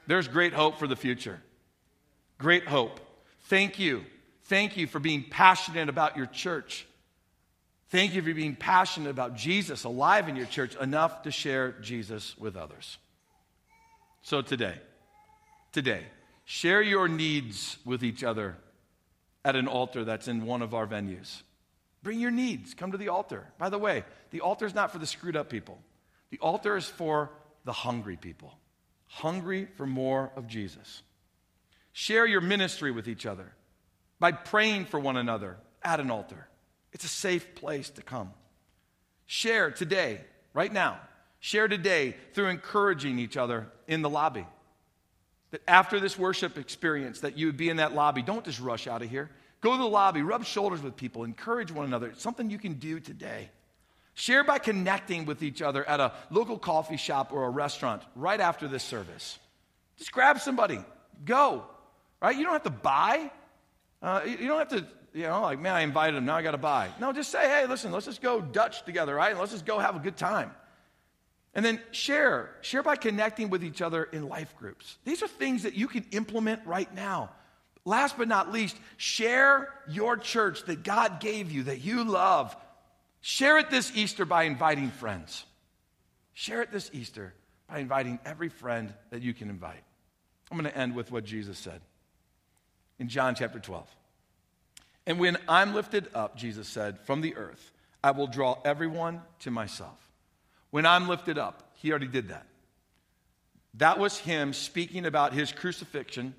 There's 0.07 0.27
great 0.27 0.53
hope 0.53 0.77
for 0.77 0.87
the 0.87 0.95
future. 0.95 1.41
Great 2.37 2.67
hope. 2.67 2.99
Thank 3.43 3.79
you. 3.79 4.05
Thank 4.43 4.77
you 4.77 4.87
for 4.87 4.99
being 4.99 5.25
passionate 5.29 5.89
about 5.89 6.15
your 6.15 6.27
church. 6.27 6.87
Thank 7.89 8.15
you 8.15 8.21
for 8.21 8.33
being 8.33 8.55
passionate 8.55 9.09
about 9.09 9.35
Jesus 9.35 9.83
alive 9.83 10.27
in 10.27 10.35
your 10.35 10.47
church 10.47 10.75
enough 10.75 11.23
to 11.23 11.31
share 11.31 11.71
Jesus 11.81 12.37
with 12.37 12.55
others. 12.55 12.97
So 14.23 14.41
today, 14.41 14.75
today, 15.71 16.03
share 16.45 16.81
your 16.81 17.07
needs 17.07 17.77
with 17.85 18.03
each 18.03 18.23
other 18.23 18.57
at 19.43 19.55
an 19.55 19.67
altar 19.67 20.03
that's 20.03 20.27
in 20.27 20.45
one 20.45 20.63
of 20.63 20.73
our 20.73 20.87
venues. 20.87 21.43
Bring 22.01 22.19
your 22.19 22.31
needs, 22.31 22.73
come 22.73 22.91
to 22.91 22.97
the 22.97 23.09
altar. 23.09 23.45
By 23.59 23.69
the 23.69 23.77
way, 23.77 24.03
the 24.31 24.41
altar 24.41 24.65
is 24.65 24.73
not 24.73 24.91
for 24.91 24.97
the 24.97 25.05
screwed 25.05 25.35
up 25.35 25.49
people, 25.49 25.77
the 26.31 26.39
altar 26.39 26.75
is 26.75 26.87
for 26.87 27.29
the 27.65 27.73
hungry 27.73 28.17
people, 28.17 28.57
hungry 29.07 29.67
for 29.77 29.85
more 29.85 30.31
of 30.35 30.47
Jesus. 30.47 31.03
Share 31.93 32.25
your 32.25 32.41
ministry 32.41 32.91
with 32.91 33.07
each 33.07 33.25
other 33.25 33.53
by 34.19 34.31
praying 34.31 34.85
for 34.85 34.99
one 34.99 35.17
another 35.17 35.57
at 35.83 35.99
an 35.99 36.09
altar. 36.09 36.47
It's 36.95 37.03
a 37.03 37.09
safe 37.09 37.55
place 37.55 37.89
to 37.89 38.01
come. 38.01 38.31
Share 39.25 39.69
today, 39.69 40.21
right 40.53 40.71
now. 40.71 40.97
Share 41.41 41.67
today 41.67 42.15
through 42.31 42.47
encouraging 42.47 43.19
each 43.19 43.35
other 43.35 43.67
in 43.85 44.01
the 44.01 44.09
lobby. 44.09 44.45
That 45.51 45.61
after 45.67 45.99
this 45.99 46.17
worship 46.17 46.57
experience, 46.57 47.19
that 47.19 47.37
you 47.37 47.47
would 47.47 47.57
be 47.57 47.67
in 47.67 47.77
that 47.77 47.93
lobby. 47.93 48.21
Don't 48.21 48.45
just 48.45 48.61
rush 48.61 48.87
out 48.87 49.01
of 49.01 49.09
here. 49.09 49.29
Go 49.59 49.73
to 49.73 49.77
the 49.77 49.83
lobby, 49.83 50.21
rub 50.21 50.45
shoulders 50.45 50.81
with 50.81 50.95
people, 50.95 51.25
encourage 51.25 51.69
one 51.69 51.85
another. 51.85 52.07
It's 52.07 52.23
something 52.23 52.49
you 52.49 52.57
can 52.57 52.75
do 52.75 53.01
today. 53.01 53.49
Share 54.13 54.45
by 54.45 54.57
connecting 54.57 55.25
with 55.25 55.43
each 55.43 55.61
other 55.61 55.83
at 55.89 55.99
a 55.99 56.13
local 56.29 56.57
coffee 56.57 56.95
shop 56.95 57.33
or 57.33 57.43
a 57.43 57.49
restaurant 57.49 58.03
right 58.15 58.39
after 58.39 58.69
this 58.69 58.83
service. 58.83 59.37
Just 59.97 60.13
grab 60.13 60.39
somebody, 60.39 60.79
go. 61.25 61.65
Right? 62.21 62.37
You 62.37 62.45
don't 62.45 62.53
have 62.53 62.63
to 62.63 62.69
buy. 62.69 63.31
Uh, 64.01 64.21
you 64.25 64.47
don't 64.47 64.59
have 64.59 64.69
to 64.69 64.87
you 65.15 65.23
know, 65.23 65.41
like, 65.41 65.61
man, 65.61 65.73
I 65.73 65.81
invited 65.81 66.17
him, 66.17 66.25
now 66.25 66.35
I 66.35 66.41
got 66.41 66.51
to 66.51 66.57
buy. 66.57 66.89
No, 66.99 67.13
just 67.13 67.31
say, 67.31 67.47
hey, 67.47 67.65
listen, 67.67 67.93
let's 67.93 68.05
just 68.05 68.21
go 68.21 68.41
Dutch 68.41 68.83
together, 68.83 69.15
right? 69.15 69.37
Let's 69.37 69.53
just 69.53 69.65
go 69.65 69.79
have 69.79 69.95
a 69.95 69.99
good 69.99 70.17
time. 70.17 70.51
And 71.53 71.63
then 71.63 71.79
share. 71.91 72.49
Share 72.59 72.83
by 72.83 72.97
connecting 72.97 73.49
with 73.49 73.63
each 73.63 73.81
other 73.81 74.03
in 74.03 74.27
life 74.27 74.53
groups. 74.57 74.97
These 75.05 75.23
are 75.23 75.27
things 75.29 75.63
that 75.63 75.73
you 75.73 75.87
can 75.87 76.05
implement 76.11 76.65
right 76.65 76.93
now. 76.93 77.31
Last 77.85 78.17
but 78.17 78.27
not 78.27 78.51
least, 78.51 78.75
share 78.97 79.73
your 79.87 80.17
church 80.17 80.63
that 80.65 80.83
God 80.83 81.21
gave 81.21 81.49
you, 81.49 81.63
that 81.63 81.79
you 81.79 82.03
love. 82.03 82.53
Share 83.21 83.57
it 83.57 83.69
this 83.69 83.95
Easter 83.95 84.25
by 84.25 84.43
inviting 84.43 84.89
friends. 84.89 85.45
Share 86.33 86.61
it 86.61 86.73
this 86.73 86.89
Easter 86.91 87.33
by 87.69 87.79
inviting 87.79 88.19
every 88.25 88.49
friend 88.49 88.93
that 89.11 89.21
you 89.21 89.33
can 89.33 89.49
invite. 89.49 89.83
I'm 90.51 90.57
going 90.57 90.69
to 90.69 90.77
end 90.77 90.93
with 90.93 91.09
what 91.09 91.23
Jesus 91.23 91.57
said 91.57 91.79
in 92.99 93.07
John 93.07 93.33
chapter 93.33 93.59
12. 93.59 93.87
And 95.07 95.19
when 95.19 95.37
I'm 95.47 95.73
lifted 95.73 96.07
up, 96.13 96.35
Jesus 96.35 96.67
said, 96.67 96.99
from 97.01 97.21
the 97.21 97.35
earth, 97.35 97.71
I 98.03 98.11
will 98.11 98.27
draw 98.27 98.57
everyone 98.65 99.21
to 99.39 99.51
myself. 99.51 99.97
When 100.71 100.85
I'm 100.85 101.07
lifted 101.07 101.37
up, 101.37 101.71
he 101.73 101.91
already 101.91 102.07
did 102.07 102.29
that. 102.29 102.47
That 103.75 103.99
was 103.99 104.17
him 104.17 104.53
speaking 104.53 105.05
about 105.05 105.33
his 105.33 105.51
crucifixion, 105.51 106.33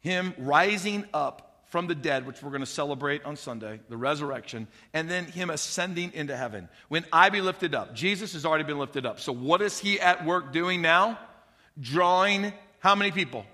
him 0.00 0.34
rising 0.38 1.04
up 1.12 1.64
from 1.66 1.86
the 1.86 1.94
dead, 1.94 2.26
which 2.26 2.42
we're 2.42 2.50
going 2.50 2.60
to 2.60 2.66
celebrate 2.66 3.24
on 3.24 3.36
Sunday, 3.36 3.80
the 3.88 3.96
resurrection, 3.96 4.68
and 4.94 5.10
then 5.10 5.26
him 5.26 5.50
ascending 5.50 6.12
into 6.14 6.34
heaven. 6.34 6.68
When 6.88 7.04
I 7.12 7.28
be 7.28 7.42
lifted 7.42 7.74
up, 7.74 7.94
Jesus 7.94 8.32
has 8.32 8.46
already 8.46 8.64
been 8.64 8.78
lifted 8.78 9.04
up. 9.04 9.20
So 9.20 9.32
what 9.32 9.60
is 9.60 9.78
he 9.78 10.00
at 10.00 10.24
work 10.24 10.52
doing 10.52 10.80
now? 10.80 11.18
Drawing 11.78 12.52
how 12.78 12.94
many 12.94 13.10
people? 13.10 13.44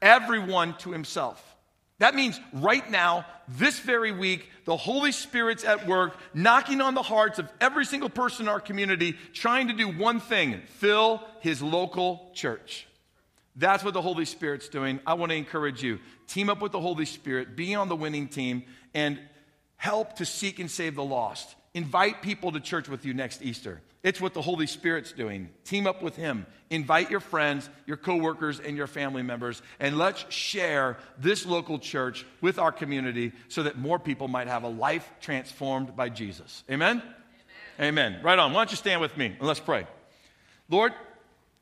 Everyone 0.00 0.74
to 0.78 0.92
himself. 0.92 1.55
That 1.98 2.14
means 2.14 2.38
right 2.52 2.88
now, 2.90 3.24
this 3.48 3.78
very 3.80 4.12
week, 4.12 4.50
the 4.66 4.76
Holy 4.76 5.12
Spirit's 5.12 5.64
at 5.64 5.86
work, 5.86 6.18
knocking 6.34 6.80
on 6.80 6.94
the 6.94 7.02
hearts 7.02 7.38
of 7.38 7.48
every 7.60 7.86
single 7.86 8.10
person 8.10 8.46
in 8.46 8.48
our 8.48 8.60
community, 8.60 9.16
trying 9.32 9.68
to 9.68 9.74
do 9.74 9.88
one 9.88 10.20
thing 10.20 10.60
fill 10.66 11.22
his 11.40 11.62
local 11.62 12.30
church. 12.34 12.86
That's 13.54 13.82
what 13.82 13.94
the 13.94 14.02
Holy 14.02 14.26
Spirit's 14.26 14.68
doing. 14.68 15.00
I 15.06 15.14
want 15.14 15.30
to 15.30 15.36
encourage 15.36 15.82
you 15.82 15.98
team 16.28 16.50
up 16.50 16.60
with 16.60 16.72
the 16.72 16.80
Holy 16.80 17.06
Spirit, 17.06 17.56
be 17.56 17.74
on 17.74 17.88
the 17.88 17.96
winning 17.96 18.28
team, 18.28 18.64
and 18.92 19.18
help 19.76 20.16
to 20.16 20.26
seek 20.26 20.58
and 20.58 20.70
save 20.70 20.96
the 20.96 21.04
lost. 21.04 21.54
Invite 21.76 22.22
people 22.22 22.52
to 22.52 22.60
church 22.60 22.88
with 22.88 23.04
you 23.04 23.12
next 23.12 23.42
Easter. 23.42 23.82
It's 24.02 24.18
what 24.18 24.32
the 24.32 24.40
Holy 24.40 24.66
Spirit's 24.66 25.12
doing. 25.12 25.50
Team 25.66 25.86
up 25.86 26.02
with 26.02 26.16
Him. 26.16 26.46
Invite 26.70 27.10
your 27.10 27.20
friends, 27.20 27.68
your 27.84 27.98
coworkers, 27.98 28.60
and 28.60 28.78
your 28.78 28.86
family 28.86 29.22
members, 29.22 29.60
and 29.78 29.98
let's 29.98 30.24
share 30.32 30.96
this 31.18 31.44
local 31.44 31.78
church 31.78 32.24
with 32.40 32.58
our 32.58 32.72
community 32.72 33.32
so 33.48 33.62
that 33.64 33.76
more 33.76 33.98
people 33.98 34.26
might 34.26 34.48
have 34.48 34.62
a 34.62 34.68
life 34.68 35.06
transformed 35.20 35.94
by 35.94 36.08
Jesus. 36.08 36.64
Amen? 36.70 37.02
Amen. 37.78 38.14
Amen. 38.14 38.22
Right 38.22 38.38
on. 38.38 38.54
Why 38.54 38.60
don't 38.60 38.70
you 38.70 38.78
stand 38.78 39.02
with 39.02 39.14
me 39.18 39.26
and 39.26 39.42
let's 39.42 39.60
pray. 39.60 39.86
Lord, 40.70 40.94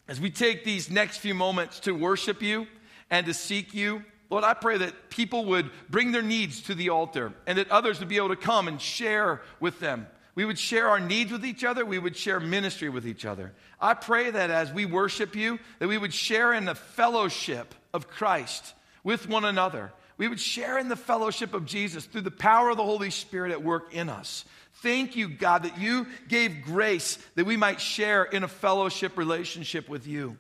as 0.06 0.20
we 0.20 0.30
take 0.30 0.62
these 0.62 0.88
next 0.88 1.16
few 1.16 1.34
moments 1.34 1.80
to 1.80 1.92
worship 1.92 2.40
you 2.40 2.68
and 3.10 3.26
to 3.26 3.34
seek 3.34 3.74
you, 3.74 4.04
Lord, 4.34 4.42
I 4.42 4.54
pray 4.54 4.78
that 4.78 5.10
people 5.10 5.44
would 5.44 5.70
bring 5.88 6.10
their 6.10 6.20
needs 6.20 6.62
to 6.62 6.74
the 6.74 6.88
altar 6.88 7.32
and 7.46 7.56
that 7.56 7.70
others 7.70 8.00
would 8.00 8.08
be 8.08 8.16
able 8.16 8.30
to 8.30 8.36
come 8.36 8.66
and 8.66 8.82
share 8.82 9.42
with 9.60 9.78
them. 9.78 10.08
We 10.34 10.44
would 10.44 10.58
share 10.58 10.88
our 10.88 10.98
needs 10.98 11.30
with 11.30 11.46
each 11.46 11.62
other. 11.62 11.84
We 11.84 12.00
would 12.00 12.16
share 12.16 12.40
ministry 12.40 12.88
with 12.88 13.06
each 13.06 13.24
other. 13.24 13.52
I 13.80 13.94
pray 13.94 14.32
that 14.32 14.50
as 14.50 14.72
we 14.72 14.86
worship 14.86 15.36
you, 15.36 15.60
that 15.78 15.86
we 15.86 15.98
would 15.98 16.12
share 16.12 16.52
in 16.52 16.64
the 16.64 16.74
fellowship 16.74 17.76
of 17.92 18.08
Christ 18.08 18.74
with 19.04 19.28
one 19.28 19.44
another. 19.44 19.92
We 20.18 20.26
would 20.26 20.40
share 20.40 20.78
in 20.78 20.88
the 20.88 20.96
fellowship 20.96 21.54
of 21.54 21.64
Jesus 21.64 22.04
through 22.04 22.22
the 22.22 22.32
power 22.32 22.70
of 22.70 22.76
the 22.76 22.82
Holy 22.82 23.10
Spirit 23.10 23.52
at 23.52 23.62
work 23.62 23.94
in 23.94 24.08
us. 24.08 24.44
Thank 24.82 25.14
you, 25.14 25.28
God, 25.28 25.62
that 25.62 25.78
you 25.78 26.08
gave 26.26 26.64
grace 26.64 27.20
that 27.36 27.46
we 27.46 27.56
might 27.56 27.80
share 27.80 28.24
in 28.24 28.42
a 28.42 28.48
fellowship 28.48 29.16
relationship 29.16 29.88
with 29.88 30.08
you. 30.08 30.36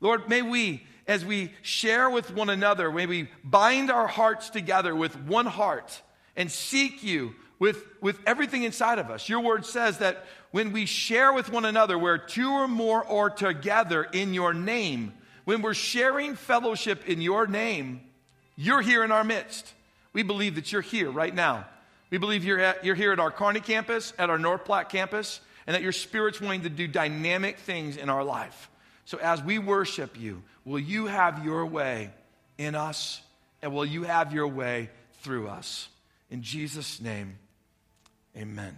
Lord, 0.00 0.26
may 0.26 0.40
we, 0.40 0.86
as 1.08 1.24
we 1.24 1.52
share 1.62 2.10
with 2.10 2.34
one 2.34 2.50
another, 2.50 2.90
may 2.90 3.06
we 3.06 3.28
bind 3.44 3.90
our 3.90 4.06
hearts 4.06 4.50
together 4.50 4.94
with 4.94 5.16
one 5.20 5.46
heart 5.46 6.02
and 6.36 6.50
seek 6.50 7.02
you 7.02 7.34
with, 7.58 7.84
with 8.00 8.18
everything 8.26 8.64
inside 8.64 8.98
of 8.98 9.10
us. 9.10 9.28
Your 9.28 9.40
word 9.40 9.64
says 9.64 9.98
that 9.98 10.24
when 10.50 10.72
we 10.72 10.86
share 10.86 11.32
with 11.32 11.50
one 11.50 11.64
another, 11.64 11.98
where 11.98 12.18
two 12.18 12.50
or 12.50 12.68
more 12.68 13.04
are 13.06 13.30
together 13.30 14.04
in 14.04 14.34
your 14.34 14.52
name, 14.52 15.12
when 15.44 15.62
we're 15.62 15.74
sharing 15.74 16.34
fellowship 16.34 17.08
in 17.08 17.20
your 17.20 17.46
name, 17.46 18.00
you're 18.56 18.82
here 18.82 19.04
in 19.04 19.12
our 19.12 19.24
midst. 19.24 19.72
We 20.12 20.22
believe 20.22 20.56
that 20.56 20.72
you're 20.72 20.82
here 20.82 21.10
right 21.10 21.34
now. 21.34 21.66
We 22.10 22.18
believe 22.18 22.44
you're, 22.44 22.60
at, 22.60 22.84
you're 22.84 22.94
here 22.94 23.12
at 23.12 23.20
our 23.20 23.30
Kearney 23.30 23.60
campus, 23.60 24.12
at 24.18 24.30
our 24.30 24.38
North 24.38 24.64
Platte 24.64 24.88
campus, 24.88 25.40
and 25.66 25.74
that 25.74 25.82
your 25.82 25.92
Spirit's 25.92 26.40
wanting 26.40 26.62
to 26.62 26.68
do 26.68 26.86
dynamic 26.86 27.58
things 27.58 27.96
in 27.96 28.08
our 28.08 28.24
life. 28.24 28.70
So 29.06 29.18
as 29.18 29.42
we 29.42 29.58
worship 29.58 30.20
you, 30.20 30.42
will 30.64 30.80
you 30.80 31.06
have 31.06 31.44
your 31.44 31.64
way 31.64 32.10
in 32.58 32.74
us, 32.74 33.20
and 33.62 33.72
will 33.72 33.86
you 33.86 34.02
have 34.02 34.32
your 34.32 34.48
way 34.48 34.90
through 35.22 35.48
us? 35.48 35.88
In 36.30 36.42
Jesus' 36.42 37.00
name, 37.00 37.38
amen. 38.36 38.76